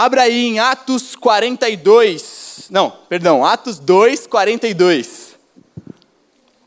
Abra 0.00 0.22
aí 0.22 0.44
em 0.46 0.60
Atos 0.60 1.16
42. 1.16 2.68
Não, 2.70 2.88
perdão, 2.88 3.44
Atos 3.44 3.80
2, 3.80 4.28
42. 4.28 5.36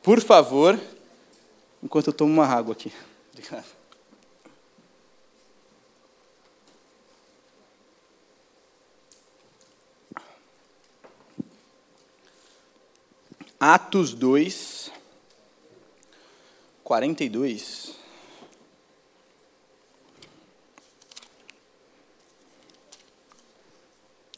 Por 0.04 0.20
favor, 0.20 0.78
enquanto 1.82 2.08
eu 2.08 2.14
tomo 2.14 2.34
uma 2.34 2.46
água 2.46 2.74
aqui. 2.74 2.92
Obrigado. 3.32 3.64
Atos 13.58 14.14
2, 14.14 14.92
42. 16.84 18.01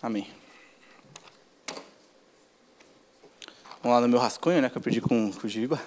Amém. 0.03 0.27
Vamos 3.81 3.95
lá 3.95 4.01
no 4.01 4.09
meu 4.09 4.19
rascunho, 4.19 4.61
né, 4.61 4.69
que 4.69 4.77
eu 4.77 4.81
perdi 4.81 4.99
com, 4.99 5.31
com 5.31 5.47
o 5.47 5.49
Giba. 5.49 5.81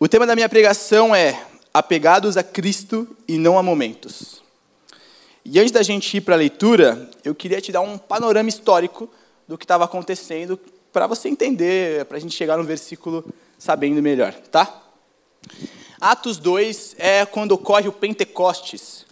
O 0.00 0.08
tema 0.08 0.26
da 0.26 0.34
minha 0.34 0.48
pregação 0.48 1.14
é 1.14 1.46
apegados 1.72 2.36
a 2.36 2.42
Cristo 2.42 3.06
e 3.28 3.38
não 3.38 3.56
a 3.56 3.62
momentos. 3.62 4.42
E 5.44 5.60
antes 5.60 5.70
da 5.70 5.84
gente 5.84 6.16
ir 6.16 6.22
para 6.22 6.34
a 6.34 6.38
leitura, 6.38 7.08
eu 7.22 7.36
queria 7.36 7.60
te 7.60 7.70
dar 7.70 7.82
um 7.82 7.98
panorama 7.98 8.48
histórico 8.48 9.08
do 9.46 9.56
que 9.56 9.64
estava 9.64 9.84
acontecendo, 9.84 10.58
para 10.92 11.06
você 11.06 11.28
entender, 11.28 12.04
para 12.06 12.16
a 12.16 12.20
gente 12.20 12.34
chegar 12.34 12.56
no 12.56 12.64
versículo 12.64 13.24
sabendo 13.56 14.02
melhor, 14.02 14.32
tá? 14.50 14.82
Atos 16.00 16.36
2 16.36 16.96
é 16.98 17.24
quando 17.24 17.52
ocorre 17.52 17.86
o 17.86 17.92
Pentecostes, 17.92 19.06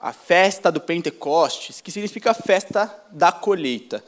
a 0.00 0.12
festa 0.12 0.70
do 0.70 0.80
Pentecostes, 0.80 1.80
que 1.80 1.90
significa 1.90 2.30
a 2.30 2.34
festa 2.34 2.92
da 3.10 3.32
colheita. 3.32 4.04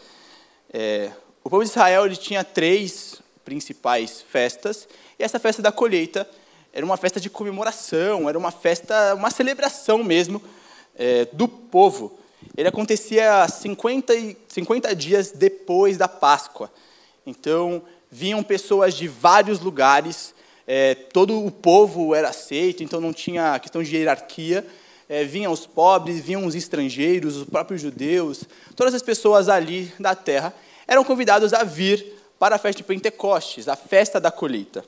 É, 0.72 1.10
o 1.42 1.50
povo 1.50 1.62
de 1.62 1.70
Israel 1.70 2.06
ele 2.06 2.16
tinha 2.16 2.44
três 2.44 3.22
principais 3.44 4.20
festas, 4.22 4.88
e 5.18 5.24
essa 5.24 5.38
festa 5.38 5.62
da 5.62 5.72
colheita 5.72 6.28
era 6.72 6.84
uma 6.84 6.96
festa 6.96 7.18
de 7.18 7.30
comemoração, 7.30 8.28
era 8.28 8.38
uma 8.38 8.50
festa, 8.50 9.14
uma 9.14 9.30
celebração 9.30 10.04
mesmo 10.04 10.42
é, 10.94 11.26
do 11.32 11.48
povo 11.48 12.18
ele 12.56 12.68
acontecia 12.68 13.46
50, 13.46 14.12
50 14.48 14.94
dias 14.94 15.32
depois 15.32 15.96
da 15.96 16.08
Páscoa. 16.08 16.70
Então, 17.26 17.82
vinham 18.10 18.42
pessoas 18.42 18.94
de 18.94 19.06
vários 19.06 19.60
lugares, 19.60 20.34
é, 20.66 20.94
todo 20.94 21.44
o 21.44 21.50
povo 21.50 22.14
era 22.14 22.28
aceito, 22.28 22.82
então 22.82 23.00
não 23.00 23.12
tinha 23.12 23.58
questão 23.58 23.82
de 23.82 23.94
hierarquia. 23.94 24.66
É, 25.08 25.24
vinham 25.24 25.52
os 25.52 25.66
pobres, 25.66 26.20
vinham 26.20 26.44
os 26.44 26.54
estrangeiros, 26.54 27.36
os 27.36 27.48
próprios 27.48 27.80
judeus, 27.80 28.44
todas 28.76 28.92
as 28.94 29.02
pessoas 29.02 29.48
ali 29.48 29.92
da 29.98 30.14
terra 30.14 30.54
eram 30.86 31.02
convidados 31.04 31.52
a 31.52 31.64
vir 31.64 32.18
para 32.38 32.56
a 32.56 32.58
festa 32.58 32.78
de 32.78 32.84
Pentecostes, 32.84 33.68
a 33.68 33.76
festa 33.76 34.20
da 34.20 34.30
colheita. 34.30 34.84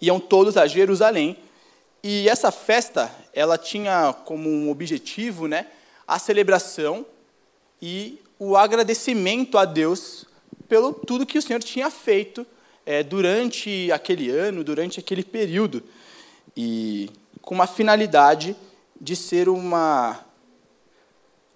Iam 0.00 0.18
todos 0.18 0.56
a 0.56 0.66
Jerusalém, 0.66 1.36
e 2.02 2.28
essa 2.28 2.50
festa, 2.50 3.14
ela 3.34 3.58
tinha 3.58 4.14
como 4.24 4.48
um 4.48 4.70
objetivo, 4.70 5.46
né, 5.46 5.66
a 6.08 6.18
celebração 6.18 7.04
e 7.80 8.18
o 8.38 8.56
agradecimento 8.56 9.58
a 9.58 9.64
Deus 9.64 10.24
pelo 10.66 10.92
tudo 10.92 11.26
que 11.26 11.36
o 11.36 11.42
Senhor 11.42 11.62
tinha 11.62 11.90
feito 11.90 12.46
é, 12.86 13.02
durante 13.02 13.92
aquele 13.92 14.30
ano, 14.30 14.64
durante 14.64 14.98
aquele 14.98 15.22
período, 15.22 15.82
e 16.56 17.10
com 17.42 17.54
uma 17.54 17.66
finalidade 17.66 18.56
de 19.00 19.16
ser 19.16 19.48
uma 19.48 20.24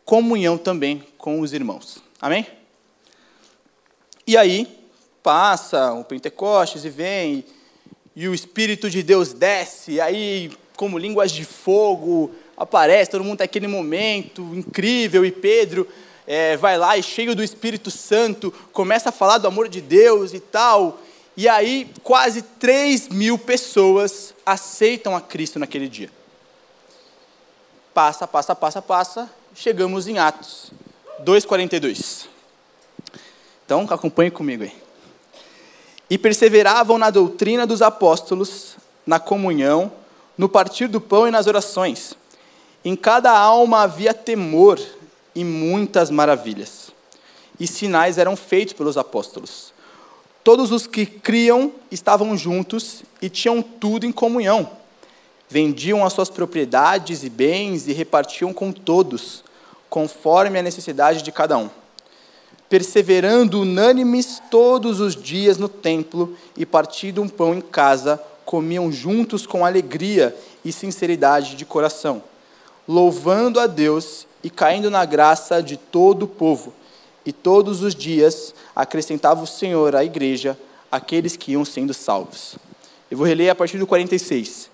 comunhão 0.05 0.57
também 0.57 1.05
com 1.19 1.41
os 1.41 1.53
irmãos. 1.53 2.03
Amém? 2.21 2.47
E 4.27 4.37
aí, 4.37 4.67
passa 5.23 5.93
o 5.93 6.05
Pentecostes 6.05 6.85
e 6.85 6.91
vem, 6.91 7.45
e 8.17 8.29
o 8.29 8.35
Espírito 8.35 8.89
de 8.89 9.03
Deus 9.03 9.33
desce, 9.33 10.01
aí, 10.01 10.51
como 10.77 10.99
línguas 10.99 11.31
de 11.31 11.45
fogo, 11.45 12.31
aparece, 12.57 13.11
todo 13.11 13.25
mundo 13.25 13.39
tem 13.39 13.45
aquele 13.45 13.67
momento 13.67 14.43
incrível, 14.55 15.25
e 15.25 15.33
Pedro 15.33 15.87
é, 16.27 16.57
vai 16.57 16.79
lá 16.79 16.97
e 16.97 17.03
cheio 17.03 17.35
do 17.35 17.43
Espírito 17.43 17.91
Santo, 17.91 18.53
começa 18.73 19.11
a 19.11 19.13
falar 19.13 19.39
do 19.39 19.49
amor 19.49 19.69
de 19.69 19.81
Deus 19.81 20.33
e 20.33 20.41
tal, 20.41 21.01
e 21.37 21.49
aí 21.49 21.91
quase 22.03 22.43
3 22.43 23.09
mil 23.09 23.37
pessoas 23.37 24.35
aceitam 24.47 25.17
a 25.17 25.21
Cristo 25.21 25.59
naquele 25.59 25.89
dia. 25.89 26.11
Passa, 27.95 28.27
passa, 28.27 28.57
passa, 28.57 28.83
passa, 28.83 29.31
chegamos 29.55 30.09
em 30.09 30.19
Atos 30.19 30.73
2,42. 31.25 32.27
Então, 33.65 33.87
acompanhe 33.89 34.33
comigo 34.33 34.65
aí. 34.65 34.73
E 36.11 36.19
perseveravam 36.19 36.99
na 36.99 37.09
doutrina 37.09 37.65
dos 37.65 37.81
apóstolos, 37.81 38.77
na 39.07 39.21
comunhão, 39.21 39.93
no 40.37 40.49
partir 40.49 40.89
do 40.89 41.01
pão 41.01 41.29
e 41.29 41.31
nas 41.31 41.47
orações. 41.47 42.15
Em 42.85 42.97
cada 42.97 43.31
alma 43.31 43.83
havia 43.83 44.13
temor 44.13 44.81
e 45.33 45.45
muitas 45.45 46.11
maravilhas. 46.11 46.91
E 47.61 47.67
sinais 47.69 48.19
eram 48.19 48.37
feitos 48.37 48.75
pelos 48.75 48.99
apóstolos. 48.99 49.73
Todos 50.43 50.73
os 50.73 50.87
que 50.87 51.07
criam 51.07 51.73
estavam 51.93 52.37
juntos 52.37 53.05
e 53.23 53.31
tinham 53.31 53.63
tudo 53.63 54.05
em 54.05 54.11
comunhão. 54.11 54.84
Vendiam 55.55 56.05
as 56.05 56.13
suas 56.13 56.29
propriedades 56.29 57.23
e 57.23 57.31
bens 57.31 57.87
e 57.87 57.93
repartiam 57.93 58.53
com 58.53 58.73
todos, 58.73 59.45
conforme 59.89 60.59
a 60.59 60.63
necessidade 60.63 61.23
de 61.23 61.31
cada 61.31 61.57
um. 61.57 61.71
Perseverando 62.69 63.61
unânimes 63.61 64.43
todos 64.51 64.99
os 64.99 65.15
dias 65.15 65.57
no 65.57 65.69
templo 65.69 66.37
e 66.57 66.67
partindo 66.67 67.23
um 67.23 67.29
pão 67.29 67.55
em 67.55 67.61
casa, 67.61 68.21
comiam 68.45 68.91
juntos 68.91 69.47
com 69.47 69.65
alegria 69.65 70.37
e 70.65 70.73
sinceridade 70.73 71.55
de 71.55 71.65
coração 71.65 72.21
louvando 72.89 73.61
a 73.61 73.69
Deus 73.69 74.27
e 74.43 74.51
caindo 74.51 74.91
na 74.91 75.05
graça 75.05 75.63
de 75.63 75.77
todo 75.77 76.25
o 76.25 76.29
povo. 76.29 76.75
E 77.25 77.33
todos 77.33 77.81
os 77.81 77.95
dias 77.95 78.53
acrescentava 78.75 79.41
o 79.41 79.47
Senhor 79.47 79.95
à 79.95 80.05
igreja 80.05 80.59
aqueles 80.91 81.37
que 81.37 81.53
iam 81.53 81.65
sendo 81.65 81.95
salvos. 81.95 82.57
Eu 83.09 83.17
vou 83.17 83.27
reler 83.27 83.51
a 83.51 83.55
partir 83.55 83.79
do 83.79 83.87
46. 83.87 84.74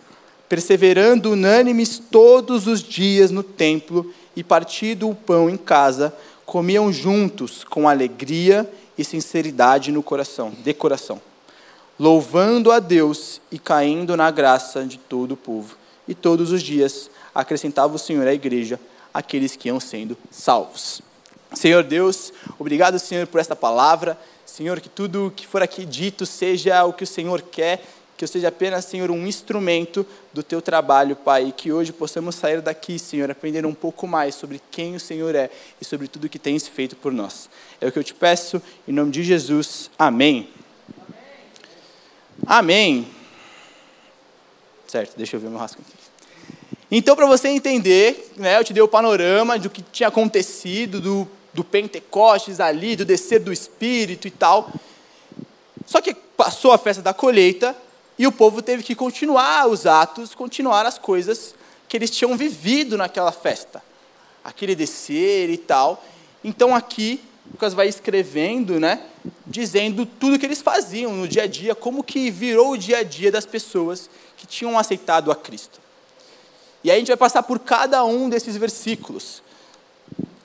Perseverando 0.51 1.31
unânimes 1.31 2.03
todos 2.11 2.67
os 2.67 2.83
dias 2.83 3.31
no 3.31 3.45
templo 3.45 4.13
e 4.35 4.43
partindo 4.43 5.09
o 5.09 5.15
pão 5.15 5.49
em 5.49 5.57
casa, 5.57 6.13
comiam 6.45 6.93
juntos 6.93 7.63
com 7.63 7.89
alegria 7.89 8.69
e 8.99 9.05
sinceridade 9.05 9.93
no 9.93 10.03
coração, 10.03 10.51
de 10.51 10.75
coração, 10.75 11.23
louvando 11.97 12.73
a 12.73 12.81
Deus 12.81 13.41
e 13.53 13.61
caindo 13.61 14.17
na 14.17 14.29
graça 14.33 14.85
de 14.85 14.99
todo 14.99 15.35
o 15.35 15.37
povo. 15.37 15.77
E 16.09 16.17
todos 16.17 16.51
os 16.51 16.61
dias 16.65 17.09
acrescentava 17.33 17.95
o 17.95 17.99
Senhor 18.01 18.27
à 18.27 18.35
igreja 18.35 18.81
aqueles 19.15 19.55
que 19.55 19.69
iam 19.69 19.79
sendo 19.79 20.19
salvos. 20.33 21.01
Senhor 21.55 21.85
Deus, 21.85 22.33
obrigado, 22.59 22.99
Senhor, 22.99 23.29
por 23.29 23.41
esta 23.41 23.55
palavra. 23.55 24.19
Senhor, 24.45 24.81
que 24.81 24.89
tudo 24.89 25.33
que 25.37 25.47
for 25.47 25.63
aqui 25.63 25.85
dito 25.85 26.27
seja 26.27 26.85
o 26.85 26.93
que 26.93 27.05
o 27.05 27.07
Senhor 27.07 27.41
quer, 27.41 27.85
que 28.21 28.25
eu 28.25 28.29
seja 28.29 28.49
apenas, 28.49 28.85
Senhor, 28.85 29.11
um 29.11 29.27
instrumento 29.27 30.07
do 30.31 30.43
teu 30.43 30.61
trabalho, 30.61 31.17
Pai, 31.17 31.47
e 31.47 31.53
que 31.53 31.73
hoje 31.73 31.91
possamos 31.91 32.35
sair 32.35 32.61
daqui, 32.61 32.99
Senhor, 32.99 33.31
aprendendo 33.31 33.67
um 33.67 33.73
pouco 33.73 34.07
mais 34.07 34.35
sobre 34.35 34.61
quem 34.71 34.95
o 34.95 35.01
Senhor 35.01 35.35
é 35.35 35.49
e 35.81 35.87
sobre 35.87 36.07
tudo 36.07 36.29
que 36.29 36.39
tens 36.39 36.69
feito 36.69 36.95
por 36.97 37.13
nós. 37.13 37.49
É 37.81 37.87
o 37.89 37.91
que 37.91 37.99
eu 37.99 38.05
te 38.05 38.13
peço, 38.13 38.61
em 38.87 38.93
nome 38.93 39.11
de 39.11 39.23
Jesus. 39.23 39.91
Amém. 39.99 40.51
Amém. 42.45 43.09
Certo, 44.87 45.17
deixa 45.17 45.37
eu 45.37 45.41
ver 45.41 45.49
meu 45.49 45.59
rascunho 45.59 45.87
aqui. 45.89 46.05
Então, 46.91 47.17
para 47.17 47.25
você 47.25 47.49
entender, 47.49 48.33
né, 48.37 48.59
eu 48.59 48.65
te 48.65 48.75
dei 48.75 48.83
o 48.83 48.89
panorama 48.89 49.59
do 49.59 49.71
que 49.71 49.81
tinha 49.81 50.11
acontecido, 50.11 51.01
do, 51.01 51.27
do 51.55 51.65
Pentecostes 51.65 52.61
ali, 52.61 52.97
do 52.97 53.07
descer 53.07 53.41
do 53.41 53.51
Espírito 53.51 54.29
e 54.29 54.31
tal. 54.31 54.71
Só 55.87 56.03
que 56.03 56.13
passou 56.13 56.71
a 56.71 56.77
festa 56.77 57.03
da 57.03 57.15
colheita 57.15 57.75
e 58.21 58.27
o 58.27 58.33
povo 58.33 58.61
teve 58.61 58.83
que 58.83 58.95
continuar 58.95 59.67
os 59.67 59.87
atos, 59.87 60.35
continuar 60.35 60.85
as 60.85 60.99
coisas 60.99 61.55
que 61.89 61.97
eles 61.97 62.11
tinham 62.11 62.37
vivido 62.37 62.99
naquela 62.99 63.33
festa. 63.33 63.83
Aquele 64.45 64.75
descer 64.75 65.49
e 65.49 65.57
tal. 65.57 66.05
Então, 66.45 66.75
aqui, 66.75 67.25
Lucas 67.51 67.73
vai 67.73 67.89
escrevendo, 67.89 68.79
né, 68.79 69.07
dizendo 69.47 70.05
tudo 70.05 70.39
que 70.39 70.45
eles 70.45 70.61
faziam 70.61 71.15
no 71.15 71.27
dia 71.27 71.45
a 71.45 71.47
dia, 71.47 71.75
como 71.75 72.05
que 72.05 72.31
virou 72.31 72.73
o 72.73 72.77
dia 72.77 72.99
a 72.99 73.03
dia 73.03 73.33
das 73.33 73.47
pessoas 73.47 74.11
que 74.37 74.47
tinham 74.47 74.79
aceitado 74.79 75.33
a 75.33 75.35
Cristo. 75.35 75.81
E 76.85 76.91
aí 76.91 76.97
a 76.97 76.99
gente 76.99 77.09
vai 77.09 77.17
passar 77.17 77.43
por 77.43 77.59
cada 77.59 78.05
um 78.05 78.29
desses 78.29 78.55
versículos. 78.55 79.43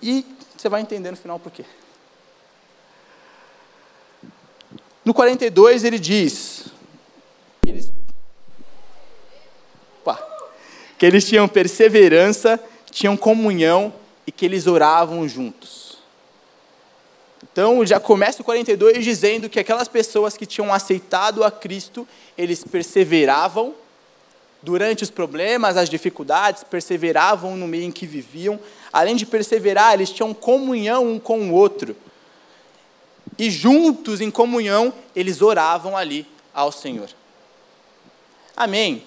E 0.02 0.26
você 0.56 0.70
vai 0.70 0.80
entender 0.80 1.12
no 1.12 1.18
final 1.18 1.38
por 1.38 1.52
quê. 1.52 1.66
No 5.04 5.14
42 5.14 5.84
ele 5.84 6.00
diz 6.00 6.74
que 7.66 7.72
eles, 7.72 7.92
opa, 10.02 10.24
que 10.98 11.06
eles 11.06 11.28
tinham 11.28 11.48
perseverança, 11.48 12.60
tinham 12.92 13.18
comunhão 13.18 13.94
e 14.26 14.32
que 14.32 14.46
eles 14.46 14.68
oravam 14.68 15.28
juntos. 15.28 15.98
Então, 17.52 17.86
já 17.86 18.00
começa 18.00 18.42
o 18.42 18.46
42 18.46 19.04
dizendo 19.04 19.50
que 19.50 19.60
aquelas 19.60 19.88
pessoas 19.88 20.36
que 20.36 20.46
tinham 20.46 20.74
aceitado 20.74 21.44
a 21.44 21.52
Cristo, 21.52 22.08
eles 22.38 22.64
perseveravam 22.64 23.74
durante 24.62 25.04
os 25.04 25.12
problemas, 25.12 25.78
as 25.78 25.90
dificuldades, 25.90 26.64
perseveravam 26.64 27.56
no 27.56 27.68
meio 27.68 27.84
em 27.84 27.92
que 27.92 28.06
viviam. 28.06 28.60
Além 28.92 29.16
de 29.16 29.26
perseverar, 29.26 29.94
eles 29.94 30.10
tinham 30.10 30.34
comunhão 30.34 31.08
um 31.08 31.20
com 31.20 31.50
o 31.50 31.54
outro. 31.54 31.96
E 33.38 33.50
juntos, 33.50 34.22
em 34.22 34.32
comunhão, 34.32 34.94
eles 35.16 35.42
oravam 35.42 35.96
ali 35.96 36.26
ao 36.54 36.72
Senhor. 36.72 37.10
Amém. 38.56 39.04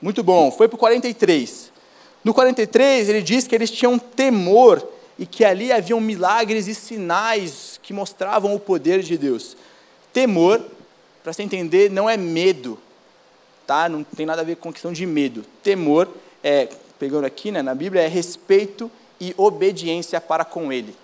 Muito 0.00 0.22
bom. 0.22 0.50
Foi 0.50 0.68
para 0.68 0.76
o 0.76 0.78
43. 0.78 1.70
No 2.24 2.34
43, 2.34 3.08
ele 3.08 3.22
diz 3.22 3.46
que 3.46 3.54
eles 3.54 3.70
tinham 3.70 3.98
temor 3.98 4.86
e 5.18 5.26
que 5.26 5.44
ali 5.44 5.72
haviam 5.72 6.00
milagres 6.00 6.66
e 6.66 6.74
sinais 6.74 7.78
que 7.82 7.92
mostravam 7.92 8.54
o 8.54 8.60
poder 8.60 9.00
de 9.02 9.16
Deus. 9.16 9.56
Temor, 10.12 10.62
para 11.22 11.32
se 11.32 11.42
entender, 11.42 11.90
não 11.90 12.08
é 12.08 12.16
medo, 12.16 12.78
tá? 13.66 13.88
Não 13.88 14.02
tem 14.02 14.26
nada 14.26 14.42
a 14.42 14.44
ver 14.44 14.56
com 14.56 14.72
questão 14.72 14.92
de 14.92 15.06
medo. 15.06 15.44
Temor 15.62 16.08
é, 16.42 16.68
pegando 16.98 17.24
aqui, 17.24 17.50
né, 17.50 17.62
na 17.62 17.74
Bíblia, 17.74 18.02
é 18.02 18.08
respeito 18.08 18.90
e 19.20 19.34
obediência 19.36 20.20
para 20.20 20.44
com 20.44 20.72
Ele. 20.72 20.94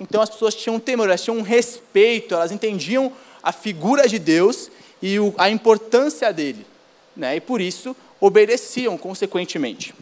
Então 0.00 0.20
as 0.20 0.30
pessoas 0.30 0.54
tinham 0.54 0.80
temor, 0.80 1.06
elas 1.06 1.22
tinham 1.22 1.40
respeito, 1.42 2.34
elas 2.34 2.50
entendiam 2.50 3.12
a 3.42 3.52
figura 3.52 4.08
de 4.08 4.18
Deus 4.18 4.70
e 5.00 5.16
a 5.38 5.48
importância 5.48 6.32
dele, 6.32 6.66
né? 7.16 7.36
E 7.36 7.40
por 7.40 7.60
isso 7.60 7.94
obedeciam 8.22 8.96
consequentemente. 8.96 9.92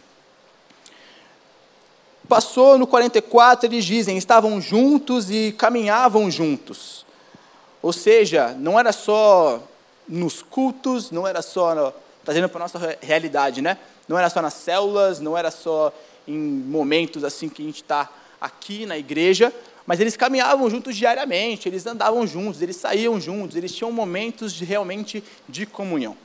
Passou 2.29 2.77
no 2.77 2.85
44, 2.85 3.65
eles 3.65 3.83
dizem, 3.83 4.15
estavam 4.15 4.61
juntos 4.61 5.31
e 5.31 5.51
caminhavam 5.57 6.29
juntos. 6.29 7.03
Ou 7.81 7.91
seja, 7.91 8.55
não 8.59 8.79
era 8.79 8.91
só 8.91 9.59
nos 10.07 10.43
cultos, 10.43 11.09
não 11.09 11.27
era 11.27 11.41
só, 11.41 11.91
trazendo 12.23 12.47
para 12.47 12.59
a 12.59 12.65
nossa 12.65 12.97
realidade, 13.01 13.59
né? 13.59 13.79
Não 14.07 14.19
era 14.19 14.29
só 14.29 14.39
nas 14.39 14.53
células, 14.53 15.19
não 15.19 15.35
era 15.35 15.49
só 15.49 15.91
em 16.27 16.37
momentos 16.37 17.23
assim 17.23 17.49
que 17.49 17.63
a 17.63 17.65
gente 17.65 17.81
está 17.81 18.07
aqui 18.39 18.85
na 18.85 18.99
igreja, 18.99 19.51
mas 19.83 19.99
eles 19.99 20.15
caminhavam 20.15 20.69
juntos 20.69 20.95
diariamente, 20.95 21.67
eles 21.67 21.87
andavam 21.87 22.27
juntos, 22.27 22.61
eles 22.61 22.75
saíam 22.75 23.19
juntos, 23.19 23.57
eles 23.57 23.73
tinham 23.73 23.91
momentos 23.91 24.53
de, 24.53 24.63
realmente 24.63 25.23
de 25.49 25.65
comunhão. 25.65 26.15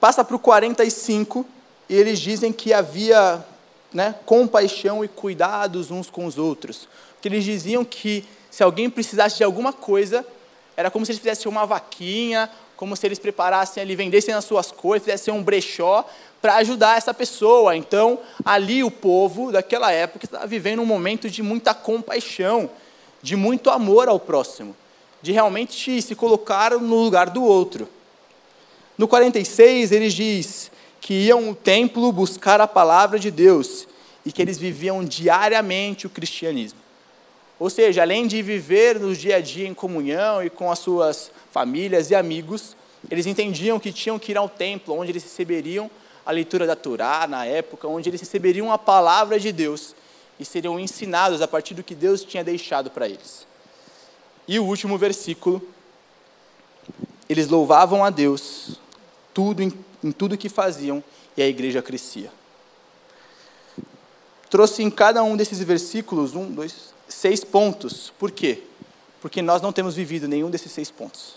Passa 0.00 0.24
para 0.24 0.36
o 0.36 0.38
45 0.38 1.44
e 1.88 1.94
eles 1.94 2.18
dizem 2.20 2.52
que 2.52 2.72
havia 2.72 3.44
né, 3.92 4.14
compaixão 4.24 5.04
e 5.04 5.08
cuidados 5.08 5.90
uns 5.90 6.08
com 6.10 6.26
os 6.26 6.38
outros. 6.38 6.88
Que 7.20 7.28
eles 7.28 7.44
diziam 7.44 7.84
que 7.84 8.24
se 8.50 8.62
alguém 8.62 8.88
precisasse 8.88 9.38
de 9.38 9.44
alguma 9.44 9.72
coisa, 9.72 10.24
era 10.76 10.90
como 10.90 11.04
se 11.04 11.12
eles 11.12 11.20
fizessem 11.20 11.50
uma 11.50 11.66
vaquinha, 11.66 12.48
como 12.76 12.94
se 12.96 13.06
eles 13.06 13.18
preparassem 13.18 13.82
ali, 13.82 13.96
vendessem 13.96 14.32
as 14.32 14.44
suas 14.44 14.70
coisas, 14.70 15.04
fizessem 15.04 15.34
um 15.34 15.42
brechó 15.42 16.04
para 16.40 16.56
ajudar 16.56 16.96
essa 16.96 17.12
pessoa. 17.12 17.76
Então, 17.76 18.20
ali 18.44 18.84
o 18.84 18.90
povo 18.90 19.50
daquela 19.50 19.90
época 19.90 20.26
estava 20.26 20.46
vivendo 20.46 20.80
um 20.80 20.86
momento 20.86 21.28
de 21.28 21.42
muita 21.42 21.74
compaixão, 21.74 22.70
de 23.20 23.34
muito 23.34 23.68
amor 23.68 24.08
ao 24.08 24.20
próximo, 24.20 24.76
de 25.20 25.32
realmente 25.32 26.00
se 26.00 26.14
colocar 26.14 26.70
no 26.70 27.02
lugar 27.02 27.30
do 27.30 27.42
outro. 27.42 27.88
No 28.98 29.06
46, 29.06 29.92
ele 29.92 30.08
diz 30.08 30.72
que 31.00 31.14
iam 31.14 31.48
ao 31.48 31.54
templo 31.54 32.10
buscar 32.10 32.60
a 32.60 32.66
palavra 32.66 33.16
de 33.16 33.30
Deus 33.30 33.86
e 34.26 34.32
que 34.32 34.42
eles 34.42 34.58
viviam 34.58 35.04
diariamente 35.04 36.04
o 36.04 36.10
cristianismo. 36.10 36.80
Ou 37.60 37.70
seja, 37.70 38.02
além 38.02 38.26
de 38.26 38.42
viver 38.42 38.98
no 38.98 39.14
dia 39.14 39.36
a 39.36 39.40
dia 39.40 39.68
em 39.68 39.72
comunhão 39.72 40.42
e 40.42 40.50
com 40.50 40.70
as 40.70 40.80
suas 40.80 41.30
famílias 41.52 42.10
e 42.10 42.16
amigos, 42.16 42.76
eles 43.08 43.26
entendiam 43.26 43.78
que 43.78 43.92
tinham 43.92 44.18
que 44.18 44.32
ir 44.32 44.36
ao 44.36 44.48
templo, 44.48 44.98
onde 44.98 45.12
eles 45.12 45.22
receberiam 45.22 45.88
a 46.26 46.32
leitura 46.32 46.66
da 46.66 46.74
Torá 46.74 47.26
na 47.28 47.46
época, 47.46 47.86
onde 47.86 48.10
eles 48.10 48.20
receberiam 48.20 48.72
a 48.72 48.78
palavra 48.78 49.38
de 49.38 49.52
Deus 49.52 49.94
e 50.40 50.44
seriam 50.44 50.78
ensinados 50.78 51.40
a 51.40 51.48
partir 51.48 51.74
do 51.74 51.84
que 51.84 51.94
Deus 51.94 52.24
tinha 52.24 52.42
deixado 52.42 52.90
para 52.90 53.08
eles. 53.08 53.46
E 54.46 54.58
o 54.58 54.64
último 54.64 54.98
versículo, 54.98 55.62
eles 57.28 57.48
louvavam 57.48 58.04
a 58.04 58.10
Deus 58.10 58.78
tudo 59.38 59.62
em, 59.62 59.72
em 60.02 60.10
tudo 60.10 60.36
que 60.36 60.48
faziam 60.48 61.02
e 61.36 61.42
a 61.42 61.46
igreja 61.46 61.80
crescia. 61.80 62.32
Trouxe 64.50 64.82
em 64.82 64.90
cada 64.90 65.22
um 65.22 65.36
desses 65.36 65.62
versículos 65.62 66.34
um, 66.34 66.50
dois, 66.50 66.92
seis 67.06 67.44
pontos. 67.44 68.12
Por 68.18 68.32
quê? 68.32 68.64
Porque 69.20 69.40
nós 69.40 69.62
não 69.62 69.72
temos 69.72 69.94
vivido 69.94 70.26
nenhum 70.26 70.50
desses 70.50 70.72
seis 70.72 70.90
pontos. 70.90 71.36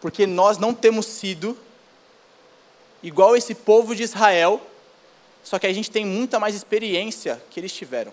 porque 0.00 0.26
nós 0.26 0.58
não 0.58 0.72
temos 0.72 1.06
sido 1.06 1.58
igual 3.02 3.36
esse 3.36 3.54
povo 3.54 3.94
de 3.94 4.02
Israel, 4.02 4.60
só 5.42 5.58
que 5.58 5.66
a 5.66 5.72
gente 5.72 5.90
tem 5.90 6.04
muita 6.04 6.38
mais 6.38 6.54
experiência 6.54 7.42
que 7.50 7.58
eles 7.58 7.72
tiveram. 7.72 8.12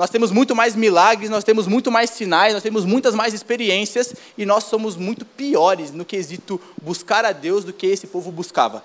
Nós 0.00 0.08
temos 0.08 0.32
muito 0.32 0.56
mais 0.56 0.74
milagres, 0.74 1.28
nós 1.28 1.44
temos 1.44 1.66
muito 1.66 1.90
mais 1.90 2.08
sinais, 2.08 2.54
nós 2.54 2.62
temos 2.62 2.86
muitas 2.86 3.14
mais 3.14 3.34
experiências 3.34 4.14
e 4.38 4.46
nós 4.46 4.64
somos 4.64 4.96
muito 4.96 5.26
piores 5.26 5.90
no 5.90 6.06
quesito 6.06 6.58
buscar 6.80 7.22
a 7.26 7.32
Deus 7.32 7.66
do 7.66 7.72
que 7.74 7.86
esse 7.86 8.06
povo 8.06 8.32
buscava. 8.32 8.82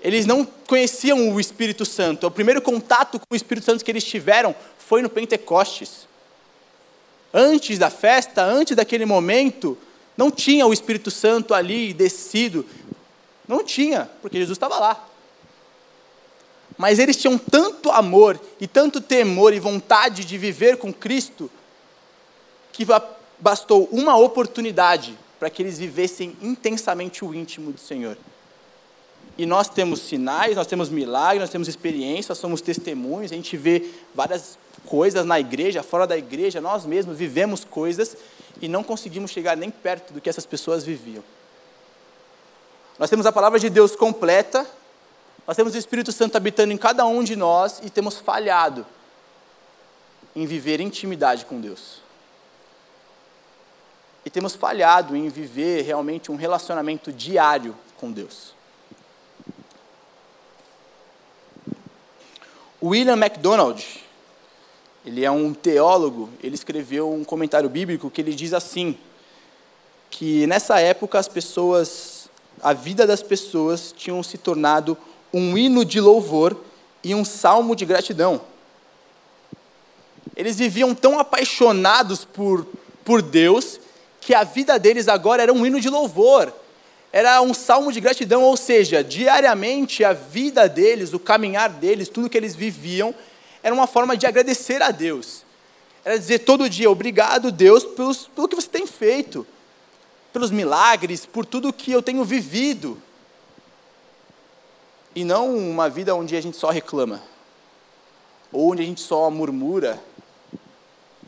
Eles 0.00 0.26
não 0.26 0.44
conheciam 0.44 1.32
o 1.32 1.38
Espírito 1.38 1.84
Santo. 1.84 2.26
O 2.26 2.30
primeiro 2.32 2.60
contato 2.60 3.20
com 3.20 3.26
o 3.30 3.36
Espírito 3.36 3.66
Santo 3.66 3.84
que 3.84 3.90
eles 3.92 4.02
tiveram 4.02 4.52
foi 4.76 5.00
no 5.00 5.08
Pentecostes 5.08 6.08
antes 7.32 7.78
da 7.78 7.88
festa, 7.88 8.42
antes 8.42 8.74
daquele 8.74 9.06
momento, 9.06 9.78
não 10.16 10.28
tinha 10.28 10.66
o 10.66 10.72
Espírito 10.72 11.12
Santo 11.12 11.54
ali 11.54 11.94
descido. 11.94 12.66
Não 13.46 13.62
tinha, 13.62 14.10
porque 14.20 14.38
Jesus 14.38 14.56
estava 14.56 14.76
lá. 14.80 15.08
Mas 16.76 16.98
eles 16.98 17.16
tinham 17.16 17.38
tanto 17.38 17.90
amor 17.90 18.38
e 18.60 18.66
tanto 18.66 19.00
temor 19.00 19.52
e 19.52 19.60
vontade 19.60 20.24
de 20.24 20.36
viver 20.36 20.76
com 20.76 20.92
Cristo, 20.92 21.50
que 22.72 22.86
bastou 23.38 23.88
uma 23.90 24.16
oportunidade 24.16 25.18
para 25.38 25.48
que 25.50 25.62
eles 25.62 25.78
vivessem 25.78 26.36
intensamente 26.42 27.24
o 27.24 27.34
íntimo 27.34 27.72
do 27.72 27.80
Senhor. 27.80 28.16
E 29.38 29.44
nós 29.44 29.68
temos 29.68 30.00
sinais, 30.00 30.56
nós 30.56 30.66
temos 30.66 30.88
milagres, 30.88 31.40
nós 31.40 31.50
temos 31.50 31.68
experiências, 31.68 32.28
nós 32.28 32.38
somos 32.38 32.60
testemunhos, 32.60 33.32
a 33.32 33.34
gente 33.34 33.56
vê 33.56 33.90
várias 34.14 34.58
coisas 34.86 35.26
na 35.26 35.38
igreja, 35.38 35.82
fora 35.82 36.06
da 36.06 36.16
igreja, 36.16 36.60
nós 36.60 36.86
mesmos 36.86 37.18
vivemos 37.18 37.64
coisas 37.64 38.16
e 38.62 38.68
não 38.68 38.82
conseguimos 38.82 39.30
chegar 39.30 39.56
nem 39.56 39.70
perto 39.70 40.12
do 40.14 40.20
que 40.20 40.30
essas 40.30 40.46
pessoas 40.46 40.84
viviam. 40.84 41.22
Nós 42.98 43.10
temos 43.10 43.26
a 43.26 43.32
palavra 43.32 43.58
de 43.58 43.68
Deus 43.68 43.94
completa, 43.94 44.66
nós 45.46 45.56
temos 45.56 45.74
o 45.74 45.78
Espírito 45.78 46.10
Santo 46.10 46.36
habitando 46.36 46.72
em 46.72 46.76
cada 46.76 47.06
um 47.06 47.22
de 47.22 47.36
nós 47.36 47.80
e 47.82 47.88
temos 47.88 48.18
falhado 48.18 48.84
em 50.34 50.44
viver 50.44 50.80
intimidade 50.80 51.44
com 51.44 51.60
Deus. 51.60 52.00
E 54.24 54.30
temos 54.30 54.56
falhado 54.56 55.16
em 55.16 55.28
viver 55.28 55.82
realmente 55.82 56.32
um 56.32 56.36
relacionamento 56.36 57.12
diário 57.12 57.76
com 57.96 58.10
Deus. 58.10 58.54
William 62.82 63.16
MacDonald, 63.16 63.84
ele 65.04 65.24
é 65.24 65.30
um 65.30 65.54
teólogo, 65.54 66.28
ele 66.42 66.56
escreveu 66.56 67.10
um 67.10 67.24
comentário 67.24 67.68
bíblico 67.68 68.10
que 68.10 68.20
ele 68.20 68.34
diz 68.34 68.52
assim, 68.52 68.98
que 70.10 70.46
nessa 70.46 70.80
época 70.80 71.18
as 71.18 71.28
pessoas, 71.28 72.28
a 72.60 72.72
vida 72.72 73.06
das 73.06 73.22
pessoas 73.22 73.92
tinham 73.92 74.22
se 74.22 74.36
tornado 74.36 74.98
um 75.32 75.56
hino 75.56 75.84
de 75.84 76.00
louvor 76.00 76.56
e 77.02 77.14
um 77.14 77.24
salmo 77.24 77.76
de 77.76 77.84
gratidão. 77.84 78.40
Eles 80.36 80.56
viviam 80.56 80.94
tão 80.94 81.18
apaixonados 81.18 82.24
por, 82.24 82.66
por 83.04 83.22
Deus 83.22 83.80
que 84.20 84.34
a 84.34 84.42
vida 84.42 84.78
deles 84.78 85.08
agora 85.08 85.42
era 85.42 85.52
um 85.52 85.64
hino 85.64 85.80
de 85.80 85.88
louvor, 85.88 86.52
era 87.12 87.40
um 87.40 87.54
salmo 87.54 87.92
de 87.92 88.00
gratidão, 88.00 88.42
ou 88.42 88.56
seja, 88.56 89.02
diariamente 89.02 90.04
a 90.04 90.12
vida 90.12 90.68
deles, 90.68 91.12
o 91.12 91.18
caminhar 91.18 91.70
deles, 91.70 92.08
tudo 92.08 92.28
que 92.28 92.36
eles 92.36 92.56
viviam, 92.56 93.14
era 93.62 93.74
uma 93.74 93.86
forma 93.86 94.16
de 94.16 94.26
agradecer 94.26 94.82
a 94.82 94.90
Deus. 94.90 95.44
Era 96.04 96.18
dizer 96.18 96.40
todo 96.40 96.68
dia, 96.68 96.90
obrigado, 96.90 97.50
Deus, 97.50 97.84
pelos, 97.84 98.28
pelo 98.28 98.48
que 98.48 98.56
você 98.56 98.68
tem 98.68 98.86
feito, 98.86 99.46
pelos 100.32 100.50
milagres, 100.50 101.24
por 101.24 101.46
tudo 101.46 101.72
que 101.72 101.90
eu 101.90 102.02
tenho 102.02 102.24
vivido. 102.24 103.00
E 105.16 105.24
não 105.24 105.56
uma 105.56 105.88
vida 105.88 106.14
onde 106.14 106.36
a 106.36 106.40
gente 106.42 106.58
só 106.58 106.68
reclama, 106.68 107.22
ou 108.52 108.70
onde 108.70 108.82
a 108.82 108.84
gente 108.84 109.00
só 109.00 109.30
murmura, 109.30 109.98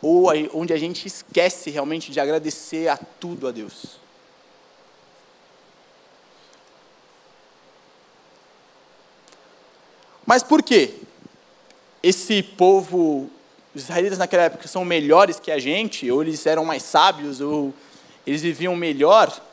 ou 0.03 0.27
onde 0.53 0.75
a 0.75 0.77
gente 0.77 1.09
esquece 1.09 1.71
realmente 1.71 2.13
de 2.13 2.21
agradecer 2.21 2.89
a 2.89 2.99
tudo 2.99 3.49
a 3.49 3.51
Deus. 3.51 3.99
Mas 10.27 10.43
por 10.43 10.63
que 10.63 10.95
Esse 12.03 12.43
povo, 12.43 13.29
os 13.75 13.83
israelitas 13.83 14.19
naquela 14.19 14.45
época, 14.45 14.69
são 14.69 14.85
melhores 14.85 15.41
que 15.41 15.51
a 15.51 15.59
gente, 15.59 16.09
ou 16.11 16.23
eles 16.23 16.47
eram 16.47 16.65
mais 16.65 16.83
sábios, 16.83 17.41
ou 17.41 17.75
eles 18.27 18.43
viviam 18.43 18.77
melhor. 18.77 19.48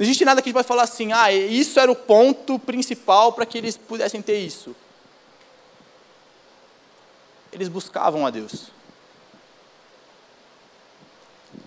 Não 0.00 0.04
existe 0.06 0.24
nada 0.24 0.40
que 0.40 0.48
a 0.48 0.50
gente 0.50 0.54
vai 0.54 0.64
falar 0.64 0.84
assim, 0.84 1.12
ah, 1.12 1.30
isso 1.30 1.78
era 1.78 1.92
o 1.92 1.94
ponto 1.94 2.58
principal 2.58 3.34
para 3.34 3.44
que 3.44 3.58
eles 3.58 3.76
pudessem 3.76 4.22
ter 4.22 4.38
isso. 4.38 4.74
Eles 7.52 7.68
buscavam 7.68 8.26
a 8.26 8.30
Deus 8.30 8.70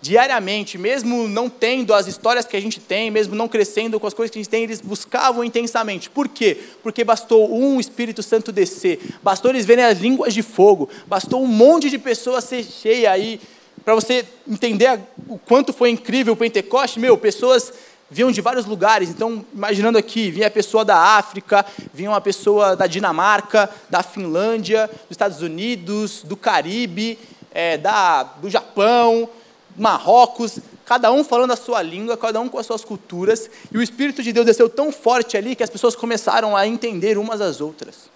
diariamente, 0.01 0.79
mesmo 0.79 1.27
não 1.27 1.47
tendo 1.47 1.93
as 1.93 2.07
histórias 2.07 2.45
que 2.45 2.57
a 2.57 2.59
gente 2.59 2.79
tem, 2.79 3.11
mesmo 3.11 3.35
não 3.35 3.47
crescendo 3.47 3.99
com 3.99 4.07
as 4.07 4.15
coisas 4.15 4.31
que 4.31 4.39
a 4.39 4.41
gente 4.41 4.49
tem, 4.49 4.63
eles 4.63 4.81
buscavam 4.81 5.43
intensamente. 5.43 6.09
Por 6.09 6.27
quê? 6.27 6.57
Porque 6.81 7.03
bastou 7.03 7.53
um 7.53 7.79
Espírito 7.79 8.23
Santo 8.23 8.51
descer, 8.51 8.99
bastou 9.21 9.51
eles 9.51 9.65
verem 9.65 9.85
as 9.85 9.99
línguas 9.99 10.33
de 10.33 10.41
fogo, 10.41 10.89
bastou 11.05 11.43
um 11.43 11.47
monte 11.47 11.87
de 11.89 11.99
pessoas 11.99 12.45
ser 12.45 12.63
cheia 12.63 13.11
aí, 13.11 13.39
para 13.85 13.93
você 13.93 14.25
entender 14.47 14.99
o 15.27 15.37
quanto 15.37 15.71
foi 15.71 15.91
incrível 15.91 16.33
o 16.33 16.37
Pentecoste, 16.37 16.99
meu, 16.99 17.15
pessoas 17.15 17.71
vinham 18.13 18.31
de 18.31 18.39
vários 18.39 18.65
lugares. 18.65 19.09
Então, 19.09 19.43
imaginando 19.53 19.97
aqui, 19.97 20.29
vinha 20.29 20.47
a 20.47 20.51
pessoa 20.51 20.85
da 20.85 20.97
África, 20.97 21.65
vinha 21.93 22.09
uma 22.09 22.21
pessoa 22.21 22.75
da 22.75 22.87
Dinamarca, 22.87 23.69
da 23.89 24.03
Finlândia, 24.03 24.87
dos 24.87 25.11
Estados 25.11 25.41
Unidos, 25.41 26.21
do 26.23 26.37
Caribe, 26.37 27.17
é, 27.51 27.77
da, 27.77 28.23
do 28.23 28.49
Japão, 28.49 29.27
Marrocos, 29.75 30.59
cada 30.85 31.11
um 31.11 31.23
falando 31.23 31.51
a 31.51 31.55
sua 31.55 31.81
língua, 31.81 32.15
cada 32.15 32.39
um 32.39 32.47
com 32.47 32.59
as 32.59 32.65
suas 32.65 32.85
culturas, 32.85 33.49
e 33.71 33.77
o 33.77 33.81
Espírito 33.81 34.21
de 34.21 34.31
Deus 34.31 34.45
desceu 34.45 34.69
tão 34.69 34.91
forte 34.91 35.35
ali 35.35 35.55
que 35.55 35.63
as 35.63 35.69
pessoas 35.69 35.95
começaram 35.95 36.55
a 36.55 36.67
entender 36.67 37.17
umas 37.17 37.41
às 37.41 37.59
outras. 37.59 38.11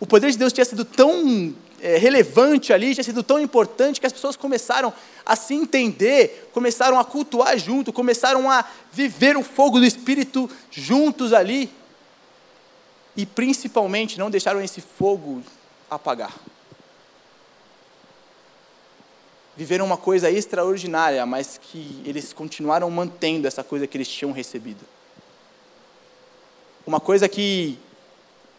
O 0.00 0.06
poder 0.06 0.30
de 0.30 0.38
Deus 0.38 0.52
tinha 0.52 0.64
sido 0.64 0.84
tão 0.84 1.54
é, 1.84 1.98
relevante 1.98 2.72
ali, 2.72 2.94
tinha 2.94 3.04
sido 3.04 3.22
tão 3.22 3.38
importante 3.38 4.00
que 4.00 4.06
as 4.06 4.12
pessoas 4.12 4.34
começaram 4.34 4.92
a 5.24 5.36
se 5.36 5.54
entender, 5.54 6.50
começaram 6.52 6.98
a 6.98 7.04
cultuar 7.04 7.56
junto, 7.58 7.92
começaram 7.92 8.50
a 8.50 8.64
viver 8.90 9.36
o 9.36 9.42
fogo 9.42 9.78
do 9.78 9.84
Espírito 9.84 10.50
juntos 10.70 11.32
ali, 11.32 11.70
e 13.16 13.24
principalmente 13.24 14.18
não 14.18 14.30
deixaram 14.30 14.60
esse 14.60 14.80
fogo 14.80 15.42
apagar 15.88 16.34
viveram 19.56 19.84
uma 19.84 19.96
coisa 19.96 20.30
extraordinária, 20.30 21.24
mas 21.24 21.58
que 21.58 22.02
eles 22.04 22.32
continuaram 22.32 22.90
mantendo 22.90 23.46
essa 23.46 23.62
coisa 23.62 23.86
que 23.86 23.96
eles 23.96 24.08
tinham 24.08 24.32
recebido. 24.32 24.84
Uma 26.86 27.00
coisa 27.00 27.28
que 27.28 27.78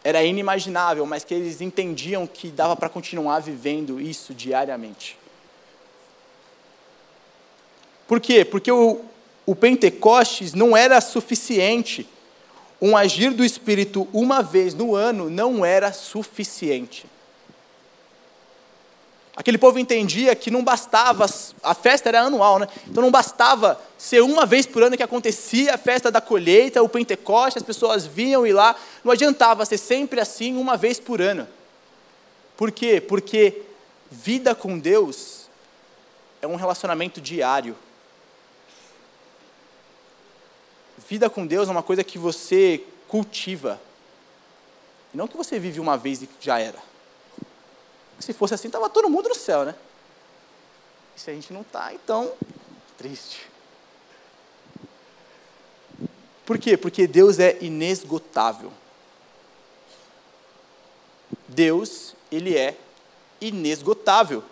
era 0.06 0.22
inimaginável, 0.22 1.04
mas 1.04 1.24
que 1.24 1.34
eles 1.34 1.60
entendiam 1.60 2.28
que 2.28 2.46
dava 2.46 2.76
para 2.76 2.88
continuar 2.88 3.40
vivendo 3.40 4.00
isso 4.00 4.32
diariamente. 4.32 5.18
Por 8.06 8.20
quê? 8.20 8.44
Porque 8.44 8.70
o, 8.70 9.00
o 9.44 9.56
Pentecostes 9.56 10.54
não 10.54 10.76
era 10.76 11.00
suficiente. 11.00 12.08
Um 12.80 12.96
agir 12.96 13.32
do 13.32 13.44
Espírito 13.44 14.06
uma 14.12 14.44
vez 14.44 14.74
no 14.74 14.94
ano 14.94 15.28
não 15.28 15.64
era 15.64 15.92
suficiente. 15.92 17.04
Aquele 19.36 19.58
povo 19.58 19.78
entendia 19.78 20.34
que 20.34 20.50
não 20.50 20.64
bastava, 20.64 21.26
a 21.62 21.74
festa 21.74 22.08
era 22.08 22.22
anual, 22.22 22.58
né? 22.58 22.66
Então 22.88 23.02
não 23.02 23.10
bastava 23.10 23.78
ser 23.98 24.22
uma 24.22 24.46
vez 24.46 24.64
por 24.64 24.82
ano 24.82 24.96
que 24.96 25.02
acontecia 25.02 25.74
a 25.74 25.78
festa 25.78 26.10
da 26.10 26.22
colheita, 26.22 26.82
o 26.82 26.88
Pentecoste, 26.88 27.58
as 27.58 27.64
pessoas 27.64 28.06
vinham 28.06 28.46
e 28.46 28.52
lá. 28.52 28.74
Não 29.04 29.12
adiantava 29.12 29.66
ser 29.66 29.76
sempre 29.76 30.20
assim, 30.20 30.56
uma 30.56 30.74
vez 30.78 30.98
por 30.98 31.20
ano. 31.20 31.46
Por 32.56 32.72
quê? 32.72 32.98
Porque 32.98 33.60
vida 34.10 34.54
com 34.54 34.78
Deus 34.78 35.50
é 36.40 36.46
um 36.46 36.56
relacionamento 36.56 37.20
diário. 37.20 37.76
Vida 41.06 41.28
com 41.28 41.46
Deus 41.46 41.68
é 41.68 41.72
uma 41.72 41.82
coisa 41.82 42.02
que 42.02 42.18
você 42.18 42.82
cultiva. 43.06 43.78
Não 45.12 45.28
que 45.28 45.36
você 45.36 45.58
vive 45.58 45.78
uma 45.78 45.98
vez 45.98 46.22
e 46.22 46.28
já 46.40 46.58
era. 46.58 46.95
Se 48.26 48.32
fosse 48.32 48.54
assim, 48.54 48.66
estava 48.66 48.90
todo 48.90 49.08
mundo 49.08 49.28
no 49.28 49.36
céu, 49.36 49.64
né? 49.64 49.72
E 51.16 51.20
se 51.20 51.30
a 51.30 51.32
gente 51.32 51.52
não 51.52 51.60
está, 51.60 51.94
então, 51.94 52.32
triste. 52.98 53.48
Por 56.44 56.58
quê? 56.58 56.76
Porque 56.76 57.06
Deus 57.06 57.38
é 57.38 57.56
inesgotável. 57.60 58.72
Deus, 61.46 62.16
ele 62.28 62.58
é 62.58 62.76
inesgotável. 63.40 64.42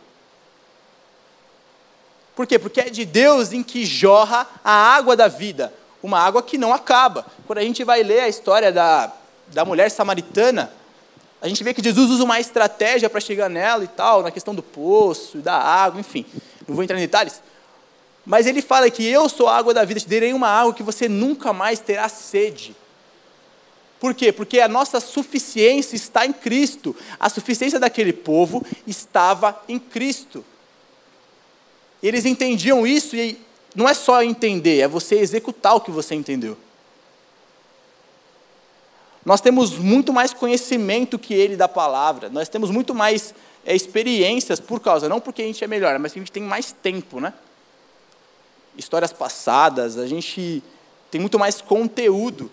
Por 2.37 2.47
quê? 2.47 2.61
Porque 2.61 2.81
é 2.81 2.89
de 2.89 3.05
Deus 3.05 3.53
em 3.53 3.65
que 3.65 3.85
jorra 3.85 4.49
a 4.63 4.71
água 4.71 5.17
da 5.17 5.27
vida, 5.27 5.75
uma 6.01 6.21
água 6.21 6.45
que 6.45 6.57
não 6.57 6.73
acaba. 6.73 7.27
Quando 7.45 7.59
a 7.59 7.63
gente 7.63 7.83
vai 7.83 8.05
ler 8.05 8.21
a 8.21 8.29
história 8.29 8.71
da, 8.71 9.13
da 9.49 9.65
mulher 9.65 9.91
samaritana, 9.91 10.73
a 11.45 11.49
gente 11.49 11.63
vê 11.63 11.75
que 11.75 11.85
Jesus 11.85 12.11
usa 12.11 12.25
uma 12.25 12.41
estratégia 12.41 13.11
para 13.11 13.21
chegar 13.21 13.51
nela 13.51 13.85
e 13.85 13.87
tal, 13.87 14.23
na 14.23 14.31
questão 14.31 14.55
do 14.55 14.63
poço, 14.63 15.41
da 15.41 15.55
água, 15.55 16.01
enfim. 16.01 16.25
Não 16.67 16.75
vou 16.75 16.83
entrar 16.83 16.97
em 16.97 17.03
detalhes. 17.03 17.43
Mas 18.25 18.47
ele 18.47 18.63
fala 18.63 18.89
que 18.89 19.05
eu 19.07 19.29
sou 19.29 19.47
a 19.47 19.55
água 19.55 19.75
da 19.75 19.85
vida, 19.85 20.01
te 20.01 20.09
darei 20.09 20.33
uma 20.33 20.49
água 20.49 20.73
que 20.73 20.83
você 20.83 21.07
nunca 21.07 21.53
mais 21.53 21.81
terá 21.81 22.09
sede. 22.09 22.75
Por 24.01 24.15
quê? 24.15 24.33
Porque 24.33 24.59
a 24.59 24.67
nossa 24.67 25.01
suficiência 25.01 25.95
está 25.95 26.25
em 26.25 26.33
Cristo. 26.33 26.97
A 27.21 27.29
suficiência 27.29 27.79
daquele 27.79 28.15
povo 28.15 28.65
estava 28.87 29.63
em 29.69 29.79
Cristo. 29.79 30.43
Eles 32.03 32.25
entendiam 32.25 32.87
isso 32.87 33.17
e 33.17 33.39
não 33.77 33.87
é 33.87 33.93
só 33.93 34.23
entender, 34.23 34.81
é 34.81 34.89
você 34.89 35.17
executar 35.17 35.77
o 35.77 35.81
que 35.83 35.91
você 35.91 36.15
entendeu. 36.15 36.57
Nós 39.25 39.41
temos 39.41 39.79
muito 39.79 40.13
mais 40.13 40.35
conhecimento 40.35 41.19
que 41.19 41.33
ele 41.33 41.57
da 41.57 41.69
palavra, 41.69 42.29
nós 42.29 42.49
temos 42.49 42.71
muito 42.71 42.95
mais 42.95 43.35
é, 43.65 43.75
experiências 43.75 44.61
por 44.61 44.81
causa, 44.81 45.09
não 45.09 45.21
porque 45.21 45.43
a 45.43 45.47
gente 45.47 45.65
é 45.65 45.67
melhor, 45.67 45.99
mas 45.99 46.13
porque 46.13 46.21
a 46.21 46.23
gente 46.23 46.33
tem 46.33 46.43
mais 46.43 46.73
tempo, 46.73 47.21
né? 47.21 47.33
Histórias 48.77 49.13
passadas, 49.13 49.97
a 49.97 50.07
gente 50.07 50.63
tem 51.11 51.21
muito 51.21 51.39
mais 51.39 51.61
conteúdo. 51.61 52.51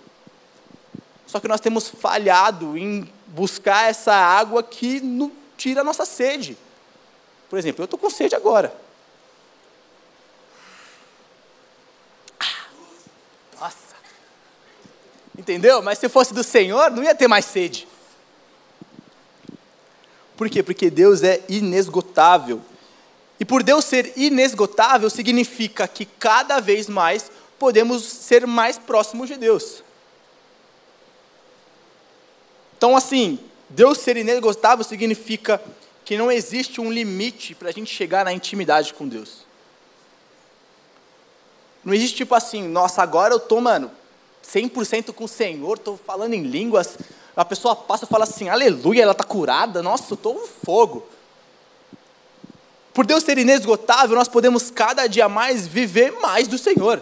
Só 1.27 1.39
que 1.39 1.47
nós 1.47 1.59
temos 1.59 1.89
falhado 1.89 2.77
em 2.77 3.09
buscar 3.27 3.89
essa 3.89 4.13
água 4.13 4.61
que 4.61 5.01
tira 5.57 5.81
a 5.81 5.83
nossa 5.83 6.05
sede. 6.05 6.57
Por 7.49 7.57
exemplo, 7.57 7.81
eu 7.81 7.85
estou 7.85 7.99
com 7.99 8.09
sede 8.09 8.35
agora. 8.35 8.73
Entendeu? 15.37 15.81
Mas 15.81 15.97
se 15.97 16.09
fosse 16.09 16.33
do 16.33 16.43
Senhor, 16.43 16.91
não 16.91 17.03
ia 17.03 17.15
ter 17.15 17.27
mais 17.27 17.45
sede. 17.45 17.87
Por 20.35 20.49
quê? 20.49 20.63
Porque 20.63 20.89
Deus 20.89 21.23
é 21.23 21.43
inesgotável. 21.47 22.61
E 23.39 23.45
por 23.45 23.63
Deus 23.63 23.85
ser 23.85 24.13
inesgotável, 24.15 25.09
significa 25.09 25.87
que 25.87 26.05
cada 26.05 26.59
vez 26.59 26.87
mais 26.87 27.31
podemos 27.57 28.03
ser 28.03 28.45
mais 28.45 28.77
próximos 28.77 29.27
de 29.27 29.35
Deus. 29.35 29.83
Então, 32.77 32.95
assim, 32.95 33.39
Deus 33.69 33.99
ser 33.99 34.17
inesgotável 34.17 34.83
significa 34.83 35.61
que 36.03 36.17
não 36.17 36.31
existe 36.31 36.81
um 36.81 36.91
limite 36.91 37.53
para 37.53 37.69
a 37.69 37.71
gente 37.71 37.93
chegar 37.93 38.25
na 38.25 38.33
intimidade 38.33 38.93
com 38.93 39.07
Deus. 39.07 39.45
Não 41.83 41.93
existe 41.93 42.17
tipo 42.17 42.35
assim, 42.35 42.67
nossa, 42.67 43.01
agora 43.01 43.33
eu 43.33 43.39
tô, 43.39 43.61
mano, 43.61 43.91
100% 44.53 45.13
com 45.13 45.23
o 45.23 45.27
Senhor, 45.27 45.77
estou 45.77 45.97
falando 45.97 46.33
em 46.33 46.43
línguas. 46.43 46.97
A 47.35 47.45
pessoa 47.45 47.75
passa 47.75 48.05
e 48.05 48.07
fala 48.07 48.25
assim, 48.25 48.49
aleluia, 48.49 49.03
ela 49.03 49.13
está 49.13 49.23
curada. 49.23 49.81
Nossa, 49.81 50.13
estou 50.13 50.33
no 50.33 50.47
fogo. 50.47 51.05
Por 52.93 53.05
Deus 53.05 53.23
ser 53.23 53.37
inesgotável, 53.37 54.15
nós 54.17 54.27
podemos 54.27 54.69
cada 54.69 55.07
dia 55.07 55.29
mais 55.29 55.65
viver 55.65 56.11
mais 56.19 56.47
do 56.47 56.57
Senhor. 56.57 57.01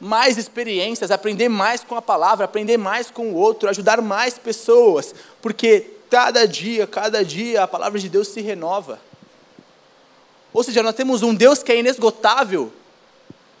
Mais 0.00 0.38
experiências, 0.38 1.10
aprender 1.10 1.48
mais 1.48 1.82
com 1.82 1.96
a 1.96 2.02
palavra, 2.02 2.44
aprender 2.44 2.76
mais 2.76 3.10
com 3.10 3.30
o 3.30 3.34
outro, 3.34 3.68
ajudar 3.68 4.00
mais 4.00 4.38
pessoas. 4.38 5.14
Porque 5.42 5.90
cada 6.08 6.46
dia, 6.46 6.86
cada 6.86 7.24
dia, 7.24 7.64
a 7.64 7.68
palavra 7.68 7.98
de 7.98 8.08
Deus 8.08 8.28
se 8.28 8.40
renova. 8.40 9.00
Ou 10.52 10.62
seja, 10.62 10.84
nós 10.84 10.94
temos 10.94 11.24
um 11.24 11.34
Deus 11.34 11.64
que 11.64 11.72
é 11.72 11.78
inesgotável, 11.78 12.72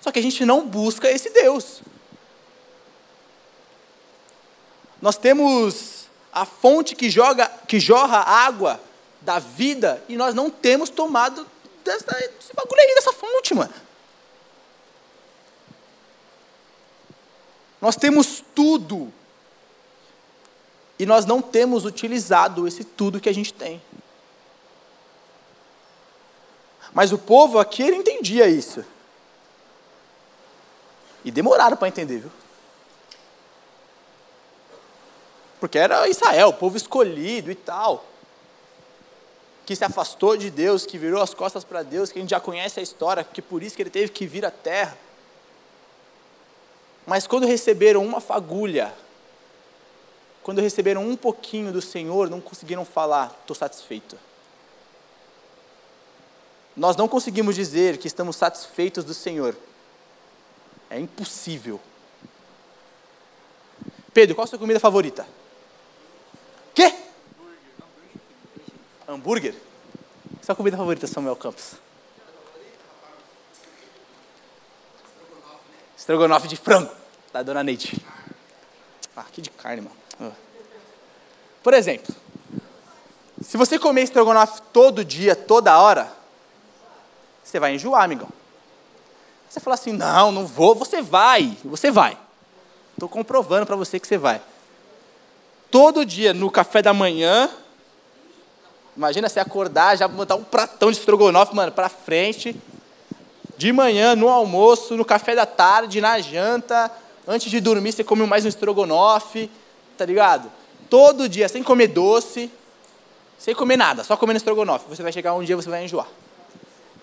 só 0.00 0.12
que 0.12 0.20
a 0.20 0.22
gente 0.22 0.44
não 0.44 0.64
busca 0.64 1.10
esse 1.10 1.30
Deus. 1.30 1.80
Nós 5.04 5.18
temos 5.18 6.06
a 6.32 6.46
fonte 6.46 6.96
que, 6.96 7.10
joga, 7.10 7.46
que 7.68 7.78
jorra 7.78 8.20
água 8.20 8.80
da 9.20 9.38
vida 9.38 10.02
e 10.08 10.16
nós 10.16 10.34
não 10.34 10.48
temos 10.48 10.88
tomado 10.88 11.46
dessa, 11.84 12.06
desse 12.06 12.54
bagulho 12.54 12.80
aí, 12.80 12.94
dessa 12.94 13.12
fonte, 13.12 13.54
mano. 13.54 13.74
Nós 17.82 17.96
temos 17.96 18.42
tudo 18.54 19.12
E 20.98 21.04
nós 21.04 21.26
não 21.26 21.42
temos 21.42 21.84
utilizado 21.84 22.66
esse 22.66 22.82
tudo 22.82 23.20
que 23.20 23.28
a 23.28 23.34
gente 23.34 23.52
tem. 23.52 23.82
Mas 26.94 27.12
o 27.12 27.18
povo 27.18 27.58
aqui, 27.58 27.82
ele 27.82 27.96
entendia 27.96 28.48
isso. 28.48 28.82
E 31.22 31.30
demoraram 31.30 31.76
para 31.76 31.88
entender, 31.88 32.20
viu? 32.20 32.43
Porque 35.64 35.78
era 35.78 36.06
Israel, 36.06 36.48
o 36.48 36.52
povo 36.52 36.76
escolhido 36.76 37.50
e 37.50 37.54
tal. 37.54 38.04
Que 39.64 39.74
se 39.74 39.82
afastou 39.82 40.36
de 40.36 40.50
Deus, 40.50 40.84
que 40.84 40.98
virou 40.98 41.22
as 41.22 41.32
costas 41.32 41.64
para 41.64 41.82
Deus, 41.82 42.12
que 42.12 42.18
a 42.18 42.20
gente 42.20 42.32
já 42.32 42.38
conhece 42.38 42.80
a 42.80 42.82
história, 42.82 43.24
que 43.24 43.40
por 43.40 43.62
isso 43.62 43.74
que 43.74 43.80
ele 43.80 43.88
teve 43.88 44.12
que 44.12 44.26
vir 44.26 44.44
à 44.44 44.50
terra. 44.50 44.94
Mas 47.06 47.26
quando 47.26 47.46
receberam 47.46 48.04
uma 48.04 48.20
fagulha, 48.20 48.92
quando 50.42 50.60
receberam 50.60 51.02
um 51.02 51.16
pouquinho 51.16 51.72
do 51.72 51.80
Senhor, 51.80 52.28
não 52.28 52.42
conseguiram 52.42 52.84
falar, 52.84 53.34
estou 53.40 53.56
satisfeito. 53.56 54.18
Nós 56.76 56.94
não 56.94 57.08
conseguimos 57.08 57.54
dizer 57.54 57.96
que 57.96 58.06
estamos 58.06 58.36
satisfeitos 58.36 59.02
do 59.02 59.14
Senhor. 59.14 59.56
É 60.90 61.00
impossível. 61.00 61.80
Pedro, 64.12 64.34
qual 64.34 64.44
a 64.44 64.46
sua 64.46 64.58
comida 64.58 64.78
favorita? 64.78 65.26
Quê? 66.74 66.92
Hambúrguer. 69.06 69.54
Sua 70.42 70.54
comida 70.54 70.76
favorita, 70.76 71.06
Samuel 71.06 71.36
Campos? 71.36 71.74
Estrogonofe 75.96 76.48
de 76.48 76.56
frango, 76.56 76.92
da 77.32 77.42
dona 77.42 77.62
Neide. 77.62 78.04
Ah, 79.16 79.24
que 79.30 79.40
de 79.40 79.48
carne, 79.48 79.82
mano. 79.82 79.96
Ah. 80.20 80.32
Por 81.62 81.72
exemplo, 81.72 82.14
se 83.40 83.56
você 83.56 83.78
comer 83.78 84.02
estrogonofe 84.02 84.60
todo 84.72 85.04
dia, 85.04 85.34
toda 85.34 85.78
hora, 85.78 86.12
você 87.42 87.58
vai 87.58 87.74
enjoar, 87.74 88.04
amigão. 88.04 88.28
Você 89.48 89.60
fala 89.60 89.74
assim: 89.74 89.92
não, 89.92 90.32
não 90.32 90.46
vou, 90.46 90.74
você 90.74 91.00
vai, 91.00 91.56
você 91.64 91.90
vai. 91.90 92.18
Estou 92.92 93.08
comprovando 93.08 93.64
para 93.64 93.76
você 93.76 93.98
que 94.00 94.06
você 94.06 94.18
vai. 94.18 94.42
Todo 95.74 96.06
dia 96.06 96.32
no 96.32 96.52
café 96.52 96.80
da 96.80 96.94
manhã, 96.94 97.50
imagina 98.96 99.28
você 99.28 99.40
acordar, 99.40 99.96
já 99.96 100.06
botar 100.06 100.36
um 100.36 100.44
pratão 100.44 100.88
de 100.88 100.98
estrogonofe, 100.98 101.52
mano, 101.52 101.72
para 101.72 101.88
frente. 101.88 102.54
De 103.56 103.72
manhã, 103.72 104.14
no 104.14 104.28
almoço, 104.28 104.96
no 104.96 105.04
café 105.04 105.34
da 105.34 105.44
tarde, 105.44 106.00
na 106.00 106.20
janta, 106.20 106.88
antes 107.26 107.50
de 107.50 107.58
dormir, 107.58 107.90
você 107.90 108.04
come 108.04 108.24
mais 108.24 108.44
um 108.44 108.48
estrogonofe, 108.48 109.50
tá 109.98 110.06
ligado? 110.06 110.48
Todo 110.88 111.28
dia, 111.28 111.48
sem 111.48 111.60
comer 111.60 111.88
doce, 111.88 112.48
sem 113.36 113.52
comer 113.52 113.76
nada, 113.76 114.04
só 114.04 114.16
comendo 114.16 114.36
estrogonofe. 114.36 114.84
Você 114.88 115.02
vai 115.02 115.10
chegar 115.10 115.34
um 115.34 115.42
dia, 115.42 115.56
você 115.56 115.68
vai 115.68 115.82
enjoar. 115.82 116.06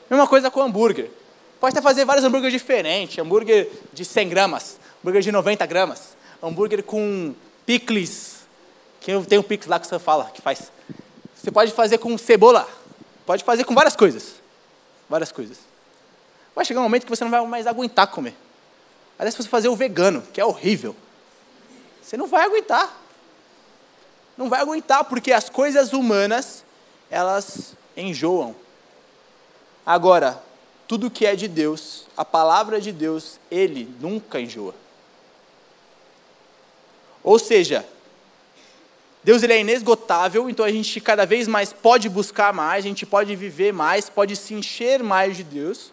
Mesma 0.10 0.25
coisa 0.30 0.50
com 0.50 0.62
hambúrguer. 0.62 1.12
Pode 1.60 1.78
até 1.78 1.82
fazer 1.82 2.06
vários 2.06 2.24
hambúrgueres 2.24 2.54
diferentes. 2.54 3.20
Hambúrguer 3.20 3.70
de 3.92 4.06
100 4.06 4.30
gramas, 4.30 4.80
hambúrguer 5.01 5.22
de 5.22 5.30
90 5.30 5.66
gramas, 5.66 6.16
hambúrguer 6.42 6.82
com 6.84 7.36
picles, 7.66 8.41
que 9.01 9.12
tem 9.25 9.39
um 9.39 9.43
picles 9.43 9.67
lá 9.67 9.79
que 9.79 9.88
você 9.88 9.98
fala, 9.98 10.25
que 10.25 10.41
faz. 10.41 10.72
Você 11.36 11.51
pode 11.51 11.72
fazer 11.72 11.98
com 11.98 12.15
cebola, 12.20 12.70
pode 13.25 13.43
fazer 13.43 13.63
com 13.63 13.74
várias 13.74 13.96
coisas. 13.96 14.36
Várias 15.10 15.31
coisas. 15.31 15.58
Vai 16.55 16.63
chegar 16.63 16.79
um 16.79 16.84
momento 16.84 17.03
que 17.03 17.10
você 17.10 17.24
não 17.24 17.31
vai 17.31 17.46
mais 17.46 17.65
aguentar 17.65 18.08
comer. 18.08 18.36
Aliás, 19.17 19.34
se 19.34 19.41
você 19.41 19.50
fazer 19.50 19.70
o 19.70 19.75
vegano, 19.75 20.22
que 20.31 20.39
é 20.39 20.46
horrível, 20.46 20.96
você 22.01 22.16
não 22.16 22.27
vai 22.27 22.46
aguentar. 22.46 22.96
Não 24.37 24.48
vai 24.48 24.61
aguentar, 24.61 25.03
porque 25.05 25.31
as 25.31 25.50
coisas 25.50 25.94
humanas, 25.94 26.64
elas 27.09 27.75
enjoam. 27.98 28.55
Agora, 29.85 30.42
tudo 30.87 31.09
que 31.09 31.25
é 31.25 31.35
de 31.35 31.48
Deus, 31.48 32.05
a 32.16 32.24
palavra 32.24 32.79
de 32.79 32.92
Deus, 32.92 33.40
ele 33.50 33.94
nunca 34.00 34.40
enjoa. 34.40 34.75
Ou 37.24 37.40
seja, 37.40 37.85
Deus 39.24 39.44
ele 39.44 39.53
é 39.53 39.60
inesgotável, 39.60 40.50
então 40.50 40.66
a 40.66 40.72
gente 40.72 41.00
cada 41.00 41.25
vez 41.25 41.48
mais 41.48 41.72
pode 41.72 42.10
buscar 42.10 42.51
mais, 42.51 42.84
a 42.84 42.88
gente 42.88 43.05
pode 43.05 43.36
viver 43.36 43.72
mais, 43.72 44.10
pode 44.10 44.36
se 44.36 44.53
encher 44.53 45.03
mais 45.03 45.38
de 45.38 45.44
Deus. 45.44 45.92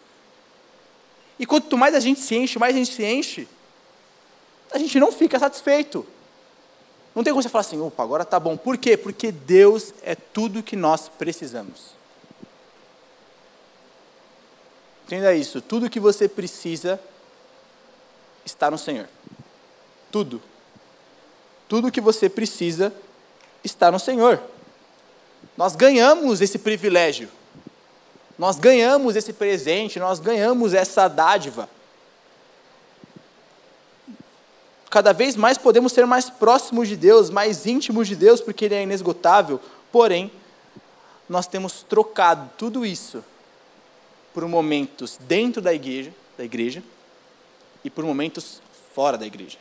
E 1.37 1.45
quanto 1.45 1.77
mais 1.77 1.93
a 1.93 1.99
gente 1.99 2.19
se 2.19 2.35
enche, 2.35 2.57
mais 2.57 2.75
a 2.75 2.79
gente 2.79 2.93
se 2.93 3.05
enche, 3.05 3.47
a 4.71 4.77
gente 4.77 4.99
não 4.99 5.11
fica 5.11 5.37
satisfeito. 5.37 6.05
Não 7.13 7.23
tem 7.23 7.31
como 7.33 7.41
você 7.41 7.49
falar 7.49 7.61
assim, 7.61 7.79
opa, 7.79 8.03
agora 8.03 8.25
tá 8.25 8.39
bom. 8.39 8.57
Por 8.57 8.77
quê? 8.77 8.97
Porque 8.97 9.31
Deus 9.31 9.93
é 10.03 10.15
tudo 10.15 10.63
que 10.63 10.75
nós 10.75 11.07
precisamos. 11.09 11.97
Entenda 15.05 15.33
isso. 15.33 15.59
Tudo 15.59 15.89
que 15.89 15.99
você 15.99 16.27
precisa 16.27 16.99
está 18.45 18.69
no 18.69 18.77
Senhor. 18.77 19.07
Tudo. 20.11 20.41
Tudo 21.67 21.91
que 21.91 21.99
você 21.99 22.29
precisa 22.29 22.87
está 22.87 23.08
no 23.91 23.99
Senhor. 23.99 24.41
Nós 25.57 25.75
ganhamos 25.75 26.41
esse 26.41 26.57
privilégio. 26.57 27.29
Nós 28.37 28.57
ganhamos 28.57 29.17
esse 29.17 29.33
presente, 29.33 29.99
nós 29.99 30.19
ganhamos 30.19 30.73
essa 30.73 31.07
dádiva. 31.09 31.69
Cada 34.89 35.13
vez 35.13 35.35
mais 35.35 35.57
podemos 35.57 35.91
ser 35.91 36.05
mais 36.05 36.29
próximos 36.29 36.87
de 36.87 36.95
Deus, 36.95 37.29
mais 37.29 37.65
íntimos 37.65 38.07
de 38.07 38.15
Deus, 38.15 38.39
porque 38.41 38.65
Ele 38.65 38.75
é 38.75 38.83
inesgotável. 38.83 39.59
Porém, 39.91 40.31
nós 41.27 41.45
temos 41.45 41.83
trocado 41.83 42.49
tudo 42.57 42.85
isso 42.85 43.23
por 44.33 44.47
momentos 44.47 45.19
dentro 45.27 45.61
da 45.61 45.73
igreja, 45.73 46.13
da 46.37 46.45
igreja 46.45 46.81
e 47.83 47.89
por 47.89 48.05
momentos 48.05 48.61
fora 48.95 49.17
da 49.17 49.27
igreja. 49.27 49.57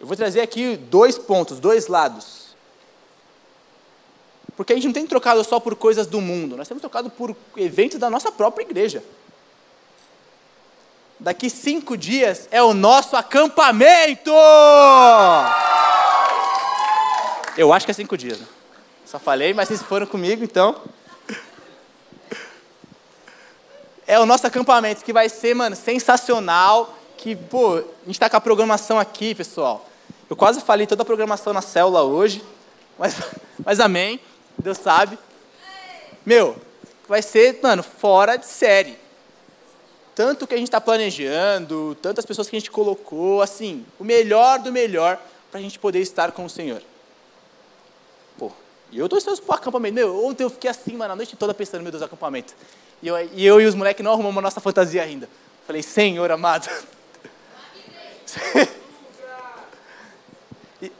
Eu 0.00 0.06
vou 0.06 0.16
trazer 0.16 0.40
aqui 0.40 0.76
dois 0.76 1.18
pontos, 1.18 1.60
dois 1.60 1.86
lados. 1.86 2.56
Porque 4.56 4.72
a 4.72 4.76
gente 4.76 4.86
não 4.86 4.92
tem 4.94 5.06
trocado 5.06 5.44
só 5.44 5.60
por 5.60 5.76
coisas 5.76 6.06
do 6.06 6.20
mundo, 6.20 6.56
nós 6.56 6.66
temos 6.66 6.80
trocado 6.80 7.10
por 7.10 7.36
eventos 7.56 7.98
da 7.98 8.08
nossa 8.08 8.32
própria 8.32 8.64
igreja. 8.64 9.04
Daqui 11.18 11.50
cinco 11.50 11.98
dias 11.98 12.48
é 12.50 12.62
o 12.62 12.72
nosso 12.72 13.14
acampamento! 13.14 14.30
Eu 17.58 17.74
acho 17.74 17.84
que 17.84 17.90
é 17.90 17.94
cinco 17.94 18.16
dias. 18.16 18.40
Né? 18.40 18.46
Só 19.04 19.18
falei, 19.18 19.52
mas 19.52 19.68
vocês 19.68 19.82
foram 19.82 20.06
comigo, 20.06 20.42
então. 20.42 20.80
é 24.06 24.18
o 24.18 24.24
nosso 24.24 24.46
acampamento, 24.46 25.04
que 25.04 25.12
vai 25.12 25.28
ser, 25.28 25.54
mano, 25.54 25.76
sensacional. 25.76 26.96
Que, 27.18 27.36
pô, 27.36 27.74
a 27.74 28.06
gente 28.06 28.12
está 28.12 28.30
com 28.30 28.38
a 28.38 28.40
programação 28.40 28.98
aqui, 28.98 29.34
pessoal. 29.34 29.89
Eu 30.30 30.36
quase 30.36 30.62
falei 30.62 30.86
toda 30.86 31.02
a 31.02 31.04
programação 31.04 31.52
na 31.52 31.60
célula 31.60 32.02
hoje, 32.02 32.42
mas, 32.98 33.14
mas 33.62 33.80
amém, 33.80 34.18
Deus 34.56 34.78
sabe. 34.78 35.18
Meu, 36.24 36.56
vai 37.06 37.20
ser, 37.20 37.58
mano, 37.62 37.82
fora 37.82 38.36
de 38.36 38.46
série. 38.46 38.98
Tanto 40.14 40.46
que 40.46 40.54
a 40.54 40.56
gente 40.56 40.68
está 40.68 40.80
planejando, 40.80 41.96
tantas 42.00 42.24
pessoas 42.24 42.48
que 42.48 42.56
a 42.56 42.58
gente 42.58 42.70
colocou, 42.70 43.42
assim, 43.42 43.84
o 43.98 44.04
melhor 44.04 44.58
do 44.58 44.72
melhor 44.72 45.20
para 45.50 45.58
a 45.58 45.62
gente 45.62 45.78
poder 45.78 46.00
estar 46.00 46.32
com 46.32 46.44
o 46.44 46.50
Senhor. 46.50 46.82
Pô, 48.38 48.52
e 48.92 48.98
eu 48.98 49.06
estou 49.06 49.16
ansioso 49.16 49.42
para 49.42 49.54
o 49.54 49.58
acampamento. 49.58 49.94
Meu, 49.94 50.24
ontem 50.24 50.44
eu 50.44 50.50
fiquei 50.50 50.70
assim, 50.70 50.96
mano, 50.96 51.12
a 51.12 51.16
noite 51.16 51.36
toda 51.36 51.52
pensando, 51.52 51.82
meu 51.82 51.90
Deus, 51.90 52.02
acampamento. 52.02 52.54
E 53.02 53.08
eu, 53.08 53.30
e, 53.32 53.46
eu 53.46 53.60
e 53.60 53.66
os 53.66 53.74
moleques 53.74 54.04
não 54.04 54.12
arrumamos 54.12 54.38
a 54.38 54.42
nossa 54.42 54.60
fantasia 54.60 55.02
ainda. 55.02 55.28
Falei, 55.66 55.82
Senhor 55.82 56.30
amado. 56.30 56.68
e, 60.82 60.92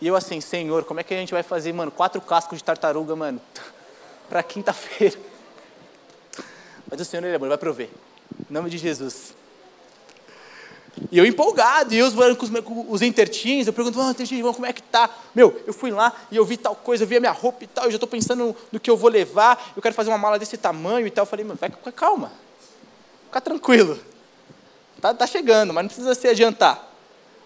e 0.00 0.06
eu 0.06 0.14
assim, 0.14 0.40
Senhor, 0.40 0.84
como 0.84 1.00
é 1.00 1.02
que 1.02 1.14
a 1.14 1.16
gente 1.16 1.32
vai 1.32 1.42
fazer, 1.42 1.72
mano, 1.72 1.90
quatro 1.90 2.20
cascos 2.20 2.58
de 2.58 2.64
tartaruga, 2.64 3.16
mano, 3.16 3.40
para 4.28 4.42
quinta-feira? 4.42 5.18
Mas 6.90 7.00
o 7.00 7.04
Senhor, 7.04 7.24
Ele 7.24 7.34
é 7.34 7.38
bom, 7.38 7.46
Ele 7.46 7.50
vai 7.50 7.58
prover. 7.58 7.88
Em 8.48 8.52
nome 8.52 8.70
de 8.70 8.78
Jesus. 8.78 9.34
E 11.10 11.18
eu 11.18 11.26
empolgado, 11.26 11.92
e 11.92 11.98
eu 11.98 12.10
com 12.36 12.44
os, 12.44 12.60
com 12.60 12.86
os 12.88 13.02
intertins, 13.02 13.66
eu 13.66 13.72
pergunto, 13.72 14.00
ah, 14.00 14.10
intertinho, 14.10 14.52
como 14.54 14.66
é 14.66 14.72
que 14.72 14.82
tá? 14.82 15.10
Meu, 15.34 15.62
eu 15.66 15.72
fui 15.74 15.90
lá 15.90 16.12
e 16.30 16.36
eu 16.36 16.44
vi 16.44 16.56
tal 16.56 16.74
coisa, 16.74 17.04
eu 17.04 17.08
vi 17.08 17.16
a 17.16 17.20
minha 17.20 17.32
roupa 17.32 17.64
e 17.64 17.66
tal, 17.66 17.84
eu 17.84 17.90
já 17.90 17.96
estou 17.96 18.08
pensando 18.08 18.56
no, 18.72 18.80
que 18.80 18.90
eu 18.90 18.96
vou 18.96 19.10
levar, 19.10 19.72
eu 19.76 19.82
quero 19.82 19.94
fazer 19.94 20.08
uma 20.08 20.18
mala 20.18 20.38
desse 20.38 20.56
tamanho 20.56 21.06
e 21.06 21.10
tal. 21.10 21.22
Eu 21.22 21.26
falei, 21.26 21.44
mano, 21.44 21.58
vai 21.60 21.70
com 21.70 21.92
calma, 21.92 22.32
fica 23.26 23.40
tranquilo. 23.40 23.98
Tá, 25.00 25.12
tá 25.12 25.26
chegando, 25.26 25.74
mas 25.74 25.84
não 25.84 25.88
precisa 25.88 26.14
se 26.14 26.26
adiantar. 26.26 26.82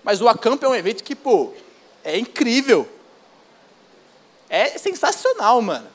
Mas 0.05 0.21
o 0.21 0.29
acampo 0.29 0.65
é 0.65 0.69
um 0.69 0.75
evento 0.75 1.03
que, 1.03 1.17
pô, 1.17 1.53
é 2.05 2.19
incrível. 2.19 2.89
É 4.49 4.79
sensacional, 4.79 5.61
mano. 5.63 5.89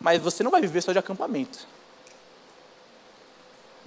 Mas 0.00 0.20
você 0.20 0.42
não 0.42 0.50
vai 0.50 0.60
viver 0.60 0.82
só 0.82 0.92
de 0.92 0.98
acampamento. 0.98 1.66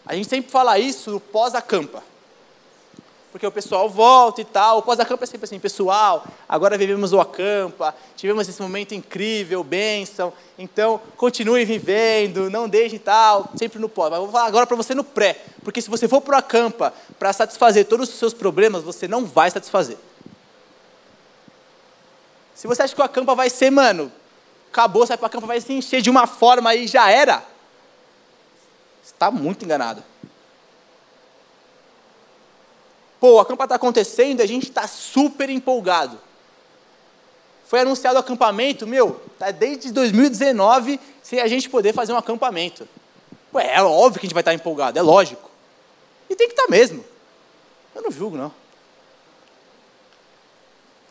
A 0.06 0.16
gente 0.16 0.30
sempre 0.30 0.52
fala 0.52 0.78
isso 0.78 1.20
pós-acampa. 1.32 2.04
Porque 3.34 3.48
o 3.48 3.52
pessoal 3.52 3.89
volta 3.89 4.41
e 4.41 4.46
tal. 4.46 4.78
O 4.78 4.82
pós-acampa 4.84 5.24
é 5.24 5.26
sempre 5.26 5.46
assim, 5.46 5.58
pessoal, 5.58 6.24
agora 6.48 6.78
vivemos 6.78 7.13
o 7.13 7.19
acampa, 7.19 7.96
tivemos 8.15 8.48
esse 8.48 8.62
momento 8.62 8.93
incrível, 8.93 9.63
bênção, 9.63 10.32
então 10.56 11.02
continue 11.17 11.65
vivendo, 11.65 12.48
não 12.52 12.69
deixe 12.69 13.00
tal, 13.00 13.50
sempre 13.56 13.80
no 13.80 13.89
pós. 13.89 14.12
Mas 14.12 14.19
vou 14.19 14.30
falar 14.30 14.46
agora 14.46 14.67
para 14.67 14.78
você 14.78 14.93
no 14.93 15.04
pré, 15.04 15.41
porque 15.63 15.82
se 15.82 15.89
você 15.89 16.08
for 16.08 16.22
para 16.22 16.36
o 16.36 16.38
acampa 16.38 16.93
para 17.17 17.34
satisfazer 17.34 17.86
todos 17.86 18.08
os 18.08 18.19
seus 18.19 18.36
problemas, 18.36 18.84
você 18.84 19.08
não 19.08 19.26
vai 19.26 19.50
satisfazer. 19.50 19.98
Se 22.54 22.67
você 22.67 22.84
acha 22.84 22.93
que 22.93 23.02
o 23.02 23.04
acampa 23.04 23.34
vai 23.34 23.50
ser, 23.50 23.72
mano, 23.72 24.12
acabou, 24.72 25.08
sai 25.08 25.17
para 25.17 25.26
o 25.26 25.28
acampa, 25.28 25.48
vai 25.48 25.60
se 25.60 25.74
encher 25.74 26.04
de 26.04 26.10
uma 26.12 26.28
forma 26.28 26.76
e 26.76 26.86
já 26.86 27.10
era, 27.10 27.43
está 29.04 29.32
muito 29.32 29.65
enganado. 29.65 30.04
Pô, 33.24 33.36
o 33.36 33.40
acampa 33.40 33.64
está 33.64 33.76
acontecendo 33.76 34.42
e 34.42 34.44
a 34.44 34.46
gente 34.46 34.68
está 34.68 34.86
super 34.86 35.50
empolgado. 35.50 36.20
Foi 37.64 37.80
anunciado 37.80 38.18
o 38.18 38.20
acampamento, 38.20 38.86
meu, 38.86 39.22
tá 39.40 39.50
desde 39.50 39.94
2019 39.94 41.00
sem 41.22 41.40
a 41.40 41.48
gente 41.48 41.70
poder 41.70 41.94
fazer 41.94 42.12
um 42.12 42.18
acampamento. 42.18 42.86
Ué, 43.54 43.76
é 43.76 43.82
óbvio 43.82 44.20
que 44.20 44.26
a 44.26 44.28
gente 44.28 44.34
vai 44.34 44.42
estar 44.42 44.52
tá 44.52 44.56
empolgado, 44.56 45.00
é 45.00 45.02
lógico. 45.02 45.50
E 46.30 46.36
tem 46.36 46.50
que 46.50 46.54
estar 46.54 46.66
tá 46.66 46.70
mesmo. 46.70 47.02
Eu 47.96 48.02
não 48.02 48.12
julgo, 48.12 48.36
não. 48.36 48.52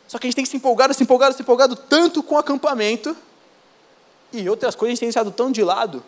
Só 0.06 0.18
que 0.18 0.26
a 0.26 0.28
gente 0.28 0.36
tem 0.36 0.44
se 0.44 0.58
empolgar, 0.58 0.92
se 0.92 1.02
empolgar, 1.02 1.32
se 1.32 1.40
empolgado 1.40 1.74
tanto 1.74 2.22
com 2.22 2.34
o 2.34 2.38
acampamento 2.38 3.16
e 4.30 4.50
outras 4.50 4.74
coisas 4.74 4.90
a 4.90 4.94
gente 4.96 5.00
tem 5.00 5.08
deixado 5.08 5.30
tão 5.30 5.50
de 5.50 5.64
lado. 5.64 6.04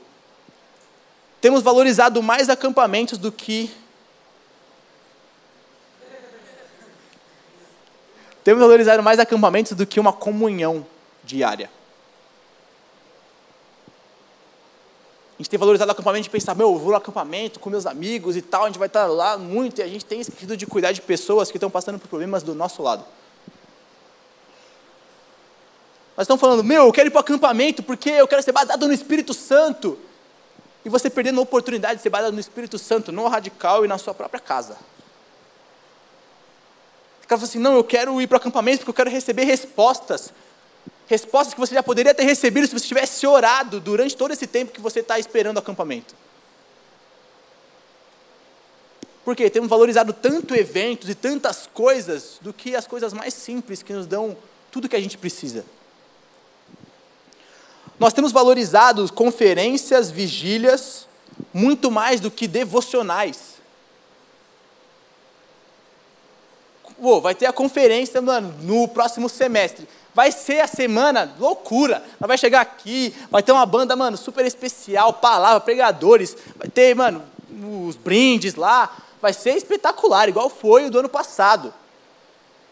Temos 1.40 1.62
valorizado 1.62 2.23
mais 2.23 2.51
acampamentos 2.51 3.17
do 3.17 3.33
que 3.33 3.75
Temos 8.44 8.61
valorizado 8.61 9.02
mais 9.02 9.18
acampamentos 9.18 9.72
do 9.72 9.87
que 9.87 9.98
uma 9.98 10.12
comunhão 10.12 10.87
diária. 11.24 11.70
A 15.37 15.42
gente 15.42 15.50
tem 15.50 15.59
valorizado 15.59 15.88
o 15.88 15.92
acampamento 15.92 16.24
de 16.24 16.30
pensar, 16.30 16.54
meu, 16.54 16.70
eu 16.70 16.78
vou 16.78 16.90
no 16.90 16.96
acampamento 16.96 17.59
com 17.59 17.68
meus 17.68 17.87
amigos 17.87 18.37
e 18.37 18.42
tal, 18.42 18.64
a 18.64 18.66
gente 18.66 18.78
vai 18.78 18.87
estar 18.87 19.07
lá 19.07 19.37
muito, 19.37 19.80
e 19.80 19.83
a 19.83 19.88
gente 19.88 20.04
tem 20.04 20.20
esquecido 20.20 20.57
de 20.57 20.64
cuidar 20.64 20.92
de 20.92 21.02
pessoas 21.02 21.50
que 21.50 21.57
estão 21.57 21.68
passando 21.68 21.98
por 21.98 22.07
problemas 22.07 22.42
do 22.44 22.54
nosso 22.54 22.83
lado. 22.83 23.04
Nós 26.16 26.24
estamos 26.24 26.40
falando, 26.40 26.62
meu, 26.62 26.85
eu 26.85 26.92
quero 26.92 27.09
ir 27.09 27.11
para 27.11 27.18
o 27.18 27.22
acampamento 27.22 27.83
porque 27.83 28.11
eu 28.11 28.28
quero 28.28 28.42
ser 28.42 28.52
baseado 28.52 28.87
no 28.87 28.92
Espírito 28.92 29.35
Santo. 29.35 29.98
E 30.85 30.88
você 30.88 31.11
perdendo 31.11 31.40
a 31.40 31.42
oportunidade 31.42 31.96
de 31.96 32.02
ser 32.02 32.11
baseado 32.11 32.33
no 32.33 32.38
Espírito 32.38 32.78
Santo, 32.78 33.11
no 33.11 33.26
radical 33.26 33.85
e 33.85 33.88
na 33.88 33.98
sua 33.98 34.14
própria 34.14 34.38
casa. 34.38 34.76
Cara 37.35 37.38
fala 37.38 37.49
assim: 37.49 37.59
não, 37.59 37.75
eu 37.75 37.85
quero 37.85 38.20
ir 38.20 38.29
para 38.29 38.37
o 38.37 38.38
acampamento 38.38 38.79
porque 38.79 38.90
eu 38.90 38.94
quero 38.94 39.11
receber 39.11 39.44
respostas. 39.44 40.33
Respostas 41.07 41.53
que 41.53 41.61
você 41.61 41.75
já 41.75 41.83
poderia 41.83 42.14
ter 42.14 42.23
recebido 42.23 42.66
se 42.66 42.73
você 42.73 42.87
tivesse 42.87 43.27
orado 43.27 43.81
durante 43.81 44.16
todo 44.16 44.33
esse 44.33 44.47
tempo 44.47 44.73
que 44.73 44.81
você 44.81 45.01
está 45.01 45.18
esperando 45.18 45.57
o 45.57 45.59
acampamento. 45.59 46.14
Por 49.25 49.35
quê? 49.35 49.51
Temos 49.51 49.68
valorizado 49.68 50.12
tanto 50.12 50.55
eventos 50.55 51.09
e 51.09 51.14
tantas 51.14 51.68
coisas 51.73 52.38
do 52.40 52.53
que 52.53 52.77
as 52.77 52.87
coisas 52.87 53.12
mais 53.12 53.35
simples 53.35 53.83
que 53.83 53.92
nos 53.92 54.07
dão 54.07 54.37
tudo 54.70 54.88
que 54.88 54.97
a 54.97 55.01
gente 55.01 55.18
precisa. 55.18 55.64
Nós 57.99 58.12
temos 58.12 58.33
valorizado 58.33 59.12
conferências, 59.12 60.11
vigílias, 60.11 61.09
muito 61.53 61.90
mais 61.90 62.20
do 62.20 62.31
que 62.31 62.47
devocionais. 62.47 63.54
Pô, 67.05 67.21
vai 67.21 67.35
ter 67.35 67.45
a 67.45 67.53
conferência, 67.53 68.23
mano, 68.23 68.55
no 68.62 68.88
próximo 68.88 69.29
semestre. 69.29 69.87
Vai 70.14 70.33
ser 70.33 70.61
a 70.61 70.67
semana 70.67 71.31
loucura. 71.38 72.03
Nós 72.19 72.27
vai 72.27 72.38
chegar 72.38 72.62
aqui, 72.62 73.14
vai 73.31 73.43
ter 73.43 73.53
uma 73.53 73.67
banda, 73.67 73.95
mano, 73.95 74.17
super 74.17 74.47
especial, 74.47 75.12
palavra, 75.12 75.61
pregadores, 75.61 76.35
vai 76.57 76.67
ter, 76.67 76.97
mano, 76.97 77.23
os 77.87 77.97
brindes 77.97 78.55
lá. 78.55 78.90
Vai 79.21 79.35
ser 79.35 79.55
espetacular, 79.55 80.31
igual 80.31 80.49
foi 80.49 80.87
o 80.87 80.90
do 80.90 80.99
ano 80.99 81.09
passado. 81.11 81.75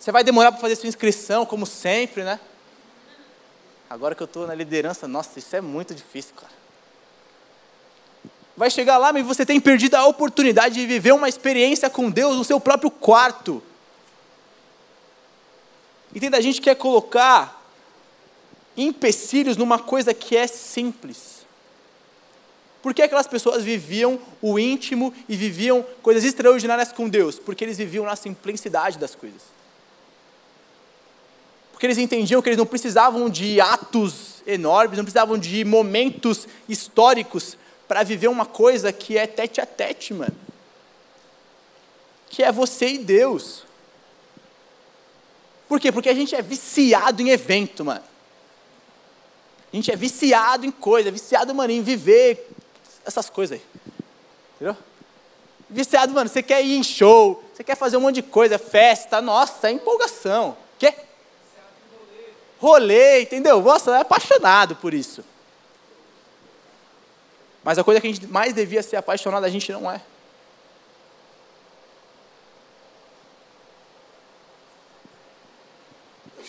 Você 0.00 0.10
vai 0.10 0.24
demorar 0.24 0.50
para 0.50 0.62
fazer 0.62 0.76
sua 0.76 0.88
inscrição, 0.88 1.44
como 1.44 1.66
sempre, 1.66 2.24
né? 2.24 2.40
Agora 3.90 4.14
que 4.14 4.22
eu 4.22 4.24
estou 4.24 4.46
na 4.46 4.54
liderança, 4.54 5.06
nossa, 5.06 5.38
isso 5.38 5.54
é 5.54 5.60
muito 5.60 5.94
difícil, 5.94 6.32
cara. 6.34 6.52
Vai 8.56 8.70
chegar 8.70 8.96
lá, 8.96 9.12
mas 9.12 9.26
você 9.26 9.44
tem 9.44 9.60
perdido 9.60 9.96
a 9.96 10.06
oportunidade 10.06 10.76
de 10.76 10.86
viver 10.86 11.12
uma 11.12 11.28
experiência 11.28 11.90
com 11.90 12.10
Deus 12.10 12.34
no 12.34 12.44
seu 12.44 12.58
próprio 12.58 12.90
quarto. 12.90 13.62
Entenda, 16.14 16.36
a 16.36 16.40
gente 16.40 16.60
quer 16.60 16.74
colocar 16.74 17.60
empecilhos 18.76 19.56
numa 19.56 19.78
coisa 19.78 20.12
que 20.12 20.36
é 20.36 20.46
simples. 20.46 21.42
Por 22.82 22.92
que 22.92 23.00
aquelas 23.00 23.28
pessoas 23.28 23.62
viviam 23.62 24.18
o 24.40 24.58
íntimo 24.58 25.14
e 25.28 25.36
viviam 25.36 25.86
coisas 26.02 26.24
extraordinárias 26.24 26.92
com 26.92 27.08
Deus? 27.08 27.38
Porque 27.38 27.64
eles 27.64 27.78
viviam 27.78 28.04
na 28.04 28.16
simplicidade 28.16 28.98
das 28.98 29.14
coisas. 29.14 29.40
Porque 31.70 31.86
eles 31.86 31.98
entendiam 31.98 32.42
que 32.42 32.48
eles 32.48 32.58
não 32.58 32.66
precisavam 32.66 33.30
de 33.30 33.60
atos 33.60 34.42
enormes, 34.46 34.98
não 34.98 35.04
precisavam 35.04 35.38
de 35.38 35.64
momentos 35.64 36.48
históricos 36.68 37.56
para 37.86 38.02
viver 38.02 38.28
uma 38.28 38.46
coisa 38.46 38.92
que 38.92 39.16
é 39.16 39.26
tete 39.26 39.60
a 39.60 39.66
tete, 39.66 40.12
mano. 40.12 40.36
Que 42.28 42.42
é 42.42 42.50
você 42.50 42.88
e 42.88 42.98
Deus. 42.98 43.64
Por 45.72 45.80
quê? 45.80 45.90
Porque 45.90 46.10
a 46.10 46.14
gente 46.14 46.34
é 46.34 46.42
viciado 46.42 47.22
em 47.22 47.30
evento, 47.30 47.82
mano. 47.82 48.04
A 49.72 49.74
gente 49.74 49.90
é 49.90 49.96
viciado 49.96 50.66
em 50.66 50.70
coisa, 50.70 51.10
viciado, 51.10 51.54
mano, 51.54 51.72
em 51.72 51.82
viver 51.82 52.50
essas 53.06 53.30
coisas 53.30 53.58
aí. 53.58 53.66
Entendeu? 54.56 54.76
Viciado, 55.70 56.12
mano, 56.12 56.28
você 56.28 56.42
quer 56.42 56.62
ir 56.62 56.76
em 56.76 56.82
show, 56.82 57.42
você 57.54 57.64
quer 57.64 57.74
fazer 57.74 57.96
um 57.96 58.00
monte 58.00 58.16
de 58.16 58.22
coisa, 58.22 58.58
festa, 58.58 59.22
nossa, 59.22 59.70
é 59.70 59.72
empolgação. 59.72 60.58
Quê? 60.78 60.94
Rolê, 62.58 63.22
entendeu? 63.22 63.62
Nossa, 63.62 63.96
é 63.96 64.00
apaixonado 64.02 64.76
por 64.76 64.92
isso. 64.92 65.24
Mas 67.64 67.78
a 67.78 67.82
coisa 67.82 67.98
que 67.98 68.06
a 68.08 68.12
gente 68.12 68.26
mais 68.26 68.52
devia 68.52 68.82
ser 68.82 68.96
apaixonado, 68.96 69.44
a 69.44 69.48
gente 69.48 69.72
não 69.72 69.90
é. 69.90 70.02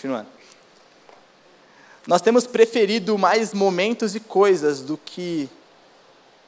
Continuando. 0.03 0.27
Nós 2.05 2.21
temos 2.21 2.45
preferido 2.45 3.17
mais 3.17 3.53
momentos 3.53 4.15
e 4.15 4.19
coisas 4.19 4.81
do 4.81 4.97
que 4.97 5.49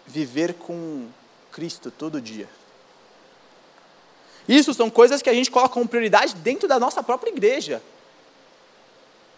viver 0.06 0.56
com 0.56 1.08
Cristo 1.54 1.89
todo 1.89 2.20
dia. 2.20 2.50
Isso 4.46 4.74
são 4.74 4.89
coisas 4.89 5.22
que 5.22 5.30
a 5.30 5.34
gente 5.34 5.50
coloca 5.50 5.74
como 5.74 5.88
prioridade 5.88 6.36
dentro 6.36 6.68
da 6.68 6.78
nossa 6.78 7.02
própria 7.02 7.32
igreja. 7.32 7.82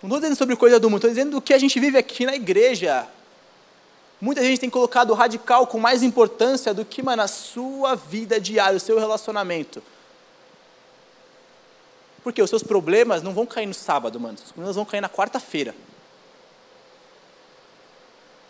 Não 0.02 0.08
estou 0.08 0.20
dizendo 0.20 0.36
sobre 0.36 0.56
coisa 0.56 0.80
do 0.80 0.90
mundo, 0.90 0.98
estou 0.98 1.12
dizendo 1.12 1.32
do 1.34 1.42
que 1.42 1.54
a 1.54 1.60
gente 1.60 1.80
vive 1.80 2.00
aqui 2.00 2.26
na 2.26 2.36
igreja. 2.36 3.08
Muita 4.20 4.42
gente 4.42 4.60
tem 4.60 4.70
colocado 4.70 5.12
o 5.12 5.14
radical 5.14 5.68
com 5.68 5.78
mais 5.78 6.02
importância 6.02 6.74
do 6.74 6.84
que, 6.84 7.04
mano, 7.04 7.22
a 7.22 7.28
sua 7.28 7.94
vida 7.94 8.42
diária, 8.42 8.78
o 8.78 8.80
seu 8.80 8.98
relacionamento. 8.98 9.80
Porque 12.28 12.42
os 12.42 12.50
seus 12.50 12.62
problemas 12.62 13.24
não 13.24 13.34
vão 13.34 13.46
cair 13.46 13.66
no 13.66 13.74
sábado, 13.74 14.20
mano. 14.20 14.34
Os 14.34 14.42
seus 14.42 14.52
problemas 14.52 14.76
vão 14.76 14.84
cair 14.84 15.00
na 15.00 15.08
quarta-feira. 15.08 15.74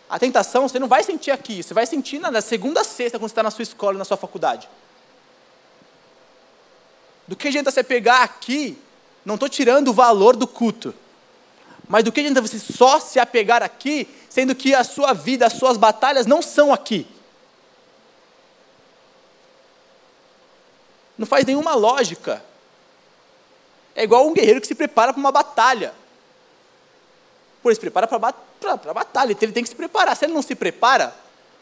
A 0.09 0.17
tentação 0.17 0.67
você 0.67 0.79
não 0.79 0.87
vai 0.87 1.03
sentir 1.03 1.29
aqui, 1.29 1.61
você 1.61 1.75
vai 1.75 1.85
sentir 1.85 2.17
na 2.17 2.41
segunda 2.41 2.83
sexta, 2.83 3.19
quando 3.19 3.29
você 3.29 3.33
está 3.33 3.43
na 3.43 3.51
sua 3.51 3.61
escola, 3.61 3.95
na 3.95 4.03
sua 4.03 4.17
faculdade. 4.17 4.67
Do 7.27 7.35
que 7.35 7.49
adianta 7.49 7.69
você 7.69 7.83
pegar 7.83 8.23
aqui, 8.23 8.81
não 9.23 9.35
estou 9.35 9.47
tirando 9.47 9.89
o 9.89 9.93
valor 9.93 10.35
do 10.35 10.47
culto, 10.47 10.91
mas 11.87 12.03
do 12.03 12.11
que 12.11 12.21
adianta 12.21 12.41
você 12.41 12.57
só 12.57 12.99
se 12.99 13.19
apegar 13.19 13.61
aqui, 13.61 14.09
sendo 14.27 14.55
que 14.55 14.73
a 14.73 14.83
sua 14.83 15.13
vida, 15.13 15.45
as 15.45 15.53
suas 15.53 15.77
batalhas 15.77 16.25
não 16.25 16.41
são 16.41 16.73
aqui. 16.73 17.05
Não 21.15 21.27
faz 21.27 21.45
nenhuma 21.45 21.75
lógica. 21.75 22.43
É 23.97 24.03
igual 24.03 24.27
um 24.27 24.33
guerreiro 24.33 24.61
que 24.61 24.67
se 24.67 24.75
prepara 24.75 25.11
para 25.11 25.19
uma 25.19 25.31
batalha. 25.31 25.91
Ele 27.65 27.75
se 27.75 27.81
prepara 27.81 28.07
para 28.07 28.15
a 28.15 28.93
batalha, 28.93 29.31
então 29.31 29.43
ele 29.43 29.51
tem 29.51 29.63
que 29.63 29.69
se 29.69 29.75
preparar. 29.75 30.15
Se 30.15 30.23
ele 30.23 30.33
não 30.33 30.43
se 30.43 30.53
prepara, 30.53 31.13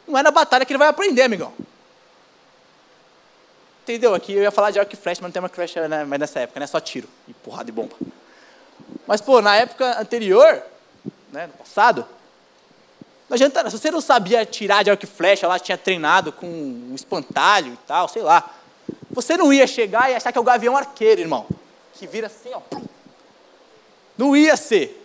não 0.05 0.19
é 0.19 0.21
na 0.21 0.31
batalha 0.31 0.65
que 0.65 0.73
ele 0.73 0.77
vai 0.77 0.89
aprender, 0.89 1.23
amigão. 1.23 1.53
Entendeu? 3.83 4.13
Aqui 4.13 4.33
eu 4.33 4.43
ia 4.43 4.51
falar 4.51 4.69
de 4.69 4.79
arco 4.79 4.93
e 4.93 4.97
flecha, 4.97 5.21
mas 5.21 5.29
não 5.29 5.31
tem 5.31 5.41
uma 5.41 5.47
flecha 5.49 5.87
né, 5.87 6.03
mais 6.03 6.19
nessa 6.19 6.41
época, 6.41 6.59
né? 6.59 6.67
Só 6.67 6.79
tiro 6.79 7.07
e 7.25 7.33
porrada 7.33 7.63
de 7.63 7.71
bomba. 7.71 7.95
Mas, 9.07 9.21
pô, 9.21 9.41
na 9.41 9.55
época 9.55 9.99
anterior, 9.99 10.61
né, 11.31 11.47
no 11.47 11.53
passado, 11.53 12.05
não 13.29 13.35
adianta, 13.35 13.67
se 13.69 13.79
você 13.79 13.89
não 13.89 14.01
sabia 14.01 14.45
tirar 14.45 14.83
de 14.83 14.91
arco 14.91 15.05
e 15.05 15.07
flecha, 15.07 15.47
lá 15.47 15.57
tinha 15.57 15.77
treinado 15.77 16.31
com 16.33 16.45
um 16.45 16.93
espantalho 16.93 17.73
e 17.73 17.77
tal, 17.87 18.09
sei 18.09 18.21
lá. 18.21 18.47
Você 19.09 19.37
não 19.37 19.51
ia 19.53 19.65
chegar 19.65 20.11
e 20.11 20.15
achar 20.15 20.31
que 20.31 20.37
é 20.37 20.41
o 20.41 20.43
gavião 20.43 20.75
arqueiro, 20.75 21.21
irmão. 21.21 21.47
Que 21.95 22.05
vira 22.05 22.27
assim, 22.27 22.51
ó. 22.53 22.61
Não 24.17 24.35
ia 24.35 24.55
ser. 24.55 25.01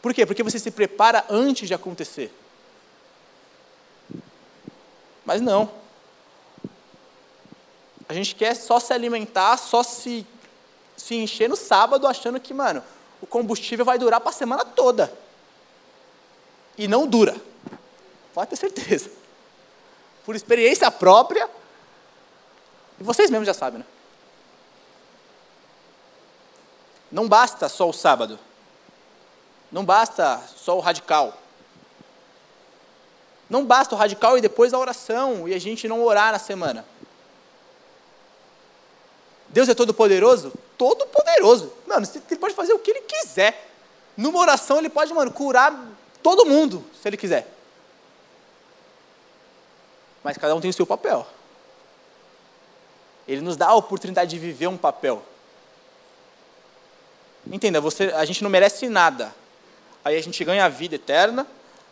Por 0.00 0.14
quê? 0.14 0.24
Porque 0.24 0.42
você 0.42 0.58
se 0.58 0.70
prepara 0.70 1.24
antes 1.28 1.68
de 1.68 1.74
acontecer. 1.74 2.32
Mas 5.24 5.40
não. 5.40 5.70
A 8.08 8.14
gente 8.14 8.34
quer 8.34 8.54
só 8.54 8.80
se 8.80 8.92
alimentar, 8.92 9.56
só 9.56 9.82
se, 9.82 10.26
se 10.96 11.14
encher 11.14 11.48
no 11.48 11.54
sábado, 11.54 12.06
achando 12.06 12.40
que, 12.40 12.52
mano, 12.52 12.82
o 13.20 13.26
combustível 13.26 13.84
vai 13.84 13.98
durar 13.98 14.20
para 14.20 14.30
a 14.30 14.32
semana 14.32 14.64
toda. 14.64 15.12
E 16.76 16.88
não 16.88 17.06
dura. 17.06 17.36
Pode 18.32 18.50
ter 18.50 18.56
certeza. 18.56 19.10
Por 20.24 20.34
experiência 20.34 20.90
própria. 20.90 21.48
E 22.98 23.04
vocês 23.04 23.30
mesmos 23.30 23.46
já 23.46 23.54
sabem, 23.54 23.80
né? 23.80 23.86
Não 27.10 27.28
basta 27.28 27.68
só 27.68 27.88
o 27.88 27.92
sábado. 27.92 28.38
Não 29.70 29.84
basta 29.84 30.42
só 30.56 30.76
o 30.76 30.80
radical. 30.80 31.36
Não 33.48 33.64
basta 33.64 33.94
o 33.94 33.98
radical 33.98 34.38
e 34.38 34.40
depois 34.40 34.72
a 34.72 34.78
oração 34.78 35.48
e 35.48 35.54
a 35.54 35.58
gente 35.58 35.88
não 35.88 36.04
orar 36.04 36.32
na 36.32 36.38
semana. 36.38 36.84
Deus 39.48 39.68
é 39.68 39.74
todo 39.74 39.92
poderoso? 39.92 40.52
Todo 40.78 41.06
poderoso. 41.06 41.72
Mano, 41.86 42.06
ele 42.30 42.38
pode 42.38 42.54
fazer 42.54 42.72
o 42.72 42.78
que 42.78 42.92
ele 42.92 43.00
quiser. 43.00 43.68
Numa 44.16 44.38
oração 44.38 44.78
ele 44.78 44.88
pode, 44.88 45.12
mano, 45.12 45.32
curar 45.32 45.76
todo 46.22 46.46
mundo, 46.46 46.84
se 47.00 47.08
ele 47.08 47.16
quiser. 47.16 47.52
Mas 50.22 50.36
cada 50.36 50.54
um 50.54 50.60
tem 50.60 50.70
o 50.70 50.74
seu 50.74 50.86
papel. 50.86 51.26
Ele 53.26 53.40
nos 53.40 53.56
dá 53.56 53.68
a 53.68 53.74
oportunidade 53.74 54.30
de 54.30 54.38
viver 54.38 54.68
um 54.68 54.76
papel. 54.76 55.22
Entenda, 57.46 57.80
você, 57.80 58.04
a 58.14 58.24
gente 58.24 58.42
não 58.42 58.50
merece 58.50 58.88
nada. 58.88 59.34
Aí 60.04 60.16
a 60.16 60.22
gente 60.22 60.42
ganha 60.44 60.64
a 60.64 60.68
vida 60.68 60.94
eterna. 60.94 61.46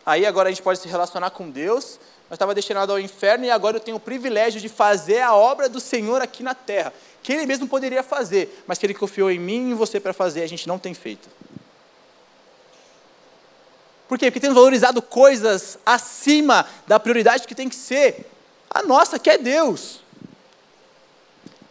Aí 0.05 0.25
agora 0.25 0.49
a 0.49 0.51
gente 0.51 0.61
pode 0.61 0.79
se 0.79 0.87
relacionar 0.87 1.29
com 1.31 1.49
Deus. 1.49 1.99
Eu 2.29 2.33
estava 2.35 2.53
destinado 2.53 2.91
ao 2.91 2.99
inferno 2.99 3.45
e 3.45 3.51
agora 3.51 3.77
eu 3.77 3.81
tenho 3.81 3.97
o 3.97 3.99
privilégio 3.99 4.61
de 4.61 4.69
fazer 4.69 5.21
a 5.21 5.33
obra 5.33 5.67
do 5.67 5.79
Senhor 5.79 6.21
aqui 6.21 6.43
na 6.43 6.53
terra. 6.53 6.93
Que 7.23 7.33
Ele 7.33 7.45
mesmo 7.45 7.67
poderia 7.67 8.03
fazer, 8.03 8.63
mas 8.67 8.77
que 8.77 8.85
Ele 8.85 8.93
confiou 8.93 9.31
em 9.31 9.39
mim 9.39 9.69
e 9.69 9.71
em 9.71 9.73
você 9.73 9.99
para 9.99 10.13
fazer, 10.13 10.43
a 10.43 10.47
gente 10.47 10.67
não 10.67 10.77
tem 10.77 10.93
feito. 10.93 11.27
Por 14.07 14.17
quê? 14.17 14.31
Porque 14.31 14.39
temos 14.39 14.55
valorizado 14.55 15.01
coisas 15.01 15.77
acima 15.85 16.65
da 16.87 16.99
prioridade 16.99 17.47
que 17.47 17.53
tem 17.53 17.69
que 17.69 17.75
ser 17.75 18.27
a 18.69 18.81
nossa, 18.81 19.19
que 19.19 19.29
é 19.29 19.37
Deus. 19.37 20.01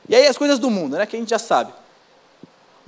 E 0.08 0.14
aí 0.14 0.26
as 0.26 0.38
coisas 0.38 0.58
do 0.58 0.70
mundo, 0.70 0.96
né, 0.96 1.06
que 1.06 1.16
a 1.16 1.18
gente 1.18 1.30
já 1.30 1.38
sabe. 1.38 1.72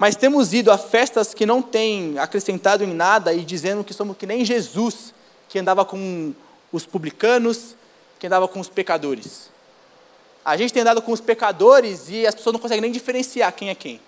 Mas 0.01 0.17
temos 0.17 0.55
ido 0.55 0.73
a 0.73 0.79
festas 0.79 1.35
que 1.35 1.45
não 1.45 1.61
têm 1.61 2.19
acrescentado 2.19 2.83
em 2.83 2.87
nada 2.87 3.35
e 3.35 3.45
dizendo 3.45 3.85
que 3.85 3.93
somos 3.93 4.17
que 4.17 4.25
nem 4.25 4.47
Jesus, 4.47 5.13
que 5.47 5.59
andava 5.59 5.85
com 5.85 6.35
os 6.73 6.87
publicanos, 6.87 7.77
que 8.19 8.27
andava 8.27 8.49
com 8.49 8.59
os 8.61 8.71
pecadores. 8.71 9.51
A 10.43 10.57
gente 10.57 10.73
tem 10.73 10.81
andado 10.81 11.03
com 11.03 11.13
os 11.13 11.21
pecadores 11.21 12.09
e 12.09 12.27
as 12.27 12.35
pessoas 12.35 12.55
não 12.55 12.61
conseguem 12.61 12.81
nem 12.81 12.91
diferenciar 12.91 13.53
quem 13.53 13.69
é 13.69 13.75
quem. 13.75 14.01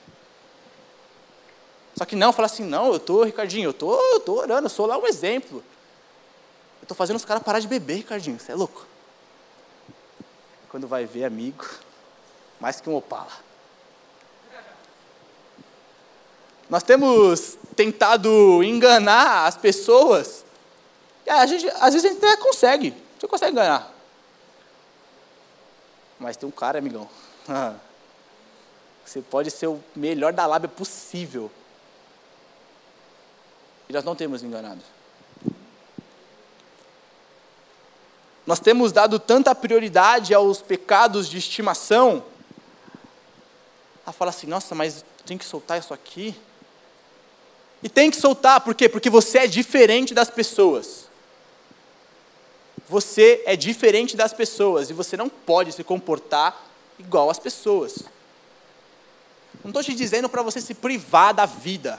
Só 1.95 2.07
que 2.07 2.17
não, 2.17 2.33
fala 2.33 2.47
assim, 2.47 2.65
não, 2.65 2.91
eu 2.91 2.99
tô, 2.99 3.25
Ricardinho, 3.25 3.69
eu 3.69 3.75
tô, 3.75 3.95
eu 4.15 4.21
tô 4.21 4.39
orando, 4.39 4.65
eu 4.65 4.71
sou 4.71 4.87
lá 4.87 4.97
um 4.97 5.07
exemplo. 5.07 5.63
Eu 6.81 6.89
tô 6.89 6.95
fazendo 6.95 7.17
os 7.17 7.25
caras 7.27 7.43
parar 7.43 7.61
de 7.61 7.69
beber, 7.69 7.97
Ricardinho, 7.97 8.41
você 8.41 8.53
é 8.53 8.55
louco. 8.55 8.87
Quando 10.71 10.89
vai 10.89 11.05
ver, 11.05 11.25
amigo, 11.25 11.69
mais 12.59 12.81
que 12.81 12.89
um 12.89 12.97
opala. 12.97 13.52
Nós 16.73 16.83
temos 16.83 17.59
tentado 17.77 18.65
enganar 18.65 19.47
as 19.47 19.59
pessoas. 19.59 20.43
A 21.29 21.45
gente, 21.45 21.69
às 21.69 21.93
vezes 21.93 22.07
a 22.07 22.09
gente 22.09 22.25
até 22.25 22.35
consegue. 22.39 22.95
Você 23.21 23.29
consegue 23.29 23.53
enganar. 23.53 23.93
Mas 26.19 26.35
tem 26.39 26.49
um 26.49 26.51
cara, 26.51 26.79
amigão. 26.79 27.07
Você 29.05 29.21
pode 29.21 29.51
ser 29.51 29.67
o 29.67 29.85
melhor 29.95 30.33
da 30.33 30.47
lábia 30.47 30.67
possível. 30.67 31.51
E 33.87 33.93
nós 33.93 34.03
não 34.03 34.17
temos 34.17 34.43
enganado. 34.43 34.81
Nós 38.47 38.61
temos 38.61 38.93
dado 38.93 39.19
tanta 39.19 39.55
prioridade 39.55 40.33
aos 40.33 40.63
pecados 40.63 41.29
de 41.29 41.37
estimação, 41.37 42.25
a 44.07 44.11
falar 44.11 44.31
assim, 44.31 44.47
nossa, 44.47 44.75
mas 44.75 45.05
tem 45.27 45.37
que 45.37 45.45
soltar 45.45 45.79
isso 45.79 45.93
aqui. 45.93 46.35
E 47.83 47.89
tem 47.89 48.11
que 48.11 48.17
soltar, 48.17 48.61
por 48.61 48.75
quê? 48.75 48.89
Porque 48.89 49.11
você 49.11 49.39
é 49.39 49.47
diferente 49.47 50.15
das 50.15 50.31
pessoas. 50.31 51.09
Você 52.89 53.43
é 53.47 53.57
diferente 53.57 54.17
das 54.17 54.33
pessoas 54.33 54.91
e 54.91 54.93
você 54.93 55.17
não 55.17 55.29
pode 55.29 55.73
se 55.73 55.83
comportar 55.83 56.65
igual 56.99 57.31
às 57.31 57.39
pessoas. 57.39 58.05
Não 59.65 59.71
estou 59.71 59.83
te 59.83 59.95
dizendo 59.95 60.29
para 60.29 60.43
você 60.43 60.61
se 60.61 60.75
privar 60.75 61.33
da 61.33 61.47
vida. 61.47 61.99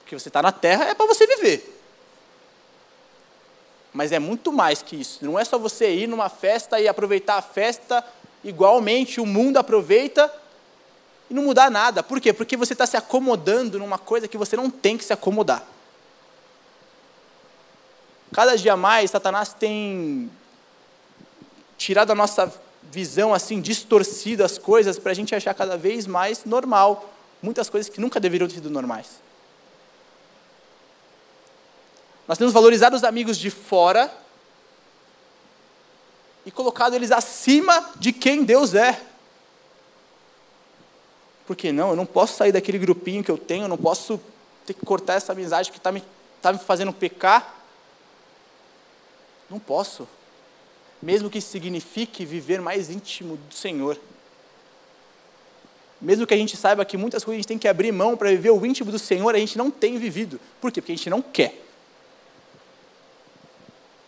Porque 0.00 0.18
você 0.18 0.28
está 0.28 0.42
na 0.42 0.52
terra 0.52 0.86
é 0.86 0.94
para 0.94 1.06
você 1.06 1.26
viver. 1.26 1.80
Mas 3.92 4.10
é 4.10 4.18
muito 4.18 4.52
mais 4.52 4.82
que 4.82 4.96
isso. 4.96 5.24
Não 5.24 5.38
é 5.38 5.44
só 5.44 5.58
você 5.58 5.94
ir 5.94 6.06
numa 6.06 6.28
festa 6.28 6.80
e 6.80 6.88
aproveitar 6.88 7.36
a 7.36 7.42
festa 7.42 8.04
igualmente 8.42 9.20
o 9.20 9.26
mundo 9.26 9.58
aproveita 9.58 10.32
e 11.32 11.34
não 11.34 11.44
mudar 11.44 11.70
nada. 11.70 12.02
Por 12.02 12.20
quê? 12.20 12.30
Porque 12.30 12.58
você 12.58 12.74
está 12.74 12.84
se 12.84 12.94
acomodando 12.94 13.78
numa 13.78 13.96
coisa 13.96 14.28
que 14.28 14.36
você 14.36 14.54
não 14.54 14.68
tem 14.68 14.98
que 14.98 15.04
se 15.04 15.14
acomodar. 15.14 15.64
Cada 18.34 18.54
dia 18.54 18.76
mais, 18.76 19.10
Satanás 19.10 19.54
tem 19.54 20.30
tirado 21.78 22.10
a 22.10 22.14
nossa 22.14 22.52
visão 22.82 23.32
assim, 23.32 23.62
distorcida 23.62 24.44
as 24.44 24.58
coisas, 24.58 24.98
para 24.98 25.12
a 25.12 25.14
gente 25.14 25.34
achar 25.34 25.54
cada 25.54 25.74
vez 25.74 26.06
mais 26.06 26.44
normal. 26.44 27.10
Muitas 27.40 27.70
coisas 27.70 27.90
que 27.90 27.98
nunca 27.98 28.20
deveriam 28.20 28.46
ter 28.46 28.56
sido 28.56 28.68
normais. 28.68 29.22
Nós 32.28 32.36
temos 32.36 32.52
valorizado 32.52 32.94
os 32.94 33.04
amigos 33.04 33.38
de 33.38 33.48
fora 33.48 34.12
e 36.44 36.50
colocado 36.50 36.92
eles 36.92 37.10
acima 37.10 37.90
de 37.96 38.12
quem 38.12 38.44
Deus 38.44 38.74
é. 38.74 39.11
Porque 41.46 41.72
não, 41.72 41.90
eu 41.90 41.96
não 41.96 42.06
posso 42.06 42.36
sair 42.36 42.52
daquele 42.52 42.78
grupinho 42.78 43.24
que 43.24 43.30
eu 43.30 43.38
tenho, 43.38 43.64
eu 43.64 43.68
não 43.68 43.76
posso 43.76 44.20
ter 44.64 44.74
que 44.74 44.84
cortar 44.84 45.14
essa 45.14 45.32
amizade 45.32 45.70
que 45.70 45.78
está 45.78 45.90
me, 45.90 46.02
tá 46.40 46.52
me 46.52 46.58
fazendo 46.58 46.92
pecar. 46.92 47.56
Não 49.50 49.58
posso. 49.58 50.08
Mesmo 51.02 51.28
que 51.28 51.40
signifique 51.40 52.24
viver 52.24 52.60
mais 52.60 52.90
íntimo 52.90 53.36
do 53.36 53.54
Senhor. 53.54 53.98
Mesmo 56.00 56.26
que 56.26 56.34
a 56.34 56.36
gente 56.36 56.56
saiba 56.56 56.84
que 56.84 56.96
muitas 56.96 57.24
coisas 57.24 57.36
a 57.36 57.40
gente 57.40 57.48
tem 57.48 57.58
que 57.58 57.68
abrir 57.68 57.92
mão 57.92 58.16
para 58.16 58.30
viver 58.30 58.50
o 58.50 58.64
íntimo 58.66 58.90
do 58.90 58.98
Senhor, 58.98 59.34
a 59.34 59.38
gente 59.38 59.58
não 59.58 59.70
tem 59.70 59.98
vivido. 59.98 60.40
Por 60.60 60.72
quê? 60.72 60.80
Porque 60.80 60.92
a 60.92 60.96
gente 60.96 61.10
não 61.10 61.22
quer. 61.22 61.54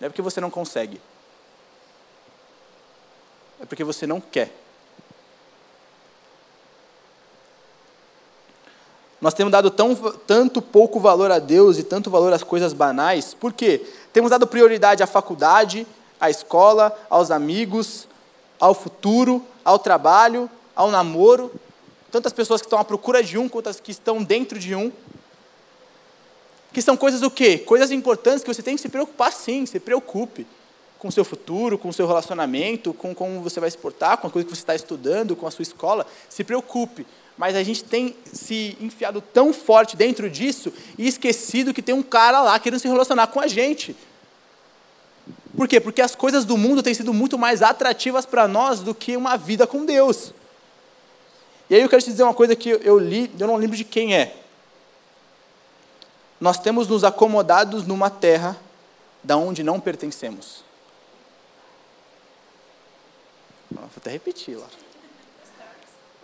Não 0.00 0.06
é 0.06 0.08
porque 0.08 0.22
você 0.22 0.40
não 0.40 0.50
consegue. 0.50 1.00
É 3.60 3.66
porque 3.66 3.84
você 3.84 4.06
não 4.06 4.20
quer. 4.20 4.63
Nós 9.24 9.32
temos 9.32 9.50
dado 9.50 9.70
tão, 9.70 9.94
tanto 10.26 10.60
pouco 10.60 11.00
valor 11.00 11.30
a 11.30 11.38
Deus 11.38 11.78
e 11.78 11.82
tanto 11.82 12.10
valor 12.10 12.30
às 12.34 12.42
coisas 12.42 12.74
banais, 12.74 13.32
por 13.32 13.54
quê? 13.54 13.80
Temos 14.12 14.30
dado 14.30 14.46
prioridade 14.46 15.02
à 15.02 15.06
faculdade, 15.06 15.86
à 16.20 16.28
escola, 16.28 16.94
aos 17.08 17.30
amigos, 17.30 18.06
ao 18.60 18.74
futuro, 18.74 19.42
ao 19.64 19.78
trabalho, 19.78 20.50
ao 20.76 20.90
namoro. 20.90 21.50
Tantas 22.12 22.34
pessoas 22.34 22.60
que 22.60 22.66
estão 22.66 22.78
à 22.78 22.84
procura 22.84 23.22
de 23.22 23.38
um, 23.38 23.48
quanto 23.48 23.70
as 23.70 23.80
que 23.80 23.92
estão 23.92 24.22
dentro 24.22 24.58
de 24.58 24.74
um. 24.74 24.92
Que 26.70 26.82
são 26.82 26.94
coisas 26.94 27.22
o 27.22 27.30
quê? 27.30 27.56
Coisas 27.56 27.90
importantes 27.90 28.44
que 28.44 28.52
você 28.52 28.62
tem 28.62 28.76
que 28.76 28.82
se 28.82 28.90
preocupar 28.90 29.32
sim, 29.32 29.64
se 29.64 29.80
preocupe 29.80 30.46
com 30.98 31.08
o 31.08 31.12
seu 31.12 31.24
futuro, 31.24 31.78
com 31.78 31.88
o 31.88 31.94
seu 31.94 32.06
relacionamento, 32.06 32.92
com 32.92 33.14
como 33.14 33.40
você 33.40 33.58
vai 33.58 33.70
se 33.70 33.78
portar, 33.78 34.18
com 34.18 34.26
a 34.26 34.30
coisa 34.30 34.46
que 34.46 34.54
você 34.54 34.60
está 34.60 34.74
estudando, 34.74 35.34
com 35.34 35.46
a 35.46 35.50
sua 35.50 35.62
escola. 35.62 36.06
Se 36.28 36.44
preocupe 36.44 37.06
mas 37.36 37.56
a 37.56 37.62
gente 37.62 37.82
tem 37.82 38.16
se 38.32 38.76
enfiado 38.80 39.20
tão 39.20 39.52
forte 39.52 39.96
dentro 39.96 40.30
disso 40.30 40.72
e 40.96 41.06
esquecido 41.06 41.74
que 41.74 41.82
tem 41.82 41.94
um 41.94 42.02
cara 42.02 42.40
lá 42.40 42.58
querendo 42.58 42.78
se 42.78 42.88
relacionar 42.88 43.26
com 43.26 43.40
a 43.40 43.46
gente. 43.46 43.96
Por 45.56 45.68
quê? 45.68 45.80
Porque 45.80 46.02
as 46.02 46.14
coisas 46.14 46.44
do 46.44 46.56
mundo 46.56 46.82
têm 46.82 46.94
sido 46.94 47.12
muito 47.12 47.38
mais 47.38 47.62
atrativas 47.62 48.26
para 48.26 48.46
nós 48.46 48.80
do 48.80 48.94
que 48.94 49.16
uma 49.16 49.36
vida 49.36 49.66
com 49.66 49.84
Deus. 49.84 50.32
E 51.68 51.74
aí 51.74 51.80
eu 51.80 51.88
quero 51.88 52.02
te 52.02 52.10
dizer 52.10 52.22
uma 52.22 52.34
coisa 52.34 52.54
que 52.54 52.68
eu 52.68 52.98
li, 52.98 53.30
eu 53.38 53.46
não 53.46 53.56
lembro 53.56 53.76
de 53.76 53.84
quem 53.84 54.14
é. 54.14 54.36
Nós 56.40 56.58
temos 56.58 56.88
nos 56.88 57.04
acomodados 57.04 57.84
numa 57.86 58.10
terra 58.10 58.56
da 59.22 59.36
onde 59.36 59.62
não 59.62 59.80
pertencemos. 59.80 60.62
Vou 63.70 63.88
até 63.96 64.10
repetir 64.10 64.56
lá. 64.56 64.66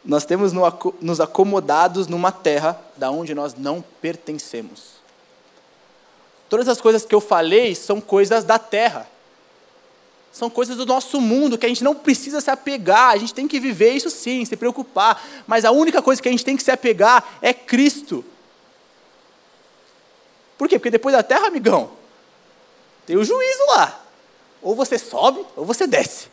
Nós 0.05 0.25
temos 0.25 0.53
nos 1.01 1.21
acomodados 1.21 2.07
numa 2.07 2.33
terra 2.33 2.81
da 2.97 3.11
onde 3.11 3.35
nós 3.35 3.55
não 3.55 3.85
pertencemos. 4.01 5.01
Todas 6.49 6.69
as 6.69 6.81
coisas 6.81 7.05
que 7.05 7.15
eu 7.15 7.21
falei 7.21 7.75
são 7.75 8.01
coisas 8.01 8.43
da 8.43 8.59
terra. 8.59 9.07
São 10.33 10.49
coisas 10.49 10.77
do 10.77 10.87
nosso 10.87 11.21
mundo 11.21 11.59
que 11.59 11.67
a 11.67 11.69
gente 11.69 11.85
não 11.85 11.95
precisa 11.95 12.41
se 12.41 12.51
apegar, 12.51 13.11
a 13.11 13.17
gente 13.17 13.35
tem 13.35 13.49
que 13.49 13.61
viver 13.61 13.91
isso 13.91 14.11
sim, 14.11 14.45
se 14.45 14.57
preocupar, 14.57 15.23
mas 15.47 15.65
a 15.65 15.71
única 15.71 16.01
coisa 16.01 16.23
que 16.23 16.29
a 16.29 16.31
gente 16.31 16.45
tem 16.45 16.57
que 16.57 16.63
se 16.63 16.71
apegar 16.71 17.39
é 17.43 17.53
Cristo. 17.53 18.25
Por 20.57 20.69
quê? 20.69 20.79
Porque 20.79 20.91
depois 20.91 21.15
da 21.15 21.23
terra, 21.23 21.49
amigão, 21.49 21.91
tem 23.07 23.17
o 23.17 23.25
juízo 23.25 23.67
lá. 23.69 24.01
Ou 24.63 24.75
você 24.75 24.99
sobe, 24.99 25.45
ou 25.57 25.65
você 25.65 25.87
desce. 25.87 26.29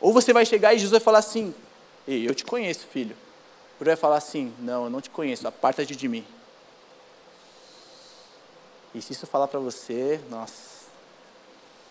Ou 0.00 0.12
você 0.12 0.32
vai 0.32 0.46
chegar 0.46 0.72
e 0.72 0.78
Jesus 0.78 0.92
vai 0.92 1.00
falar 1.00 1.18
assim: 1.18 1.54
Ei, 2.06 2.28
eu 2.28 2.34
te 2.34 2.44
conheço, 2.44 2.86
filho. 2.86 3.16
Ou 3.78 3.86
vai 3.86 3.96
falar 3.96 4.16
assim: 4.16 4.52
Não, 4.58 4.84
eu 4.84 4.90
não 4.90 5.00
te 5.00 5.10
conheço, 5.10 5.46
aparta-te 5.46 5.94
de 5.94 6.08
mim. 6.08 6.24
E 8.94 9.00
se 9.00 9.12
isso 9.12 9.26
falar 9.26 9.46
para 9.46 9.60
você, 9.60 10.20
nossa, 10.28 10.86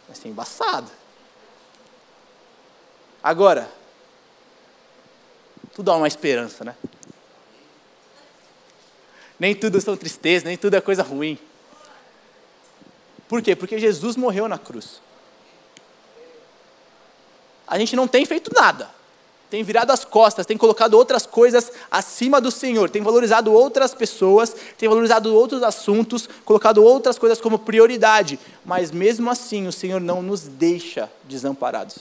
vai 0.08 0.15
ser 0.15 0.28
embaçado. 0.28 0.91
Agora, 3.24 3.72
tudo 5.74 5.91
há 5.91 5.95
uma 5.95 6.08
esperança, 6.08 6.63
né? 6.63 6.76
Nem 9.39 9.56
tudo 9.56 9.80
são 9.80 9.95
tristeza, 9.95 10.45
nem 10.45 10.58
tudo 10.58 10.76
é 10.76 10.82
coisa 10.82 11.04
ruim. 11.04 11.39
Por 13.28 13.41
quê? 13.41 13.56
Porque 13.56 13.80
Jesus 13.80 14.17
morreu 14.17 14.48
na 14.48 14.58
cruz. 14.58 15.02
A 17.69 17.77
gente 17.77 17.95
não 17.95 18.08
tem 18.08 18.25
feito 18.25 18.51
nada. 18.53 18.89
Tem 19.49 19.63
virado 19.63 19.91
as 19.91 20.05
costas, 20.05 20.45
tem 20.45 20.58
colocado 20.58 20.93
outras 20.93 21.25
coisas 21.25 21.71
acima 21.89 22.39
do 22.39 22.51
Senhor, 22.51 22.88
tem 22.88 23.01
valorizado 23.01 23.51
outras 23.51 23.95
pessoas, 23.95 24.55
tem 24.77 24.88
valorizado 24.88 25.34
outros 25.34 25.63
assuntos, 25.63 26.29
colocado 26.45 26.84
outras 26.84 27.17
coisas 27.17 27.41
como 27.41 27.58
prioridade. 27.58 28.39
Mas 28.63 28.91
mesmo 28.91 29.29
assim, 29.29 29.65
o 29.67 29.71
Senhor 29.71 29.99
não 29.99 30.21
nos 30.21 30.41
deixa 30.41 31.10
desamparados. 31.23 31.99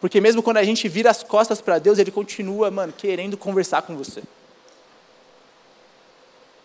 Porque 0.00 0.20
mesmo 0.20 0.42
quando 0.42 0.58
a 0.58 0.64
gente 0.64 0.88
vira 0.88 1.10
as 1.10 1.24
costas 1.24 1.60
para 1.60 1.80
Deus, 1.80 1.98
Ele 1.98 2.12
continua, 2.12 2.70
mano, 2.70 2.92
querendo 2.92 3.36
conversar 3.36 3.82
com 3.82 3.96
você. 3.96 4.22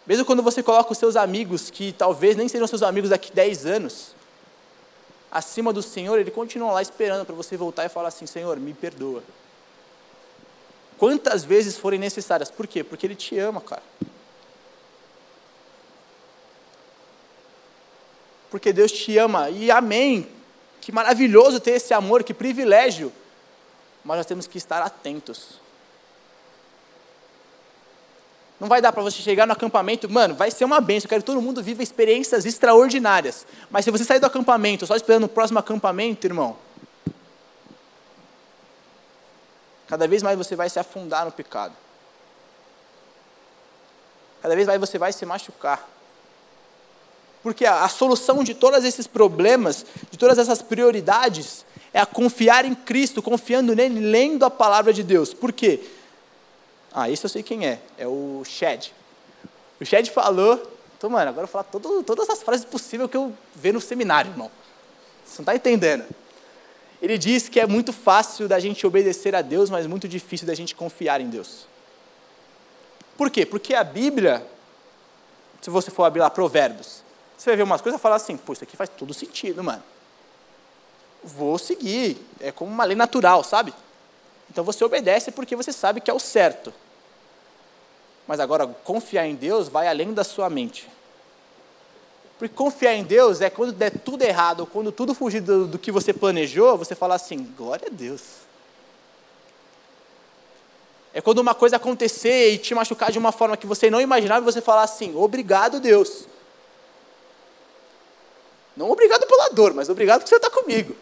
Mesmo 0.06 0.26
quando 0.26 0.44
você 0.44 0.62
coloca 0.62 0.92
os 0.92 0.98
seus 1.00 1.16
amigos, 1.16 1.72
que 1.72 1.94
talvez 1.94 2.36
nem 2.36 2.48
sejam 2.48 2.68
seus 2.68 2.84
amigos 2.84 3.10
daqui 3.10 3.32
10 3.34 3.66
anos, 3.66 4.21
acima 5.32 5.72
do 5.72 5.82
Senhor, 5.82 6.20
Ele 6.20 6.30
continua 6.30 6.72
lá 6.74 6.82
esperando 6.82 7.26
para 7.26 7.34
você 7.34 7.56
voltar 7.56 7.86
e 7.86 7.90
falar 7.90 8.10
assim: 8.10 8.26
Senhor, 8.26 8.60
me 8.60 8.74
perdoa. 8.74 9.24
Quantas 10.98 11.44
vezes 11.44 11.78
forem 11.78 12.00
necessárias. 12.00 12.52
Por 12.52 12.68
quê? 12.68 12.84
Porque 12.84 13.08
Ele 13.08 13.16
te 13.16 13.38
ama, 13.40 13.62
cara. 13.62 13.82
Porque 18.52 18.74
Deus 18.74 18.92
te 18.92 19.18
ama. 19.18 19.50
E 19.50 19.72
amém. 19.72 20.28
Que 20.82 20.92
maravilhoso 20.92 21.60
ter 21.60 21.72
esse 21.72 21.94
amor, 21.94 22.24
que 22.24 22.34
privilégio. 22.34 23.12
Mas 24.04 24.18
nós 24.18 24.26
temos 24.26 24.46
que 24.46 24.58
estar 24.58 24.82
atentos. 24.82 25.60
Não 28.62 28.68
vai 28.68 28.80
dar 28.80 28.94
para 28.94 29.02
você 29.02 29.24
chegar 29.24 29.48
no 29.48 29.54
acampamento, 29.54 30.08
mano, 30.08 30.36
vai 30.36 30.52
ser 30.52 30.66
uma 30.66 30.80
benção, 30.80 31.08
eu 31.08 31.10
quero 31.10 31.22
que 31.24 31.26
todo 31.26 31.42
mundo 31.42 31.64
viva 31.64 31.82
experiências 31.82 32.46
extraordinárias. 32.46 33.44
Mas 33.72 33.86
se 33.86 33.90
você 33.90 34.04
sair 34.04 34.20
do 34.20 34.28
acampamento 34.28 34.86
só 34.86 34.96
esperando 34.96 35.24
o 35.24 35.28
próximo 35.28 35.58
acampamento, 35.58 36.28
irmão, 36.28 36.56
cada 39.88 40.08
vez 40.08 40.22
mais 40.22 40.38
você 40.38 40.56
vai 40.56 40.70
se 40.70 40.78
afundar 40.78 41.26
no 41.26 41.32
pecado. 41.32 41.74
Cada 44.44 44.56
vez 44.56 44.68
mais 44.68 44.80
você 44.80 45.00
vai 45.00 45.12
se 45.12 45.26
machucar. 45.26 45.90
Porque 47.42 47.66
a, 47.66 47.84
a 47.84 47.90
solução 47.90 48.44
de 48.44 48.54
todos 48.54 48.86
esses 48.86 49.08
problemas, 49.08 49.84
de 50.12 50.20
todas 50.20 50.38
essas 50.38 50.62
prioridades, 50.62 51.66
é 51.92 52.00
a 52.00 52.06
confiar 52.06 52.64
em 52.64 52.76
Cristo, 52.76 53.24
confiando 53.24 53.76
nele, 53.76 54.00
lendo 54.00 54.46
a 54.46 54.52
palavra 54.52 54.94
de 54.94 55.02
Deus. 55.02 55.34
Por 55.34 55.52
quê? 55.52 55.84
Ah, 56.94 57.10
esse 57.10 57.26
eu 57.26 57.30
sei 57.30 57.42
quem 57.44 57.66
é. 57.66 57.80
É 57.98 58.08
o 58.08 58.44
Shed. 58.46 58.94
O 59.80 59.86
Shed 59.86 60.10
falou. 60.12 60.62
Então, 60.98 61.10
mano, 61.10 61.30
agora 61.30 61.46
eu 61.46 61.48
vou 61.48 61.52
falar 61.52 61.64
todo, 61.64 62.04
todas 62.04 62.30
as 62.30 62.44
frases 62.44 62.66
possíveis 62.66 63.10
que 63.10 63.18
eu 63.18 63.34
vejo 63.56 63.76
no 63.76 63.82
seminário, 63.82 64.32
irmão. 64.32 64.52
Você 65.26 65.38
não 65.40 65.44
está 65.44 65.56
entendendo. 65.56 66.06
Ele 67.02 67.18
diz 67.18 67.50
que 67.50 67.60
é 67.60 67.66
muito 67.66 67.92
fácil 67.92 68.48
da 68.48 68.60
gente 68.60 68.86
obedecer 68.86 69.34
a 69.34 69.42
Deus, 69.42 69.70
mas 69.70 69.88
muito 69.88 70.08
difícil 70.08 70.46
da 70.46 70.54
gente 70.54 70.76
confiar 70.76 71.20
em 71.20 71.30
Deus. 71.30 71.66
Por 73.18 73.32
quê? 73.32 73.46
Porque 73.46 73.74
a 73.74 73.84
Bíblia, 73.84 74.46
se 75.62 75.70
você 75.70 75.90
for 75.90 76.04
abrir 76.04 76.20
lá 76.20 76.30
Provérbios, 76.30 77.02
você 77.38 77.50
vai 77.50 77.58
ver 77.58 77.64
umas 77.64 77.82
coisas 77.82 78.00
e 78.00 78.02
falar 78.02 78.18
assim, 78.18 78.38
pô, 78.38 78.54
isso 78.54 78.64
aqui 78.64 78.78
faz 78.78 78.90
todo 78.90 79.14
sentido, 79.16 79.64
mano. 79.64 79.82
Vou 81.24 81.58
seguir, 81.58 82.18
é 82.40 82.52
como 82.52 82.72
uma 82.72 82.84
lei 82.84 82.96
natural, 82.96 83.44
sabe? 83.44 83.74
Então 84.52 84.66
você 84.66 84.84
obedece 84.84 85.32
porque 85.32 85.56
você 85.56 85.72
sabe 85.72 86.02
que 86.02 86.12
é 86.12 86.14
o 86.14 86.20
certo. 86.20 86.74
Mas 88.28 88.38
agora, 88.38 88.68
confiar 88.68 89.26
em 89.26 89.34
Deus 89.34 89.70
vai 89.70 89.88
além 89.88 90.14
da 90.14 90.26
sua 90.26 90.50
mente. 90.50 90.90
Porque 92.38 92.54
confiar 92.54 92.94
em 92.94 93.04
Deus 93.04 93.40
é 93.40 93.50
quando 93.50 93.72
der 93.72 93.92
tudo 94.00 94.24
errado, 94.24 94.62
ou 94.62 94.68
quando 94.68 94.92
tudo 94.92 95.14
fugir 95.14 95.40
do, 95.40 95.68
do 95.68 95.80
que 95.80 95.90
você 95.90 96.12
planejou, 96.12 96.78
você 96.78 96.94
fala 96.94 97.16
assim: 97.16 97.54
glória 97.58 97.88
a 97.88 97.90
Deus. 97.90 98.22
É 101.14 101.22
quando 101.22 101.40
uma 101.40 101.56
coisa 101.56 101.78
acontecer 101.78 102.52
e 102.52 102.58
te 102.58 102.76
machucar 102.76 103.10
de 103.10 103.20
uma 103.20 103.32
forma 103.32 103.56
que 103.56 103.66
você 103.66 103.90
não 103.90 104.02
imaginava, 104.02 104.44
você 104.44 104.60
falar 104.60 104.84
assim: 104.84 105.16
obrigado, 105.16 105.80
Deus. 105.80 106.26
Não 108.76 108.92
obrigado 108.92 109.26
pela 109.26 109.50
dor, 109.50 109.74
mas 109.74 109.88
obrigado 109.88 110.24
que 110.24 110.30
você 110.30 110.36
está 110.36 110.50
comigo 110.50 110.94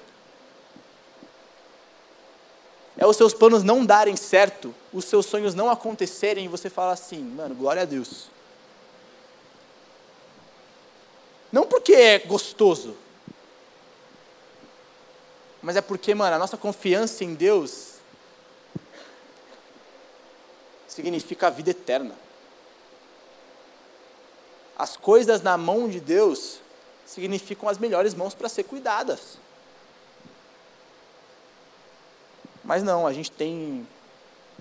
é 2.99 3.05
os 3.05 3.15
seus 3.15 3.33
planos 3.33 3.63
não 3.63 3.85
darem 3.85 4.17
certo, 4.17 4.75
os 4.91 5.05
seus 5.05 5.25
sonhos 5.25 5.55
não 5.55 5.69
acontecerem 5.69 6.43
e 6.43 6.47
você 6.49 6.69
fala 6.69 6.91
assim, 6.91 7.23
mano, 7.23 7.55
glória 7.55 7.83
a 7.83 7.85
Deus. 7.85 8.27
Não 11.49 11.65
porque 11.65 11.93
é 11.93 12.19
gostoso, 12.19 12.97
mas 15.61 15.77
é 15.77 15.81
porque, 15.81 16.13
mano, 16.13 16.35
a 16.35 16.39
nossa 16.39 16.57
confiança 16.57 17.23
em 17.23 17.33
Deus 17.33 17.93
significa 20.85 21.47
a 21.47 21.49
vida 21.49 21.69
eterna. 21.69 22.15
As 24.77 24.97
coisas 24.97 25.41
na 25.41 25.57
mão 25.57 25.87
de 25.87 26.01
Deus 26.01 26.59
significam 27.05 27.69
as 27.69 27.77
melhores 27.77 28.13
mãos 28.13 28.35
para 28.35 28.49
ser 28.49 28.63
cuidadas. 28.63 29.37
Mas 32.69 32.83
não, 32.83 33.07
a 33.07 33.11
gente 33.11 33.31
tem 33.31 33.87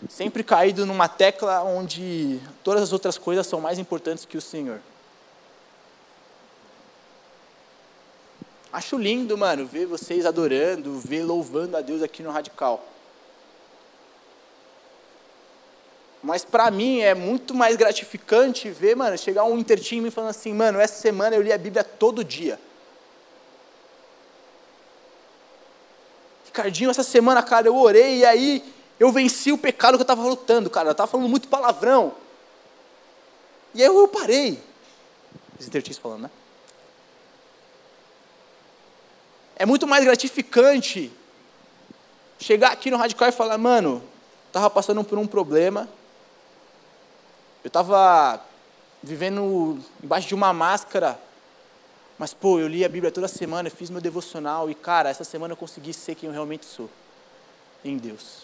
sempre 0.08 0.42
caído 0.42 0.86
numa 0.86 1.08
tecla 1.08 1.62
onde 1.62 2.40
todas 2.64 2.84
as 2.84 2.90
outras 2.90 3.18
coisas 3.18 3.46
são 3.46 3.60
mais 3.60 3.78
importantes 3.78 4.24
que 4.24 4.38
o 4.38 4.40
Senhor. 4.40 4.80
Acho 8.72 8.96
lindo, 8.96 9.36
mano, 9.36 9.66
ver 9.66 9.84
vocês 9.84 10.24
adorando, 10.24 10.98
ver 10.98 11.22
louvando 11.22 11.76
a 11.76 11.82
Deus 11.82 12.02
aqui 12.02 12.22
no 12.22 12.30
Radical. 12.30 12.82
Mas 16.22 16.46
para 16.46 16.70
mim 16.70 17.00
é 17.00 17.14
muito 17.14 17.52
mais 17.52 17.76
gratificante 17.76 18.70
ver, 18.70 18.96
mano, 18.96 19.18
chegar 19.18 19.44
um 19.44 19.58
intertime 19.58 20.00
me 20.00 20.10
falando 20.10 20.30
assim, 20.30 20.54
mano, 20.54 20.80
essa 20.80 20.98
semana 20.98 21.36
eu 21.36 21.42
li 21.42 21.52
a 21.52 21.58
Bíblia 21.58 21.84
todo 21.84 22.24
dia. 22.24 22.58
Ricardinho, 26.58 26.90
essa 26.90 27.04
semana, 27.04 27.40
cara, 27.40 27.68
eu 27.68 27.76
orei 27.76 28.18
e 28.18 28.24
aí 28.24 28.74
eu 28.98 29.12
venci 29.12 29.52
o 29.52 29.58
pecado 29.58 29.96
que 29.96 30.00
eu 30.00 30.04
estava 30.04 30.22
lutando, 30.22 30.68
cara. 30.68 30.88
Eu 30.88 30.92
estava 30.92 31.08
falando 31.08 31.28
muito 31.28 31.46
palavrão. 31.46 32.12
E 33.72 33.80
aí 33.80 33.86
eu 33.86 34.08
parei. 34.08 34.60
Esse 35.58 35.70
Tertis 35.70 35.98
falando, 35.98 36.22
né? 36.22 36.30
É 39.54 39.64
muito 39.64 39.86
mais 39.86 40.04
gratificante 40.04 41.12
chegar 42.40 42.72
aqui 42.72 42.90
no 42.90 42.96
Radical 42.96 43.28
e 43.28 43.32
falar, 43.32 43.56
mano, 43.56 44.02
estava 44.48 44.68
passando 44.68 45.04
por 45.04 45.18
um 45.18 45.26
problema, 45.26 45.88
eu 47.64 47.68
estava 47.68 48.40
vivendo 49.02 49.78
embaixo 50.02 50.26
de 50.26 50.34
uma 50.34 50.52
máscara 50.52 51.20
mas, 52.18 52.34
pô, 52.34 52.58
eu 52.58 52.66
li 52.66 52.84
a 52.84 52.88
Bíblia 52.88 53.12
toda 53.12 53.28
semana, 53.28 53.70
fiz 53.70 53.90
meu 53.90 54.00
devocional 54.00 54.68
e, 54.68 54.74
cara, 54.74 55.08
essa 55.08 55.22
semana 55.22 55.52
eu 55.52 55.56
consegui 55.56 55.94
ser 55.94 56.16
quem 56.16 56.26
eu 56.26 56.32
realmente 56.32 56.66
sou 56.66 56.90
em 57.84 57.96
Deus. 57.96 58.42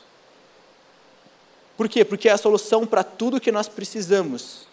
Por 1.76 1.88
quê? 1.88 2.04
Porque 2.04 2.28
é 2.28 2.32
a 2.32 2.38
solução 2.38 2.86
para 2.86 3.02
tudo 3.02 3.40
que 3.40 3.50
nós 3.50 3.68
precisamos. 3.68 4.68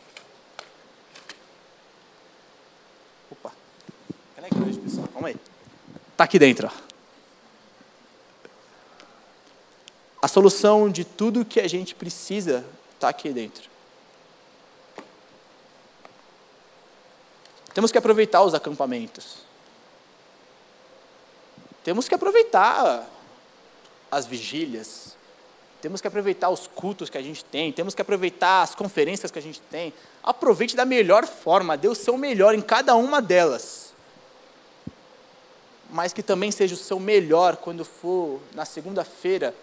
Opa, 3.32 3.52
cadê 4.36 4.47
a 4.52 4.56
igreja, 4.56 4.80
pessoal? 4.80 5.08
Calma 5.08 5.30
aí. 5.30 5.38
Está 6.12 6.26
aqui 6.26 6.38
dentro. 6.38 6.72
A 10.22 10.28
solução 10.28 10.91
de 10.91 11.04
tudo 11.04 11.43
que 11.43 11.60
a 11.60 11.68
gente 11.68 11.95
precisa 11.95 12.64
está 12.93 13.10
aqui 13.10 13.30
dentro. 13.30 13.71
Temos 17.74 17.92
que 17.92 17.98
aproveitar 17.98 18.44
os 18.44 18.54
acampamentos. 18.54 19.38
Temos 21.84 22.08
que 22.08 22.16
aproveitar 22.16 23.08
as 24.10 24.26
vigílias. 24.26 25.16
Temos 25.82 26.00
que 26.00 26.08
aproveitar 26.08 26.50
os 26.50 26.68
cultos 26.68 27.10
que 27.10 27.18
a 27.18 27.22
gente 27.22 27.44
tem. 27.44 27.72
Temos 27.72 27.96
que 27.96 28.02
aproveitar 28.02 28.62
as 28.62 28.76
conferências 28.76 29.32
que 29.32 29.40
a 29.40 29.42
gente 29.42 29.62
tem. 29.62 29.94
Aproveite 30.22 30.76
da 30.76 30.86
melhor 30.86 31.26
forma. 31.26 31.76
Dê 31.76 31.88
o 31.88 31.96
seu 31.96 32.18
melhor 32.18 32.54
em 32.54 32.62
cada 32.62 32.96
uma 32.96 33.22
delas. 33.22 33.94
Mas 35.90 36.14
que 36.14 36.22
também 36.22 36.52
seja 36.52 36.76
o 36.76 36.78
seu 36.78 37.00
melhor 37.00 37.58
quando 37.58 37.84
for 37.84 38.40
na 38.54 38.64
segunda-feira 38.64 39.56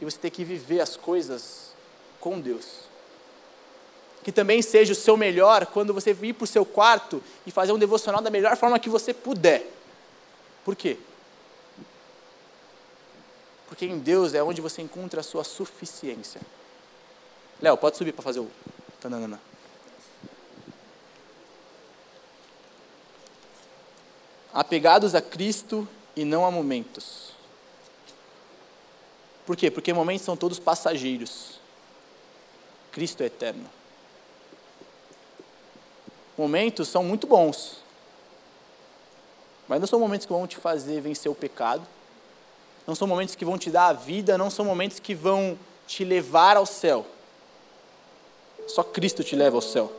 e 0.00 0.04
você 0.04 0.18
ter 0.18 0.30
que 0.30 0.44
viver 0.44 0.80
as 0.80 0.96
coisas 0.96 1.72
com 2.18 2.40
Deus. 2.40 2.91
Que 4.22 4.30
também 4.30 4.62
seja 4.62 4.92
o 4.92 4.96
seu 4.96 5.16
melhor 5.16 5.66
quando 5.66 5.92
você 5.92 6.16
ir 6.22 6.32
para 6.32 6.44
o 6.44 6.46
seu 6.46 6.64
quarto 6.64 7.22
e 7.46 7.50
fazer 7.50 7.72
um 7.72 7.78
devocional 7.78 8.20
da 8.20 8.30
melhor 8.30 8.56
forma 8.56 8.78
que 8.78 8.88
você 8.88 9.12
puder. 9.12 9.66
Por 10.64 10.76
quê? 10.76 10.96
Porque 13.66 13.86
em 13.86 13.98
Deus 13.98 14.34
é 14.34 14.42
onde 14.42 14.60
você 14.60 14.82
encontra 14.82 15.20
a 15.20 15.24
sua 15.24 15.42
suficiência. 15.42 16.40
Léo, 17.60 17.76
pode 17.76 17.96
subir 17.96 18.12
para 18.12 18.22
fazer 18.22 18.40
o. 18.40 18.50
Tananana. 19.00 19.40
Apegados 24.52 25.14
a 25.14 25.20
Cristo 25.20 25.88
e 26.14 26.24
não 26.24 26.46
a 26.46 26.50
momentos. 26.50 27.32
Por 29.44 29.56
quê? 29.56 29.70
Porque 29.70 29.92
momentos 29.92 30.24
são 30.24 30.36
todos 30.36 30.58
passageiros. 30.60 31.58
Cristo 32.92 33.22
é 33.22 33.26
eterno. 33.26 33.68
Momentos 36.36 36.88
são 36.88 37.04
muito 37.04 37.26
bons. 37.26 37.78
Mas 39.68 39.80
não 39.80 39.86
são 39.86 40.00
momentos 40.00 40.26
que 40.26 40.32
vão 40.32 40.46
te 40.46 40.56
fazer 40.56 41.00
vencer 41.00 41.30
o 41.30 41.34
pecado. 41.34 41.86
Não 42.86 42.94
são 42.94 43.06
momentos 43.06 43.34
que 43.34 43.44
vão 43.44 43.56
te 43.56 43.70
dar 43.70 43.88
a 43.88 43.92
vida, 43.92 44.36
não 44.36 44.50
são 44.50 44.64
momentos 44.64 44.98
que 44.98 45.14
vão 45.14 45.58
te 45.86 46.04
levar 46.04 46.56
ao 46.56 46.66
céu. 46.66 47.06
Só 48.66 48.82
Cristo 48.82 49.22
te 49.22 49.36
leva 49.36 49.56
ao 49.56 49.62
céu. 49.62 49.92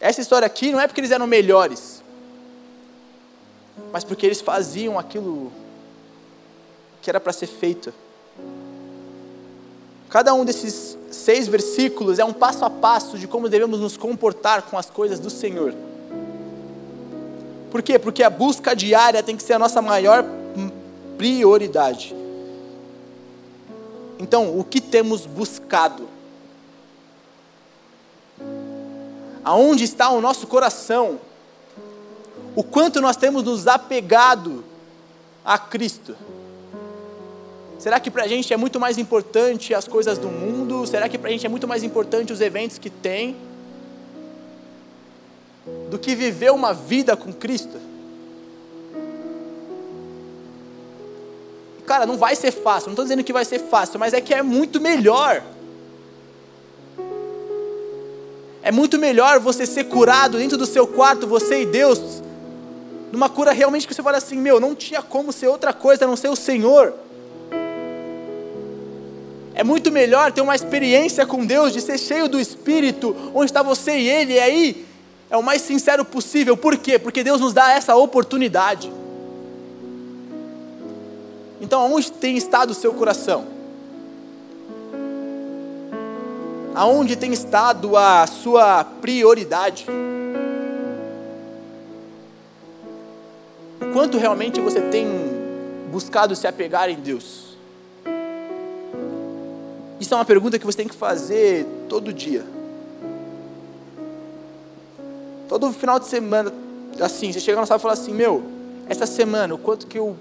Essa 0.00 0.20
história 0.20 0.46
aqui 0.46 0.72
não 0.72 0.80
é 0.80 0.86
porque 0.86 1.00
eles 1.00 1.10
eram 1.10 1.26
melhores, 1.26 2.02
mas 3.92 4.02
porque 4.02 4.24
eles 4.24 4.40
faziam 4.40 4.98
aquilo 4.98 5.52
que 7.02 7.10
era 7.10 7.20
para 7.20 7.32
ser 7.32 7.46
feito. 7.46 7.92
Cada 10.10 10.34
um 10.34 10.44
desses 10.44 10.98
seis 11.08 11.46
versículos 11.46 12.18
é 12.18 12.24
um 12.24 12.32
passo 12.32 12.64
a 12.64 12.70
passo 12.70 13.16
de 13.16 13.28
como 13.28 13.48
devemos 13.48 13.78
nos 13.78 13.96
comportar 13.96 14.62
com 14.62 14.76
as 14.76 14.90
coisas 14.90 15.20
do 15.20 15.30
Senhor. 15.30 15.72
Por 17.70 17.80
quê? 17.80 17.96
Porque 17.96 18.24
a 18.24 18.28
busca 18.28 18.74
diária 18.74 19.22
tem 19.22 19.36
que 19.36 19.42
ser 19.42 19.52
a 19.52 19.58
nossa 19.58 19.80
maior 19.80 20.24
prioridade. 21.16 22.12
Então, 24.18 24.58
o 24.58 24.64
que 24.64 24.80
temos 24.80 25.26
buscado? 25.26 26.08
Aonde 29.44 29.84
está 29.84 30.10
o 30.10 30.20
nosso 30.20 30.48
coração? 30.48 31.20
O 32.56 32.64
quanto 32.64 33.00
nós 33.00 33.16
temos 33.16 33.44
nos 33.44 33.68
apegado 33.68 34.64
a 35.44 35.56
Cristo? 35.56 36.16
Será 37.80 37.98
que 37.98 38.10
para 38.10 38.24
a 38.24 38.28
gente 38.28 38.52
é 38.52 38.58
muito 38.58 38.78
mais 38.78 38.98
importante 38.98 39.72
as 39.72 39.88
coisas 39.88 40.18
do 40.18 40.28
mundo? 40.28 40.86
Será 40.86 41.08
que 41.08 41.16
para 41.16 41.30
a 41.30 41.32
gente 41.32 41.46
é 41.46 41.48
muito 41.48 41.66
mais 41.66 41.82
importante 41.82 42.30
os 42.30 42.42
eventos 42.42 42.76
que 42.76 42.90
tem? 42.90 43.34
Do 45.88 45.98
que 45.98 46.14
viver 46.14 46.52
uma 46.52 46.74
vida 46.74 47.16
com 47.16 47.32
Cristo? 47.32 47.78
Cara, 51.86 52.04
não 52.04 52.18
vai 52.18 52.36
ser 52.36 52.50
fácil, 52.52 52.88
não 52.88 52.92
estou 52.92 53.04
dizendo 53.06 53.24
que 53.24 53.32
vai 53.32 53.46
ser 53.46 53.60
fácil, 53.60 53.98
mas 53.98 54.12
é 54.12 54.20
que 54.20 54.34
é 54.34 54.42
muito 54.42 54.78
melhor. 54.78 55.42
É 58.62 58.70
muito 58.70 58.98
melhor 58.98 59.40
você 59.40 59.64
ser 59.64 59.84
curado 59.84 60.36
dentro 60.36 60.58
do 60.58 60.66
seu 60.66 60.86
quarto, 60.86 61.26
você 61.26 61.62
e 61.62 61.66
Deus, 61.66 62.22
numa 63.10 63.30
cura 63.30 63.52
realmente 63.52 63.88
que 63.88 63.94
você 63.94 64.02
fala 64.02 64.18
assim: 64.18 64.36
meu, 64.36 64.60
não 64.60 64.74
tinha 64.74 65.00
como 65.00 65.32
ser 65.32 65.48
outra 65.48 65.72
coisa 65.72 66.04
a 66.04 66.06
não 66.06 66.14
ser 66.14 66.28
o 66.28 66.36
Senhor. 66.36 66.92
É 69.60 69.62
muito 69.62 69.92
melhor 69.92 70.32
ter 70.32 70.40
uma 70.40 70.56
experiência 70.56 71.26
com 71.26 71.44
Deus, 71.44 71.70
de 71.70 71.82
ser 71.82 71.98
cheio 71.98 72.30
do 72.30 72.40
Espírito, 72.40 73.14
onde 73.34 73.44
está 73.44 73.62
você 73.62 73.92
e 73.98 74.08
Ele, 74.08 74.32
e 74.32 74.40
aí 74.40 74.86
é 75.28 75.36
o 75.36 75.42
mais 75.42 75.60
sincero 75.60 76.02
possível. 76.02 76.56
Por 76.56 76.78
quê? 76.78 76.98
Porque 76.98 77.22
Deus 77.22 77.42
nos 77.42 77.52
dá 77.52 77.70
essa 77.70 77.94
oportunidade. 77.94 78.90
Então, 81.60 81.82
aonde 81.82 82.10
tem 82.10 82.38
estado 82.38 82.70
o 82.70 82.74
seu 82.74 82.94
coração? 82.94 83.48
Aonde 86.74 87.14
tem 87.14 87.30
estado 87.30 87.98
a 87.98 88.26
sua 88.26 88.82
prioridade? 88.82 89.84
O 93.78 93.92
quanto 93.92 94.16
realmente 94.16 94.58
você 94.58 94.80
tem 94.80 95.06
buscado 95.92 96.34
se 96.34 96.46
apegar 96.46 96.88
em 96.88 96.96
Deus? 96.96 97.49
Isso 100.00 100.14
é 100.14 100.16
uma 100.16 100.24
pergunta 100.24 100.58
que 100.58 100.64
você 100.64 100.78
tem 100.78 100.88
que 100.88 100.94
fazer 100.94 101.66
todo 101.88 102.12
dia. 102.12 102.44
Todo 105.46 105.70
final 105.72 106.00
de 106.00 106.06
semana, 106.06 106.52
assim, 107.00 107.32
você 107.32 107.38
chega 107.38 107.60
no 107.60 107.66
sábado 107.66 107.80
e 107.80 107.82
fala 107.82 107.94
assim: 107.94 108.14
Meu, 108.14 108.42
essa 108.88 109.04
semana, 109.04 109.54
o 109.54 109.58
quanto 109.58 109.86
que 109.86 109.98
eu 109.98 110.16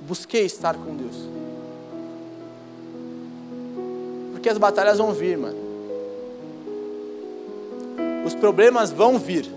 busquei 0.00 0.44
estar 0.44 0.74
com 0.74 0.96
Deus. 0.96 1.16
Porque 4.32 4.48
as 4.48 4.58
batalhas 4.58 4.98
vão 4.98 5.12
vir, 5.12 5.38
mano. 5.38 5.56
Os 8.24 8.34
problemas 8.34 8.90
vão 8.90 9.18
vir. 9.18 9.48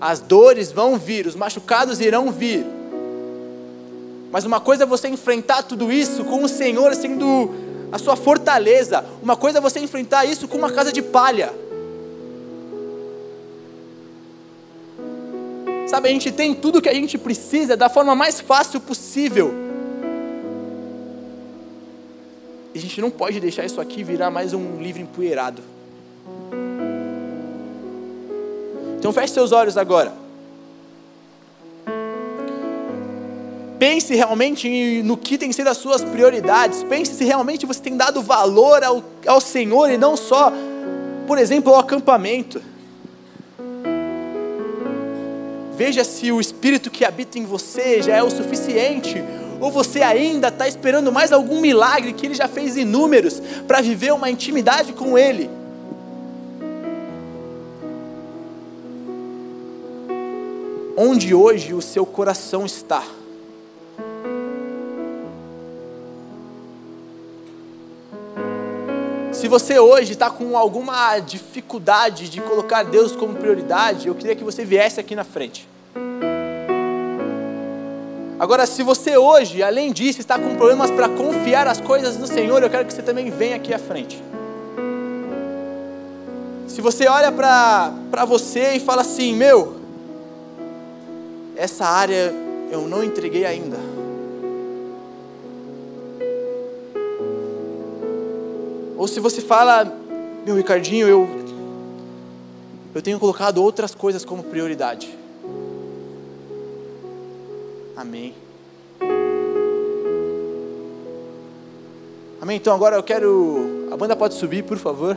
As 0.00 0.20
dores 0.20 0.72
vão 0.72 0.98
vir, 0.98 1.26
os 1.26 1.34
machucados 1.34 2.00
irão 2.00 2.30
vir. 2.30 2.64
Mas 4.30 4.44
uma 4.44 4.60
coisa 4.60 4.82
é 4.82 4.86
você 4.86 5.08
enfrentar 5.08 5.62
tudo 5.62 5.90
isso 5.90 6.24
com 6.24 6.42
o 6.44 6.48
Senhor 6.48 6.94
sendo 6.94 7.67
a 7.90 7.98
sua 7.98 8.16
fortaleza. 8.16 9.04
Uma 9.22 9.36
coisa 9.36 9.58
é 9.58 9.60
você 9.60 9.80
enfrentar 9.80 10.24
isso 10.24 10.46
com 10.48 10.58
uma 10.58 10.70
casa 10.70 10.92
de 10.92 11.02
palha. 11.02 11.52
Sabe, 15.86 16.08
a 16.08 16.12
gente 16.12 16.30
tem 16.30 16.54
tudo 16.54 16.82
que 16.82 16.88
a 16.88 16.94
gente 16.94 17.16
precisa 17.16 17.76
da 17.76 17.88
forma 17.88 18.14
mais 18.14 18.40
fácil 18.40 18.78
possível. 18.80 19.54
E 22.74 22.78
a 22.78 22.80
gente 22.80 23.00
não 23.00 23.10
pode 23.10 23.40
deixar 23.40 23.64
isso 23.64 23.80
aqui 23.80 24.04
virar 24.04 24.30
mais 24.30 24.52
um 24.52 24.82
livro 24.82 25.00
empoeirado. 25.00 25.62
Então 28.98 29.12
feche 29.12 29.32
seus 29.32 29.52
olhos 29.52 29.78
agora. 29.78 30.27
Pense 33.78 34.12
realmente 34.12 35.02
no 35.04 35.16
que 35.16 35.38
tem 35.38 35.52
sido 35.52 35.68
as 35.68 35.76
suas 35.76 36.02
prioridades. 36.02 36.82
Pense 36.82 37.14
se 37.14 37.24
realmente 37.24 37.64
você 37.64 37.80
tem 37.80 37.96
dado 37.96 38.20
valor 38.20 38.82
ao, 38.82 39.04
ao 39.24 39.40
Senhor 39.40 39.88
e 39.90 39.96
não 39.96 40.16
só, 40.16 40.52
por 41.28 41.38
exemplo, 41.38 41.72
ao 41.72 41.78
acampamento. 41.78 42.60
Veja 45.76 46.02
se 46.02 46.32
o 46.32 46.40
Espírito 46.40 46.90
que 46.90 47.04
habita 47.04 47.38
em 47.38 47.44
você 47.44 48.02
já 48.02 48.16
é 48.16 48.22
o 48.22 48.30
suficiente, 48.30 49.22
ou 49.60 49.70
você 49.70 50.02
ainda 50.02 50.48
está 50.48 50.66
esperando 50.66 51.12
mais 51.12 51.30
algum 51.30 51.60
milagre 51.60 52.12
que 52.12 52.26
Ele 52.26 52.34
já 52.34 52.48
fez 52.48 52.76
inúmeros 52.76 53.40
para 53.64 53.80
viver 53.80 54.12
uma 54.12 54.28
intimidade 54.28 54.92
com 54.92 55.16
Ele. 55.16 55.48
Onde 60.96 61.32
hoje 61.32 61.72
o 61.72 61.80
seu 61.80 62.04
coração 62.04 62.66
está? 62.66 63.04
Se 69.48 69.50
você 69.50 69.78
hoje 69.78 70.12
está 70.12 70.28
com 70.28 70.58
alguma 70.58 71.18
dificuldade 71.20 72.28
de 72.28 72.38
colocar 72.38 72.82
Deus 72.82 73.16
como 73.16 73.34
prioridade, 73.34 74.06
eu 74.06 74.14
queria 74.14 74.36
que 74.36 74.44
você 74.44 74.62
viesse 74.62 75.00
aqui 75.00 75.16
na 75.16 75.24
frente. 75.24 75.66
Agora, 78.38 78.66
se 78.66 78.82
você 78.82 79.16
hoje, 79.16 79.62
além 79.62 79.90
disso, 79.90 80.20
está 80.20 80.38
com 80.38 80.54
problemas 80.54 80.90
para 80.90 81.08
confiar 81.08 81.66
as 81.66 81.80
coisas 81.80 82.18
no 82.18 82.26
Senhor, 82.26 82.62
eu 82.62 82.68
quero 82.68 82.84
que 82.84 82.92
você 82.92 83.00
também 83.00 83.30
venha 83.30 83.56
aqui 83.56 83.72
à 83.72 83.78
frente. 83.78 84.22
Se 86.66 86.82
você 86.82 87.08
olha 87.08 87.32
para 87.32 88.26
você 88.26 88.74
e 88.74 88.80
fala 88.80 89.00
assim: 89.00 89.34
Meu, 89.34 89.76
essa 91.56 91.86
área 91.86 92.34
eu 92.70 92.82
não 92.82 93.02
entreguei 93.02 93.46
ainda. 93.46 93.97
Ou 98.98 99.06
se 99.06 99.20
você 99.20 99.40
fala, 99.40 99.84
meu 100.44 100.56
Ricardinho, 100.56 101.06
eu, 101.06 101.28
eu 102.92 103.00
tenho 103.00 103.16
colocado 103.20 103.62
outras 103.62 103.94
coisas 103.94 104.24
como 104.24 104.42
prioridade. 104.42 105.16
Amém. 107.96 108.34
Amém. 112.40 112.56
Então 112.56 112.74
agora 112.74 112.96
eu 112.96 113.02
quero. 113.04 113.88
A 113.92 113.96
banda 113.96 114.16
pode 114.16 114.34
subir, 114.34 114.64
por 114.64 114.78
favor. 114.78 115.16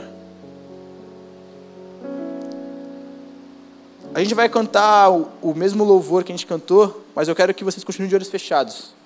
A 4.13 4.19
gente 4.21 4.35
vai 4.35 4.47
cantar 4.47 5.09
o, 5.09 5.27
o 5.41 5.55
mesmo 5.55 5.83
louvor 5.83 6.23
que 6.23 6.31
a 6.31 6.35
gente 6.35 6.45
cantou, 6.45 7.03
mas 7.15 7.27
eu 7.27 7.35
quero 7.35 7.51
que 7.51 7.63
vocês 7.63 7.83
continuem 7.83 8.09
de 8.09 8.15
olhos 8.15 8.29
fechados. 8.29 9.00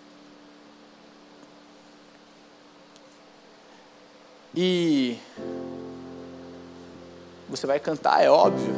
E 4.56 5.18
você 7.50 7.68
vai 7.68 7.80
cantar, 7.80 8.24
é 8.24 8.30
óbvio. 8.30 8.74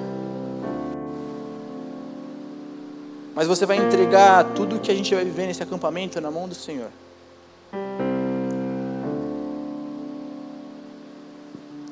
Mas 3.36 3.48
você 3.48 3.68
vai 3.68 3.78
entregar 3.78 4.44
tudo 4.56 4.80
que 4.80 4.90
a 4.90 4.96
gente 4.96 5.14
vai 5.14 5.24
viver 5.24 5.46
nesse 5.46 5.62
acampamento 5.62 6.20
na 6.20 6.32
mão 6.32 6.48
do 6.48 6.56
Senhor. 6.56 6.90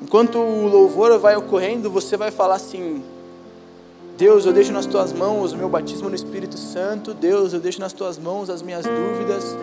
Enquanto 0.02 0.38
o 0.38 0.66
louvor 0.66 1.16
vai 1.20 1.36
ocorrendo, 1.36 1.88
você 1.88 2.16
vai 2.16 2.32
falar 2.32 2.56
assim: 2.56 3.04
Deus, 4.18 4.44
eu 4.44 4.52
deixo 4.52 4.72
nas 4.72 4.86
tuas 4.86 5.12
mãos 5.12 5.52
o 5.52 5.56
meu 5.56 5.68
batismo 5.68 6.08
no 6.08 6.16
Espírito 6.16 6.58
Santo. 6.58 7.14
Deus, 7.14 7.52
eu 7.52 7.60
deixo 7.60 7.78
nas 7.78 7.92
tuas 7.92 8.18
mãos 8.18 8.50
as 8.50 8.62
minhas 8.62 8.84
dúvidas. 8.84 9.56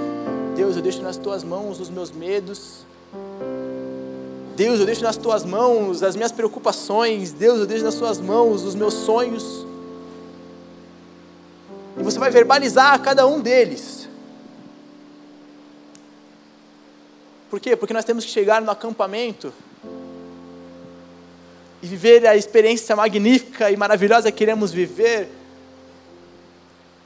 Deus, 0.56 0.78
eu 0.78 0.82
deixo 0.82 1.02
nas 1.02 1.18
tuas 1.18 1.44
mãos 1.44 1.82
os 1.82 1.90
meus 1.90 2.12
medos. 2.12 2.86
Deus, 4.56 4.80
eu 4.80 4.86
deixo 4.86 5.02
nas 5.02 5.18
tuas 5.18 5.44
mãos 5.44 6.04
as 6.04 6.16
minhas 6.16 6.32
preocupações. 6.32 7.32
Deus, 7.32 7.60
eu 7.60 7.66
deixo 7.66 7.84
nas 7.84 7.96
tuas 7.96 8.20
mãos 8.20 8.64
os 8.64 8.76
meus 8.76 8.94
sonhos. 8.94 9.66
E 11.98 12.04
você 12.04 12.20
vai 12.20 12.30
verbalizar 12.30 13.02
cada 13.02 13.26
um 13.28 13.40
deles. 13.40 14.08
Por 17.50 17.60
quê? 17.60 17.76
Porque 17.76 17.94
nós 17.94 18.06
temos 18.06 18.26
que 18.26 18.32
chegar 18.32 18.62
no 18.62 18.72
acampamento 18.72 19.54
e 21.84 21.88
viver 21.88 22.26
a 22.26 22.36
experiência 22.36 22.96
magnífica 22.96 23.70
e 23.70 23.78
maravilhosa 23.78 24.32
que 24.32 24.38
queremos 24.38 24.72
viver, 24.72 25.30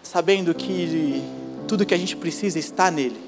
sabendo 0.04 0.54
que 0.54 1.22
tudo 1.68 1.86
que 1.86 1.94
a 1.94 1.98
gente 1.98 2.16
precisa 2.16 2.60
está 2.60 2.90
nele. 2.90 3.27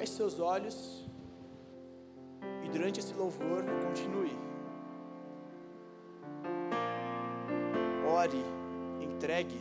Feche 0.00 0.12
seus 0.12 0.40
olhos 0.40 1.06
e 2.64 2.68
durante 2.70 3.00
esse 3.00 3.12
louvor 3.12 3.62
continue. 3.84 4.34
Ore, 8.08 8.42
entregue 8.98 9.60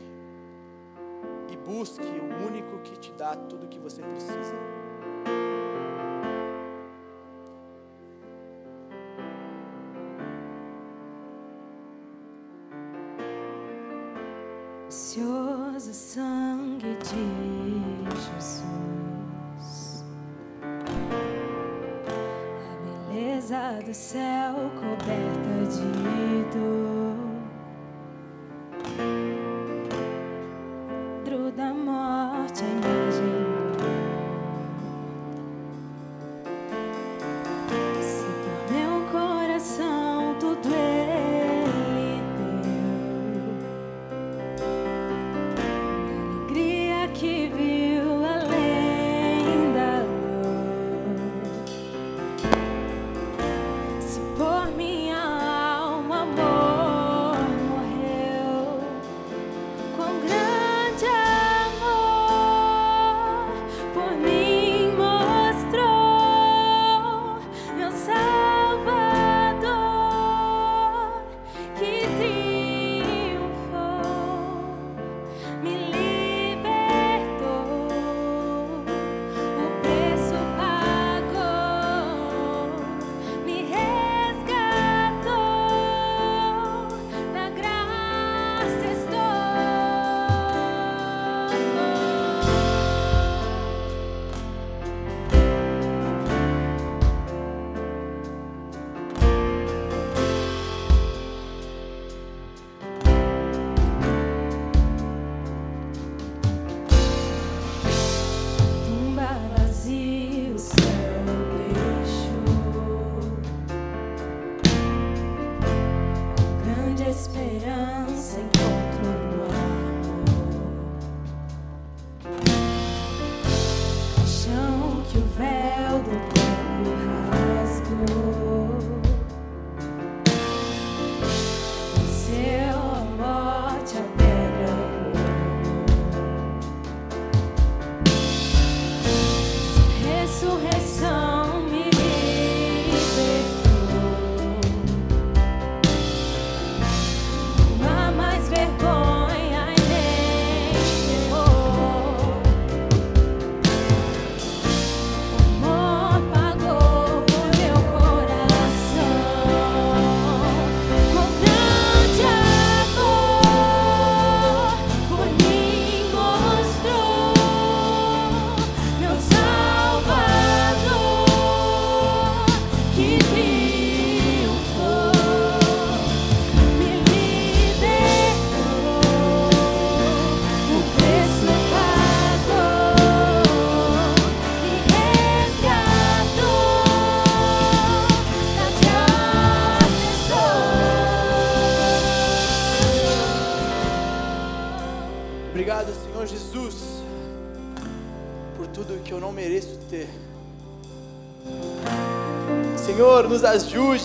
e 1.52 1.58
busque 1.58 2.06
o 2.06 2.48
único 2.48 2.80
que 2.84 2.98
te 2.98 3.12
dá 3.14 3.36
tudo 3.36 3.66
o 3.66 3.68
que 3.68 3.80
você 3.80 4.02
precisa. 4.02 4.56
Precioso 14.86 15.94
sangue 15.94 16.96
de 16.98 17.59
do 23.90 23.96
céu 23.96 24.54
coberta 24.80 25.66
de 25.66 26.44
dor, 26.54 26.79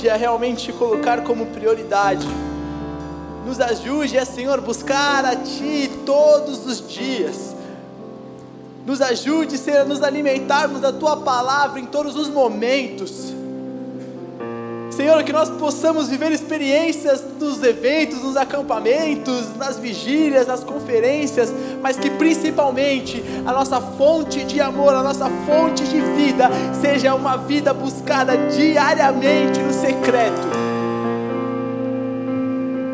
ajude 0.04 0.10
a 0.10 0.16
realmente 0.16 0.72
colocar 0.72 1.22
como 1.22 1.46
prioridade. 1.46 2.26
Nos 3.46 3.60
ajude 3.60 4.18
a, 4.18 4.24
Senhor, 4.24 4.60
buscar 4.60 5.24
a 5.24 5.36
Ti 5.36 5.90
todos 6.04 6.66
os 6.66 6.86
dias. 6.86 7.54
Nos 8.86 9.00
ajude, 9.00 9.56
Senhor, 9.56 9.80
a 9.80 9.84
nos 9.84 10.02
alimentarmos 10.02 10.80
da 10.80 10.92
Tua 10.92 11.16
palavra 11.16 11.80
em 11.80 11.86
todos 11.86 12.16
os 12.16 12.28
momentos. 12.28 13.32
Senhor, 14.90 15.22
que 15.24 15.32
nós 15.32 15.50
possamos 15.50 16.08
viver 16.08 16.30
experiências 16.32 17.24
nos 17.40 17.62
eventos, 17.62 18.22
nos 18.22 18.36
acampamentos, 18.36 19.56
nas 19.56 19.78
vigílias, 19.78 20.46
nas 20.46 20.62
conferências, 20.62 21.52
mas 21.84 21.98
que 21.98 22.08
principalmente 22.08 23.22
a 23.44 23.52
nossa 23.52 23.78
fonte 23.78 24.42
de 24.42 24.58
amor, 24.58 24.94
a 24.94 25.02
nossa 25.02 25.28
fonte 25.46 25.84
de 25.84 26.00
vida, 26.00 26.48
seja 26.80 27.14
uma 27.14 27.36
vida 27.36 27.74
buscada 27.74 28.34
diariamente 28.48 29.60
no 29.60 29.70
secreto. 29.70 30.48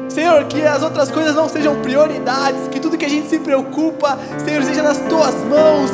Senhor, 0.08 0.42
que 0.46 0.62
as 0.62 0.82
outras 0.82 1.08
coisas 1.08 1.36
não 1.36 1.48
sejam 1.48 1.80
prioridades, 1.80 2.66
que 2.66 2.80
tudo 2.80 2.98
que 2.98 3.04
a 3.04 3.08
gente 3.08 3.28
se 3.28 3.38
preocupa, 3.38 4.18
Senhor, 4.44 4.64
seja 4.64 4.82
nas 4.82 4.98
tuas 4.98 5.36
mãos. 5.44 5.92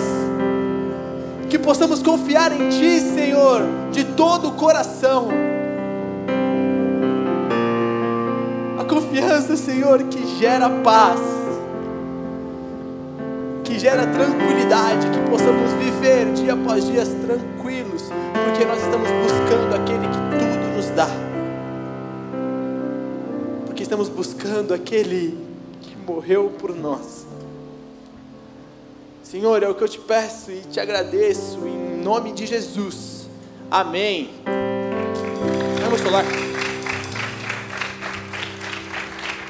Que 1.50 1.58
possamos 1.58 2.02
confiar 2.02 2.50
em 2.50 2.70
Ti, 2.70 2.98
Senhor, 3.14 3.60
de 3.92 4.04
todo 4.04 4.48
o 4.48 4.52
coração. 4.52 5.28
A 8.78 8.84
confiança, 8.84 9.54
Senhor, 9.54 10.02
que 10.04 10.38
gera 10.38 10.70
paz, 10.70 11.35
que 13.66 13.78
gera 13.80 14.06
tranquilidade, 14.06 15.10
que 15.10 15.28
possamos 15.28 15.72
viver 15.72 16.32
dia 16.34 16.54
após 16.54 16.86
dia 16.86 17.04
tranquilos, 17.04 18.04
porque 18.44 18.64
nós 18.64 18.78
estamos 18.80 19.08
buscando 19.10 19.74
aquele 19.74 20.06
que 20.06 20.38
tudo 20.38 20.76
nos 20.76 20.90
dá. 20.90 21.08
Porque 23.66 23.82
estamos 23.82 24.08
buscando 24.08 24.72
aquele 24.72 25.36
que 25.82 25.96
morreu 25.96 26.52
por 26.58 26.74
nós. 26.74 27.26
Senhor, 29.24 29.60
é 29.64 29.68
o 29.68 29.74
que 29.74 29.82
eu 29.82 29.88
te 29.88 29.98
peço 29.98 30.52
e 30.52 30.60
te 30.60 30.78
agradeço 30.78 31.58
em 31.66 32.00
nome 32.02 32.32
de 32.32 32.46
Jesus. 32.46 33.26
Amém. 33.68 34.30
Vamos 35.82 36.00
falar. 36.00 36.24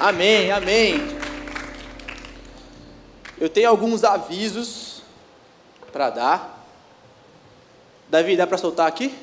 Amém, 0.00 0.50
amém. 0.50 1.15
Eu 3.38 3.50
tenho 3.50 3.68
alguns 3.68 4.02
avisos 4.02 5.02
para 5.92 6.08
dar. 6.08 6.66
Davi, 8.08 8.34
dá 8.34 8.46
para 8.46 8.56
soltar 8.56 8.88
aqui? 8.88 9.14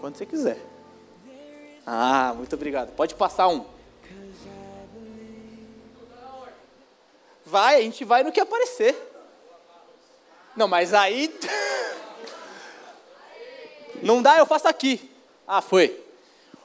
Quando 0.00 0.16
você 0.16 0.24
quiser. 0.24 0.58
Ah, 1.86 2.32
muito 2.34 2.54
obrigado. 2.54 2.90
Pode 2.92 3.14
passar 3.14 3.48
um. 3.48 3.66
Vai, 7.44 7.80
a 7.80 7.82
gente 7.82 8.02
vai 8.04 8.22
no 8.22 8.32
que 8.32 8.40
aparecer. 8.40 8.96
Não, 10.56 10.66
mas 10.66 10.94
aí. 10.94 11.38
Não 14.02 14.22
dá, 14.22 14.38
eu 14.38 14.46
faço 14.46 14.66
aqui. 14.68 15.10
Ah, 15.46 15.60
foi. 15.60 16.02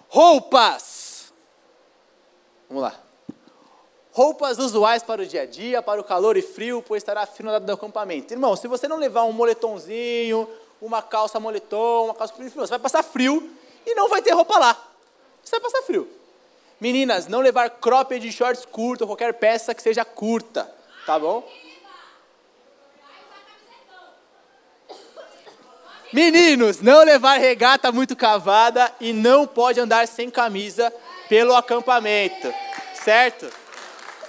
Roupas. 0.07 0.94
Vamos 2.67 2.83
lá. 2.83 2.99
Roupas 4.11 4.57
usuais 4.59 5.03
para 5.03 5.21
o 5.21 5.25
dia 5.25 5.41
a 5.41 5.45
dia, 5.45 5.81
para 5.81 5.99
o 5.99 6.03
calor 6.03 6.37
e 6.37 6.41
frio, 6.41 6.81
pois 6.87 7.03
estará 7.03 7.25
frio 7.25 7.51
no 7.51 7.59
do 7.59 7.73
acampamento. 7.73 8.33
Irmão, 8.33 8.55
se 8.55 8.67
você 8.67 8.87
não 8.87 8.97
levar 8.97 9.23
um 9.25 9.33
moletomzinho, 9.33 10.49
uma 10.81 11.01
calça 11.01 11.39
moletom, 11.39 12.05
uma 12.05 12.15
calça 12.15 12.33
frio, 12.33 12.49
você 12.49 12.69
vai 12.69 12.79
passar 12.79 13.03
frio 13.03 13.51
e 13.85 13.93
não 13.93 14.07
vai 14.07 14.21
ter 14.21 14.31
roupa 14.31 14.57
lá. 14.57 14.77
Você 15.43 15.51
vai 15.51 15.59
passar 15.59 15.81
frio. 15.83 16.07
Meninas, 16.79 17.27
não 17.27 17.39
levar 17.41 17.69
cropped 17.69 18.21
de 18.21 18.31
shorts 18.31 18.65
curto 18.65 19.01
ou 19.01 19.07
qualquer 19.07 19.33
peça 19.33 19.75
que 19.75 19.81
seja 19.81 20.05
curta, 20.05 20.73
tá 21.05 21.19
bom? 21.19 21.45
Meninos, 26.13 26.79
não 26.79 27.03
levar 27.03 27.37
regata 27.37 27.91
muito 27.91 28.15
cavada 28.15 28.93
e 29.01 29.11
não 29.11 29.45
pode 29.45 29.79
andar 29.79 30.07
sem 30.07 30.29
camisa 30.29 30.93
pelo 31.27 31.55
acampamento, 31.55 32.53
certo? 32.93 33.51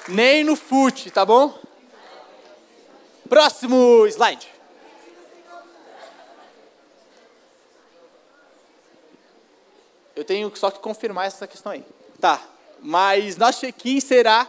Nem 0.08 0.44
no 0.44 0.56
fute, 0.56 1.10
tá 1.10 1.24
bom? 1.24 1.58
Próximo 3.28 4.06
slide. 4.06 4.48
Eu 10.14 10.24
tenho 10.24 10.50
só 10.56 10.70
que 10.70 10.78
confirmar 10.78 11.26
essa 11.26 11.46
questão 11.46 11.72
aí. 11.72 11.84
Tá, 12.20 12.40
mas 12.80 13.36
nosso 13.36 13.60
check-in 13.60 14.00
será 14.00 14.46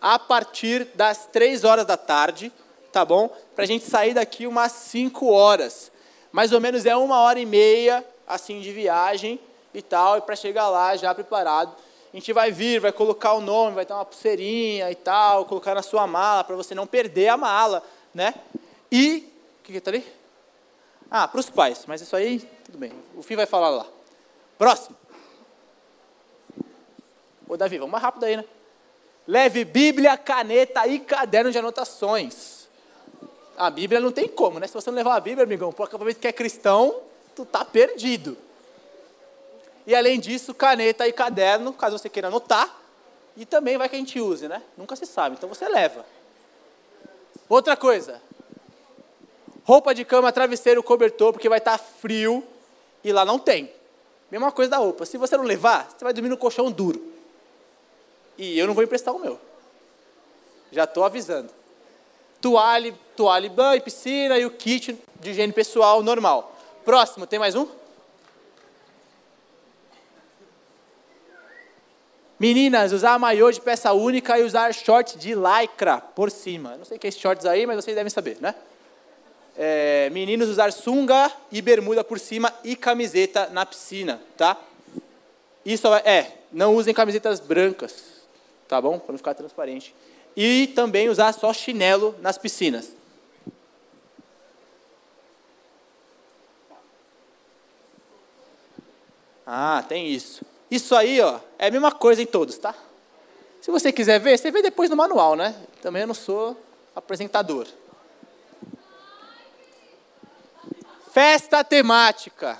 a 0.00 0.18
partir 0.18 0.84
das 0.94 1.26
3 1.26 1.64
horas 1.64 1.84
da 1.84 1.96
tarde, 1.96 2.52
tá 2.92 3.04
bom? 3.04 3.28
Pra 3.56 3.66
gente 3.66 3.84
sair 3.84 4.14
daqui 4.14 4.46
umas 4.46 4.70
5 4.70 5.28
horas. 5.28 5.90
Mais 6.30 6.52
ou 6.52 6.60
menos 6.60 6.86
é 6.86 6.94
uma 6.94 7.18
hora 7.20 7.40
e 7.40 7.46
meia, 7.46 8.06
assim, 8.26 8.60
de 8.60 8.70
viagem 8.72 9.40
e 9.74 9.82
tal, 9.82 10.18
e 10.18 10.20
para 10.20 10.36
chegar 10.36 10.68
lá 10.68 10.96
já 10.96 11.12
preparado. 11.14 11.74
A 12.12 12.16
gente 12.16 12.32
vai 12.32 12.50
vir, 12.50 12.80
vai 12.80 12.92
colocar 12.92 13.34
o 13.34 13.40
nome, 13.40 13.74
vai 13.74 13.84
ter 13.84 13.92
uma 13.92 14.04
pulseirinha 14.04 14.90
e 14.90 14.94
tal, 14.94 15.44
colocar 15.44 15.74
na 15.74 15.82
sua 15.82 16.06
mala, 16.06 16.42
para 16.42 16.56
você 16.56 16.74
não 16.74 16.86
perder 16.86 17.28
a 17.28 17.36
mala, 17.36 17.82
né? 18.14 18.34
E, 18.90 19.30
o 19.60 19.62
que 19.64 19.72
que 19.72 19.80
tá 19.80 19.90
ali? 19.90 20.04
Ah, 21.10 21.28
para 21.28 21.40
os 21.40 21.50
pais, 21.50 21.84
mas 21.86 22.00
isso 22.00 22.16
aí, 22.16 22.40
tudo 22.64 22.78
bem, 22.78 22.92
o 23.14 23.22
Fim 23.22 23.36
vai 23.36 23.46
falar 23.46 23.68
lá. 23.70 23.86
Próximo. 24.56 24.96
Ô, 27.46 27.56
Davi, 27.56 27.78
vamos 27.78 27.92
mais 27.92 28.02
rápido 28.02 28.24
aí, 28.24 28.36
né? 28.36 28.44
Leve 29.26 29.64
Bíblia, 29.64 30.16
caneta 30.16 30.86
e 30.86 30.98
caderno 30.98 31.52
de 31.52 31.58
anotações. 31.58 32.68
A 33.56 33.68
Bíblia 33.68 34.00
não 34.00 34.10
tem 34.10 34.26
como, 34.26 34.58
né? 34.58 34.66
Se 34.66 34.72
você 34.72 34.90
não 34.90 34.96
levar 34.96 35.16
a 35.16 35.20
Bíblia, 35.20 35.44
amigão, 35.44 35.72
por 35.72 35.84
acampamento 35.84 36.20
que 36.20 36.28
é 36.28 36.32
cristão, 36.32 37.02
tu 37.36 37.44
tá 37.44 37.64
perdido. 37.64 38.36
E 39.88 39.94
além 39.94 40.20
disso, 40.20 40.52
caneta 40.52 41.08
e 41.08 41.12
caderno, 41.14 41.72
caso 41.72 41.96
você 41.96 42.10
queira 42.10 42.28
anotar, 42.28 42.78
e 43.34 43.46
também 43.46 43.78
vai 43.78 43.88
que 43.88 43.96
a 43.96 43.98
gente 43.98 44.20
use, 44.20 44.46
né? 44.46 44.62
Nunca 44.76 44.94
se 44.94 45.06
sabe, 45.06 45.36
então 45.38 45.48
você 45.48 45.66
leva. 45.66 46.04
Outra 47.48 47.74
coisa, 47.74 48.20
roupa 49.64 49.94
de 49.94 50.04
cama, 50.04 50.30
travesseiro, 50.30 50.82
cobertor, 50.82 51.32
porque 51.32 51.48
vai 51.48 51.56
estar 51.56 51.78
frio 51.78 52.46
e 53.02 53.10
lá 53.10 53.24
não 53.24 53.38
tem. 53.38 53.72
Mesma 54.30 54.52
coisa 54.52 54.72
da 54.72 54.76
roupa. 54.76 55.06
Se 55.06 55.16
você 55.16 55.38
não 55.38 55.44
levar, 55.44 55.88
você 55.88 56.04
vai 56.04 56.12
dormir 56.12 56.28
no 56.28 56.36
colchão 56.36 56.70
duro. 56.70 57.02
E 58.36 58.58
eu 58.58 58.66
não 58.66 58.74
vou 58.74 58.84
emprestar 58.84 59.14
o 59.14 59.18
meu. 59.18 59.40
Já 60.70 60.84
estou 60.84 61.02
avisando. 61.02 61.48
Toalha, 62.42 62.94
toalha 63.16 63.48
banho, 63.48 63.80
piscina 63.80 64.38
e 64.38 64.44
o 64.44 64.50
kit 64.50 64.98
de 65.18 65.30
higiene 65.30 65.54
pessoal 65.54 66.02
normal. 66.02 66.54
Próximo, 66.84 67.26
tem 67.26 67.38
mais 67.38 67.54
um? 67.54 67.77
Meninas, 72.38 72.92
usar 72.92 73.18
maiô 73.18 73.50
de 73.50 73.60
peça 73.60 73.92
única 73.92 74.38
e 74.38 74.44
usar 74.44 74.72
short 74.72 75.18
de 75.18 75.34
lycra 75.34 75.98
por 75.98 76.30
cima. 76.30 76.76
Não 76.76 76.84
sei 76.84 76.96
o 76.96 77.00
que 77.00 77.08
é 77.08 77.10
shorts 77.10 77.44
aí, 77.44 77.66
mas 77.66 77.84
vocês 77.84 77.96
devem 77.96 78.10
saber, 78.10 78.38
né? 78.40 78.54
É, 79.56 80.08
meninos 80.10 80.48
usar 80.48 80.72
sunga 80.72 81.32
e 81.50 81.60
bermuda 81.60 82.04
por 82.04 82.20
cima 82.20 82.54
e 82.62 82.76
camiseta 82.76 83.48
na 83.48 83.66
piscina, 83.66 84.20
tá? 84.36 84.56
Isso 85.64 85.92
é, 86.04 86.32
não 86.52 86.76
usem 86.76 86.94
camisetas 86.94 87.40
brancas, 87.40 88.04
tá 88.68 88.80
bom? 88.80 89.00
Para 89.00 89.12
não 89.12 89.18
ficar 89.18 89.34
transparente. 89.34 89.92
E 90.36 90.68
também 90.68 91.08
usar 91.08 91.32
só 91.32 91.52
chinelo 91.52 92.14
nas 92.20 92.38
piscinas. 92.38 92.92
Ah, 99.44 99.84
tem 99.88 100.06
isso. 100.06 100.44
Isso 100.70 100.94
aí, 100.94 101.20
ó, 101.20 101.40
é 101.58 101.68
a 101.68 101.70
mesma 101.70 101.90
coisa 101.90 102.20
em 102.20 102.26
todos, 102.26 102.58
tá? 102.58 102.74
Se 103.60 103.70
você 103.70 103.90
quiser 103.90 104.20
ver, 104.20 104.38
você 104.38 104.50
vê 104.50 104.62
depois 104.62 104.90
no 104.90 104.96
manual, 104.96 105.34
né? 105.34 105.54
Também 105.80 106.02
eu 106.02 106.08
não 106.08 106.14
sou 106.14 106.56
apresentador. 106.94 107.66
Festa 111.10 111.64
temática. 111.64 112.58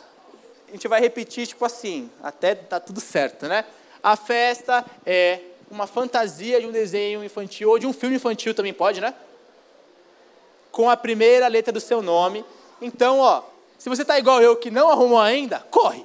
A 0.68 0.72
gente 0.72 0.88
vai 0.88 1.00
repetir 1.00 1.46
tipo 1.46 1.64
assim, 1.64 2.10
até 2.22 2.54
tá 2.54 2.80
tudo 2.80 3.00
certo, 3.00 3.46
né? 3.46 3.64
A 4.02 4.16
festa 4.16 4.84
é 5.04 5.40
uma 5.70 5.86
fantasia 5.86 6.60
de 6.60 6.66
um 6.66 6.72
desenho 6.72 7.22
infantil 7.22 7.70
ou 7.70 7.78
de 7.78 7.86
um 7.86 7.92
filme 7.92 8.16
infantil 8.16 8.54
também 8.54 8.72
pode, 8.72 9.00
né? 9.00 9.14
Com 10.72 10.88
a 10.88 10.96
primeira 10.96 11.46
letra 11.46 11.72
do 11.72 11.80
seu 11.80 12.00
nome. 12.00 12.44
Então, 12.80 13.18
ó, 13.18 13.42
se 13.78 13.88
você 13.88 14.04
tá 14.04 14.18
igual 14.18 14.40
eu 14.40 14.56
que 14.56 14.70
não 14.70 14.90
arrumou 14.90 15.20
ainda, 15.20 15.60
corre. 15.70 16.04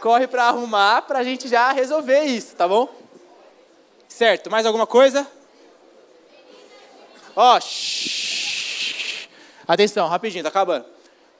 Corre 0.00 0.26
para 0.26 0.44
arrumar 0.44 1.02
para 1.02 1.18
a 1.18 1.24
gente 1.24 1.48
já 1.48 1.72
resolver 1.72 2.24
isso, 2.24 2.54
tá 2.54 2.68
bom? 2.68 2.88
Certo, 4.08 4.50
mais 4.50 4.64
alguma 4.64 4.86
coisa? 4.86 5.26
Ó, 7.34 7.60
shh. 7.60 9.28
atenção, 9.66 10.08
rapidinho, 10.08 10.42
tá 10.42 10.48
acabando. 10.48 10.86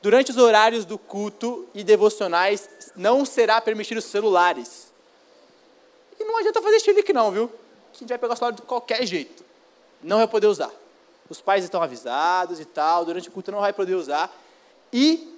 Durante 0.01 0.31
os 0.31 0.37
horários 0.37 0.85
do 0.85 0.97
culto 0.97 1.69
e 1.75 1.83
devocionais, 1.83 2.69
não 2.95 3.25
será 3.25 3.61
permitido 3.61 4.01
celulares. 4.01 4.93
E 6.19 6.25
não 6.25 6.37
adianta 6.39 6.63
fazer 6.63 6.81
chilique 6.81 7.13
não, 7.13 7.31
viu? 7.31 7.53
A 7.93 7.99
gente 7.99 8.09
vai 8.09 8.19
pegar 8.19 8.35
o 8.35 8.37
celular 8.37 8.55
de 8.55 8.63
qualquer 8.63 9.05
jeito. 9.07 9.45
Não 10.03 10.19
vai 10.19 10.29
poder 10.29 10.47
usar. 10.47 10.71
Os 11.29 11.41
pais 11.41 11.65
estão 11.65 11.83
avisados 11.83 12.61
e 12.61 12.65
tal, 12.65 13.05
durante 13.05 13.29
o 13.29 13.33
culto 13.33 13.51
não 13.51 13.61
vai 13.61 13.73
poder 13.73 13.95
usar. 13.95 14.33
E 14.93 15.38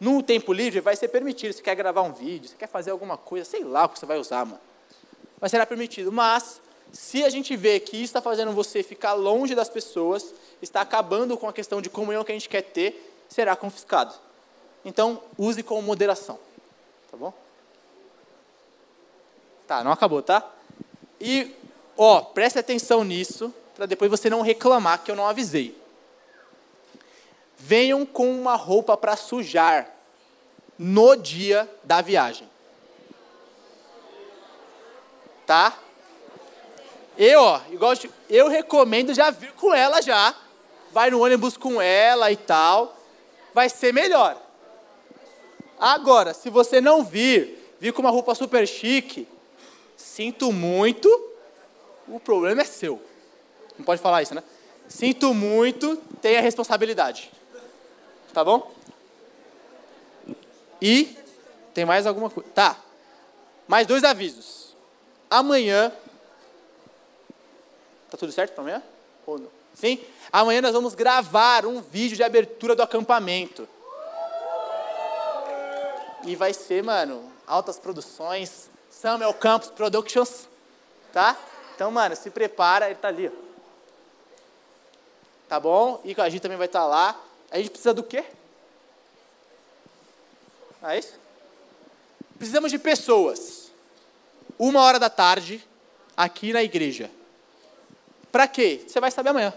no 0.00 0.22
tempo 0.22 0.52
livre 0.52 0.80
vai 0.80 0.96
ser 0.96 1.08
permitido. 1.08 1.52
Você 1.52 1.62
quer 1.62 1.74
gravar 1.74 2.00
um 2.00 2.12
vídeo, 2.12 2.48
você 2.48 2.56
quer 2.56 2.66
fazer 2.66 2.90
alguma 2.90 3.18
coisa, 3.18 3.44
sei 3.44 3.62
lá 3.62 3.84
o 3.84 3.90
que 3.90 3.98
você 3.98 4.06
vai 4.06 4.18
usar, 4.18 4.46
mano. 4.46 4.60
Mas 5.38 5.50
será 5.50 5.66
permitido. 5.66 6.10
Mas, 6.10 6.60
se 6.90 7.22
a 7.22 7.28
gente 7.28 7.54
vê 7.54 7.78
que 7.78 7.96
isso 7.96 8.04
está 8.04 8.22
fazendo 8.22 8.52
você 8.52 8.82
ficar 8.82 9.12
longe 9.12 9.54
das 9.54 9.68
pessoas, 9.68 10.34
está 10.62 10.80
acabando 10.80 11.36
com 11.36 11.48
a 11.48 11.52
questão 11.52 11.82
de 11.82 11.90
comunhão 11.90 12.24
que 12.24 12.32
a 12.32 12.34
gente 12.34 12.48
quer 12.48 12.62
ter, 12.62 13.14
será 13.28 13.54
confiscado. 13.54 14.14
Então, 14.84 15.22
use 15.36 15.62
com 15.62 15.80
moderação. 15.82 16.38
Tá 17.10 17.16
bom? 17.16 17.34
Tá, 19.66 19.84
não 19.84 19.92
acabou, 19.92 20.22
tá? 20.22 20.50
E, 21.20 21.54
ó, 21.96 22.22
preste 22.22 22.58
atenção 22.58 23.04
nisso, 23.04 23.54
para 23.76 23.86
depois 23.86 24.10
você 24.10 24.30
não 24.30 24.40
reclamar 24.40 25.04
que 25.04 25.10
eu 25.10 25.16
não 25.16 25.26
avisei. 25.26 25.79
Venham 27.62 28.06
com 28.06 28.32
uma 28.32 28.56
roupa 28.56 28.96
para 28.96 29.16
sujar 29.16 29.94
no 30.78 31.14
dia 31.14 31.68
da 31.84 32.00
viagem. 32.00 32.48
Tá? 35.46 35.78
Eu, 37.18 37.42
ó, 37.42 37.60
igual 37.70 37.92
eu 38.30 38.48
recomendo 38.48 39.12
já 39.12 39.28
vir 39.30 39.52
com 39.52 39.74
ela 39.74 40.00
já. 40.00 40.34
Vai 40.90 41.10
no 41.10 41.22
ônibus 41.22 41.58
com 41.58 41.82
ela 41.82 42.32
e 42.32 42.36
tal. 42.36 42.96
Vai 43.52 43.68
ser 43.68 43.92
melhor. 43.92 44.40
Agora, 45.78 46.32
se 46.32 46.48
você 46.48 46.80
não 46.80 47.04
vir, 47.04 47.74
vir 47.78 47.92
com 47.92 48.00
uma 48.00 48.10
roupa 48.10 48.34
super 48.34 48.66
chique, 48.66 49.28
sinto 49.96 50.50
muito, 50.50 51.08
o 52.08 52.18
problema 52.18 52.62
é 52.62 52.64
seu. 52.64 53.02
Não 53.78 53.84
pode 53.84 54.00
falar 54.00 54.22
isso, 54.22 54.34
né? 54.34 54.42
Sinto 54.88 55.34
muito, 55.34 55.96
tenha 56.22 56.40
responsabilidade. 56.40 57.30
Tá 58.32 58.44
bom? 58.44 58.72
E 60.80 61.16
tem 61.74 61.84
mais 61.84 62.06
alguma 62.06 62.30
coisa. 62.30 62.48
Tá. 62.50 62.76
Mais 63.66 63.86
dois 63.86 64.04
avisos. 64.04 64.74
Amanhã. 65.28 65.92
Tá 68.10 68.16
tudo 68.16 68.32
certo 68.32 68.52
para 68.52 68.62
amanhã? 68.62 68.82
Ou 69.26 69.38
não? 69.38 69.48
Sim? 69.74 70.00
Amanhã 70.32 70.60
nós 70.60 70.72
vamos 70.72 70.94
gravar 70.94 71.64
um 71.64 71.80
vídeo 71.80 72.16
de 72.16 72.22
abertura 72.22 72.74
do 72.74 72.82
acampamento. 72.82 73.68
E 76.24 76.36
vai 76.36 76.52
ser, 76.52 76.82
mano, 76.82 77.32
altas 77.46 77.78
produções. 77.78 78.68
Samuel 78.90 79.32
Campos 79.34 79.70
Productions. 79.70 80.48
Tá? 81.12 81.36
Então, 81.74 81.90
mano, 81.90 82.14
se 82.14 82.30
prepara, 82.30 82.86
ele 82.86 82.96
tá 82.96 83.08
ali. 83.08 83.30
Tá 85.48 85.58
bom? 85.58 86.00
E 86.04 86.14
a 86.20 86.28
gente 86.28 86.42
também 86.42 86.58
vai 86.58 86.66
estar 86.66 86.80
tá 86.80 86.86
lá. 86.86 87.20
A 87.50 87.58
gente 87.58 87.70
precisa 87.70 87.92
do 87.92 88.02
quê? 88.02 88.24
É 90.82 90.98
isso? 90.98 91.14
Precisamos 92.38 92.70
de 92.70 92.78
pessoas. 92.78 93.70
Uma 94.58 94.80
hora 94.82 94.98
da 94.98 95.10
tarde, 95.10 95.62
aqui 96.16 96.52
na 96.52 96.62
igreja. 96.62 97.10
Para 98.30 98.46
quê? 98.46 98.82
Você 98.86 99.00
vai 99.00 99.10
saber 99.10 99.30
amanhã. 99.30 99.52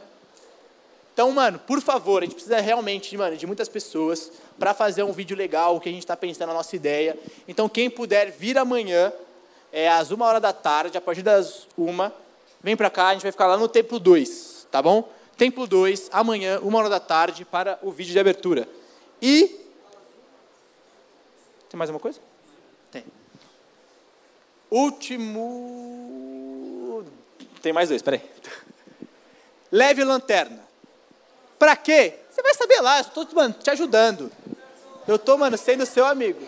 Então, 1.13 1.31
mano, 1.31 1.59
por 1.59 1.79
favor, 1.79 2.23
a 2.23 2.25
gente 2.25 2.33
precisa 2.33 2.59
realmente, 2.59 3.15
mano, 3.15 3.37
de 3.37 3.45
muitas 3.45 3.69
pessoas 3.69 4.31
para 4.57 4.73
fazer 4.73 5.03
um 5.03 5.11
vídeo 5.11 5.37
legal, 5.37 5.75
o 5.75 5.79
que 5.79 5.87
a 5.87 5.91
gente 5.91 6.01
está 6.01 6.17
pensando, 6.17 6.49
a 6.49 6.53
nossa 6.53 6.75
ideia. 6.75 7.17
Então, 7.47 7.69
quem 7.69 7.87
puder 7.89 8.31
vir 8.31 8.57
amanhã, 8.57 9.13
é, 9.71 9.87
às 9.87 10.09
uma 10.09 10.25
hora 10.25 10.39
da 10.39 10.51
tarde, 10.51 10.97
a 10.97 11.01
partir 11.01 11.21
das 11.21 11.67
uma, 11.77 12.11
vem 12.61 12.75
para 12.75 12.89
cá, 12.89 13.09
a 13.09 13.13
gente 13.13 13.21
vai 13.21 13.31
ficar 13.31 13.45
lá 13.45 13.57
no 13.57 13.67
Templo 13.67 13.99
2, 13.99 14.67
tá 14.71 14.81
bom? 14.81 15.07
Templo 15.37 15.65
2, 15.67 16.09
amanhã, 16.11 16.59
uma 16.61 16.79
hora 16.79 16.89
da 16.89 16.99
tarde, 16.99 17.43
para 17.45 17.79
o 17.81 17.91
vídeo 17.91 18.13
de 18.13 18.19
abertura. 18.19 18.67
E. 19.21 19.47
Tem 21.69 21.77
mais 21.77 21.89
alguma 21.89 22.01
coisa? 22.01 22.19
Tem. 22.91 23.03
Último. 24.69 25.43
Tem 27.61 27.73
mais 27.73 27.89
dois, 27.89 28.01
peraí. 28.01 28.21
Leve 29.71 30.03
lanterna. 30.03 30.61
Para 31.57 31.75
quê? 31.75 32.19
Você 32.29 32.41
vai 32.41 32.53
saber 32.53 32.81
lá, 32.81 32.97
eu 32.97 33.01
estou 33.01 33.25
te 33.53 33.69
ajudando. 33.69 34.31
Eu 35.07 35.15
estou, 35.15 35.37
mano, 35.37 35.57
sendo 35.57 35.85
seu 35.85 36.05
amigo. 36.05 36.45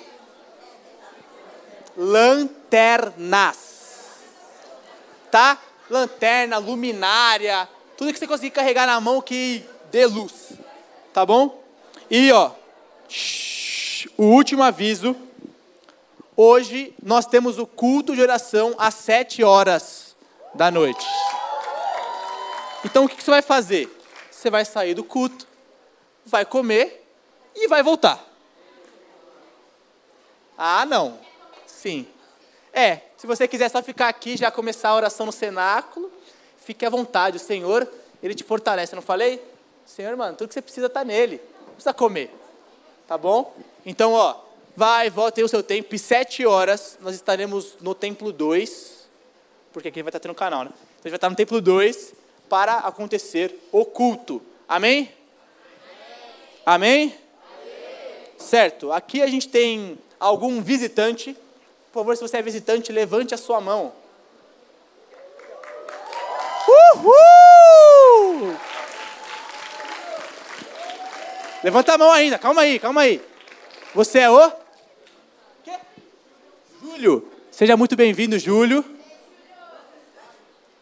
Lanternas. 1.97 3.65
Tá? 5.31 5.57
Lanterna, 5.89 6.57
luminária, 6.57 7.69
tudo 7.97 8.11
que 8.11 8.19
você 8.19 8.27
conseguir 8.27 8.51
carregar 8.51 8.85
na 8.85 8.99
mão 8.99 9.21
que 9.21 9.63
dê 9.91 10.05
luz. 10.05 10.53
Tá 11.13 11.25
bom? 11.25 11.63
E 12.09 12.31
ó, 12.31 12.51
o 14.17 14.23
último 14.23 14.63
aviso. 14.63 15.15
Hoje 16.37 16.93
nós 17.01 17.25
temos 17.25 17.57
o 17.57 17.65
culto 17.65 18.13
de 18.13 18.21
oração 18.21 18.75
às 18.77 18.95
sete 18.95 19.41
horas 19.41 20.15
da 20.53 20.69
noite. 20.69 21.05
Então 22.83 23.05
o 23.05 23.09
que 23.09 23.23
você 23.23 23.31
vai 23.31 23.41
fazer? 23.41 23.89
Você 24.29 24.49
vai 24.49 24.65
sair 24.65 24.93
do 24.93 25.03
culto, 25.03 25.47
vai 26.25 26.45
comer 26.45 27.05
e 27.55 27.67
vai 27.67 27.81
voltar. 27.81 28.21
Ah, 30.57 30.85
não. 30.85 31.19
Sim. 31.65 32.05
É, 32.73 33.01
se 33.17 33.25
você 33.25 33.47
quiser 33.47 33.69
só 33.69 33.81
ficar 33.81 34.09
aqui 34.09 34.35
já 34.35 34.51
começar 34.51 34.89
a 34.89 34.95
oração 34.95 35.25
no 35.25 35.31
cenáculo, 35.31 36.11
Fique 36.65 36.83
à 36.83 36.89
vontade, 36.89 37.37
o 37.37 37.39
Senhor, 37.39 37.87
Ele 38.23 38.33
te 38.33 38.43
fortalece. 38.43 38.93
Eu 38.93 38.97
não 38.97 39.03
falei? 39.03 39.39
Senhor, 39.85 40.17
mano, 40.17 40.35
tudo 40.35 40.47
que 40.47 40.53
você 40.55 40.61
precisa 40.63 40.87
está 40.87 41.03
nele. 41.03 41.39
Não 41.59 41.73
precisa 41.75 41.93
comer. 41.93 42.33
Tá 43.07 43.15
bom? 43.19 43.55
Então, 43.85 44.13
ó, 44.13 44.35
vai, 44.75 45.11
volta, 45.11 45.33
tem 45.33 45.43
o 45.43 45.47
seu 45.47 45.61
tempo. 45.61 45.93
E 45.93 45.99
sete 45.99 46.43
horas 46.43 46.97
nós 47.01 47.13
estaremos 47.13 47.77
no 47.79 47.93
templo 47.93 48.31
2, 48.31 49.07
porque 49.71 49.89
aqui 49.89 50.01
vai 50.01 50.09
estar 50.09 50.19
tendo 50.19 50.31
um 50.31 50.35
canal, 50.35 50.63
né? 50.63 50.71
Então 50.71 50.81
a 50.81 51.07
gente 51.07 51.11
vai 51.11 51.17
estar 51.17 51.29
no 51.29 51.35
templo 51.35 51.61
2 51.61 52.13
para 52.49 52.77
acontecer 52.77 53.59
o 53.71 53.85
culto. 53.85 54.41
Amém? 54.67 55.11
Amém? 56.65 57.15
Amém? 57.15 57.19
Certo. 58.39 58.91
Aqui 58.91 59.21
a 59.21 59.27
gente 59.27 59.47
tem 59.47 59.99
algum 60.19 60.59
visitante. 60.63 61.37
Por 61.93 61.99
favor, 61.99 62.17
se 62.17 62.23
você 62.23 62.37
é 62.37 62.41
visitante, 62.41 62.91
levante 62.91 63.35
a 63.35 63.37
sua 63.37 63.61
mão. 63.61 63.93
Uhul! 66.95 68.57
Levanta 71.63 71.93
a 71.93 71.97
mão 71.97 72.11
ainda, 72.11 72.37
calma 72.37 72.61
aí, 72.61 72.79
calma 72.79 73.01
aí. 73.01 73.21
Você 73.93 74.19
é 74.19 74.29
o? 74.29 74.51
Quê? 75.63 75.73
Júlio. 76.81 77.31
Seja 77.49 77.77
muito 77.77 77.95
bem-vindo, 77.95 78.37
Júlio. 78.37 78.83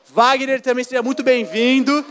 Wagner 0.09 0.61
também 0.61 0.83
seja 0.83 1.01
muito 1.01 1.23
bem-vindo. 1.23 2.05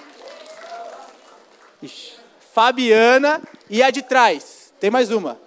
Fabiana 2.53 3.41
e 3.69 3.83
a 3.83 3.91
de 3.91 4.03
trás. 4.03 4.73
Tem 4.81 4.91
mais 4.91 5.11
uma. 5.11 5.39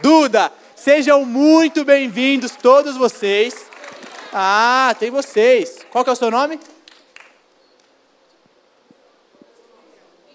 Duda. 0.00 0.52
Sejam 0.74 1.24
muito 1.24 1.84
bem-vindos 1.84 2.52
todos 2.56 2.96
vocês. 2.96 3.66
Ah, 4.32 4.94
tem 4.98 5.10
vocês. 5.10 5.79
Qual 5.90 6.04
que 6.04 6.10
é 6.10 6.12
o 6.12 6.16
seu 6.16 6.30
nome? 6.30 6.60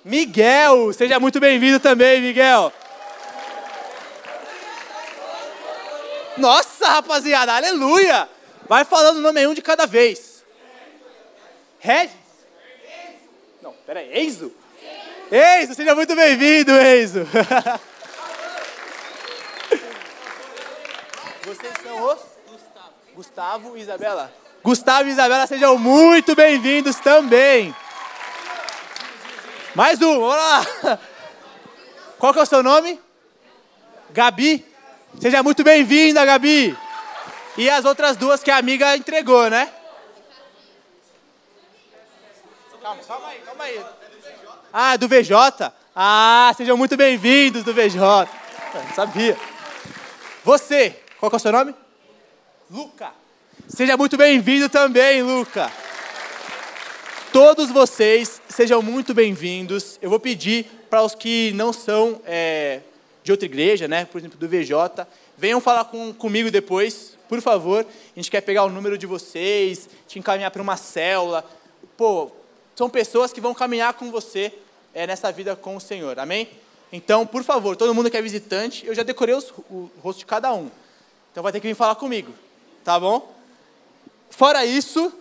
Miguel, 0.04 0.92
seja 0.94 1.20
muito 1.20 1.40
bem-vindo 1.40 1.80
também, 1.80 2.22
Miguel. 2.22 2.72
Nossa, 6.38 6.90
rapaziada, 6.90 7.56
aleluia! 7.56 8.28
Vai 8.68 8.84
falando 8.84 9.18
o 9.18 9.22
nome 9.22 9.48
um 9.48 9.54
de 9.54 9.62
cada 9.62 9.86
vez. 9.86 10.44
Regis? 11.80 12.12
Não, 13.62 13.72
peraí, 13.86 14.26
Enzo? 14.26 14.54
Enzo, 15.32 15.74
seja 15.74 15.96
muito 15.96 16.14
bem-vindo, 16.16 16.72
Enzo. 16.74 17.26
Vocês 21.46 21.74
são 21.82 22.04
os? 22.04 22.20
Gustavo 23.16 23.78
e 23.78 23.82
Isabela. 23.82 24.45
Gustavo 24.66 25.08
e 25.08 25.12
Isabela, 25.12 25.46
sejam 25.46 25.78
muito 25.78 26.34
bem-vindos 26.34 26.96
também. 26.96 27.76
Mais 29.76 30.02
um, 30.02 30.20
vamos 30.20 30.36
lá. 30.36 30.98
Qual 32.18 32.34
que 32.34 32.40
é 32.40 32.42
o 32.42 32.48
seu 32.48 32.64
nome? 32.64 33.00
Gabi. 34.10 34.66
Seja 35.22 35.44
muito 35.44 35.64
bem-vinda, 35.64 36.26
Gabi. 36.26 36.76
E 37.56 37.70
as 37.70 37.86
outras 37.86 38.18
duas 38.18 38.42
que 38.42 38.50
a 38.50 38.58
amiga 38.58 38.98
entregou, 38.98 39.52
né? 39.52 39.72
Calma, 42.82 43.04
calma 43.04 43.28
aí, 43.28 43.42
calma 43.46 43.64
aí. 43.66 43.86
Ah, 44.74 44.98
do 44.98 45.08
VJ? 45.08 45.72
Ah, 45.96 46.52
sejam 46.58 46.76
muito 46.76 46.98
bem-vindos 46.98 47.64
do 47.64 47.72
VJ. 47.72 48.00
Sabia. 48.96 49.38
Você, 50.44 51.00
qual 51.20 51.30
que 51.30 51.36
é 51.36 51.38
o 51.38 51.40
seu 51.40 51.52
nome? 51.52 51.76
Luca. 52.72 53.25
Seja 53.68 53.98
muito 53.98 54.16
bem-vindo 54.16 54.70
também, 54.70 55.24
Luca. 55.24 55.72
Todos 57.34 57.72
vocês 57.72 58.40
sejam 58.48 58.80
muito 58.80 59.12
bem-vindos. 59.12 59.98
Eu 60.04 60.10
vou 60.12 60.20
pedir 60.20 60.66
para 60.88 61.02
os 61.02 61.16
que 61.16 61.52
não 61.54 61.74
são 61.74 62.22
é, 62.26 62.82
de 63.24 63.32
outra 63.32 63.48
igreja, 63.48 63.88
né, 63.88 64.06
por 64.06 64.20
exemplo, 64.20 64.38
do 64.38 64.48
VJ, 64.48 65.08
venham 65.36 65.60
falar 65.60 65.86
com, 65.86 66.14
comigo 66.14 66.52
depois, 66.52 67.18
por 67.28 67.42
favor. 67.42 67.84
A 68.16 68.20
gente 68.20 68.30
quer 68.30 68.42
pegar 68.42 68.66
o 68.66 68.70
número 68.70 69.00
de 69.00 69.08
vocês, 69.08 69.90
te 70.08 70.20
encaminhar 70.20 70.52
para 70.52 70.62
uma 70.62 70.78
célula. 70.78 71.44
Pô, 71.98 72.30
são 72.76 72.88
pessoas 72.88 73.34
que 73.34 73.42
vão 73.42 73.56
caminhar 73.56 73.96
com 73.96 74.12
você 74.12 74.54
é, 74.94 75.08
nessa 75.08 75.32
vida 75.32 75.56
com 75.56 75.76
o 75.76 75.82
Senhor, 75.82 76.20
amém? 76.20 76.48
Então, 76.94 77.26
por 77.26 77.44
favor, 77.44 77.76
todo 77.76 77.96
mundo 77.96 78.12
que 78.12 78.18
é 78.18 78.22
visitante, 78.22 78.86
eu 78.86 78.94
já 78.94 79.02
decorei 79.02 79.34
os, 79.34 79.52
o 79.72 79.90
rosto 80.04 80.20
de 80.20 80.26
cada 80.28 80.54
um. 80.54 80.70
Então 81.32 81.42
vai 81.42 81.52
ter 81.52 81.60
que 81.60 81.68
vir 81.68 81.76
falar 81.76 81.96
comigo, 81.96 82.32
tá 82.84 83.00
bom? 83.00 83.35
Fora 84.36 84.66
isso, 84.66 85.14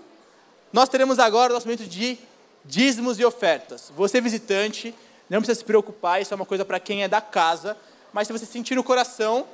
nós 0.72 0.88
teremos 0.88 1.20
agora 1.20 1.52
o 1.52 1.54
nosso 1.54 1.68
momento 1.68 1.86
de 1.86 2.18
dízimos 2.64 3.20
e 3.20 3.24
ofertas. 3.24 3.92
Você 3.94 4.20
visitante, 4.20 4.92
não 5.30 5.38
precisa 5.38 5.60
se 5.60 5.64
preocupar, 5.64 6.20
isso 6.20 6.34
é 6.34 6.36
uma 6.36 6.44
coisa 6.44 6.64
para 6.64 6.80
quem 6.80 7.04
é 7.04 7.06
da 7.06 7.20
casa, 7.20 7.76
mas 8.12 8.26
se 8.26 8.32
você 8.32 8.44
sentir 8.44 8.74
no 8.74 8.82
coração, 8.82 9.46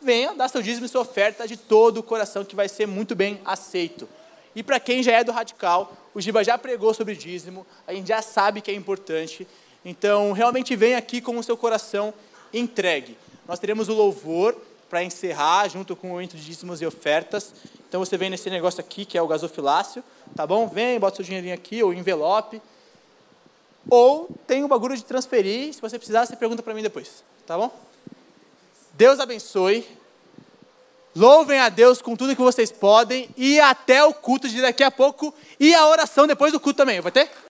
venha 0.00 0.32
dar 0.34 0.46
seu 0.46 0.62
dízimo 0.62 0.86
e 0.86 0.88
sua 0.88 1.00
oferta 1.00 1.44
de 1.48 1.56
todo 1.56 1.98
o 1.98 2.02
coração, 2.04 2.44
que 2.44 2.54
vai 2.54 2.68
ser 2.68 2.86
muito 2.86 3.16
bem 3.16 3.40
aceito. 3.44 4.08
E 4.54 4.62
para 4.62 4.78
quem 4.78 5.02
já 5.02 5.10
é 5.10 5.24
do 5.24 5.32
radical, 5.32 5.92
o 6.14 6.20
Giba 6.20 6.44
já 6.44 6.56
pregou 6.56 6.94
sobre 6.94 7.16
dízimo, 7.16 7.66
a 7.88 7.92
gente 7.92 8.06
já 8.06 8.22
sabe 8.22 8.60
que 8.60 8.70
é 8.70 8.74
importante. 8.74 9.44
Então, 9.84 10.30
realmente 10.30 10.76
venha 10.76 10.98
aqui 10.98 11.20
com 11.20 11.36
o 11.36 11.42
seu 11.42 11.56
coração 11.56 12.14
entregue. 12.52 13.18
Nós 13.48 13.58
teremos 13.58 13.88
o 13.88 13.92
louvor 13.92 14.56
para 14.88 15.02
encerrar, 15.02 15.66
junto 15.68 15.96
com 15.96 16.06
o 16.06 16.10
momento 16.10 16.36
de 16.36 16.44
dízimos 16.44 16.80
e 16.80 16.86
ofertas. 16.86 17.52
Então, 17.94 18.04
você 18.04 18.16
vem 18.16 18.28
nesse 18.28 18.50
negócio 18.50 18.80
aqui, 18.80 19.04
que 19.04 19.16
é 19.16 19.22
o 19.22 19.26
gasofilácio, 19.28 20.02
tá 20.34 20.44
bom? 20.44 20.66
Vem, 20.66 20.98
bota 20.98 21.14
seu 21.14 21.24
dinheirinho 21.24 21.54
aqui, 21.54 21.80
ou 21.80 21.94
envelope. 21.94 22.60
Ou 23.88 24.28
tem 24.48 24.64
o 24.64 24.66
bagulho 24.66 24.96
de 24.96 25.04
transferir, 25.04 25.72
se 25.72 25.80
você 25.80 25.96
precisar, 25.96 26.26
você 26.26 26.34
pergunta 26.34 26.60
para 26.60 26.74
mim 26.74 26.82
depois, 26.82 27.22
tá 27.46 27.56
bom? 27.56 27.72
Deus 28.94 29.20
abençoe. 29.20 29.86
Louvem 31.14 31.60
a 31.60 31.68
Deus 31.68 32.02
com 32.02 32.16
tudo 32.16 32.34
que 32.34 32.42
vocês 32.42 32.72
podem 32.72 33.30
e 33.36 33.60
até 33.60 34.02
o 34.02 34.12
culto 34.12 34.48
de 34.48 34.60
daqui 34.60 34.82
a 34.82 34.90
pouco 34.90 35.32
e 35.60 35.72
a 35.72 35.86
oração 35.86 36.26
depois 36.26 36.52
do 36.52 36.58
culto 36.58 36.78
também. 36.78 37.00
Vai 37.00 37.12
ter? 37.12 37.30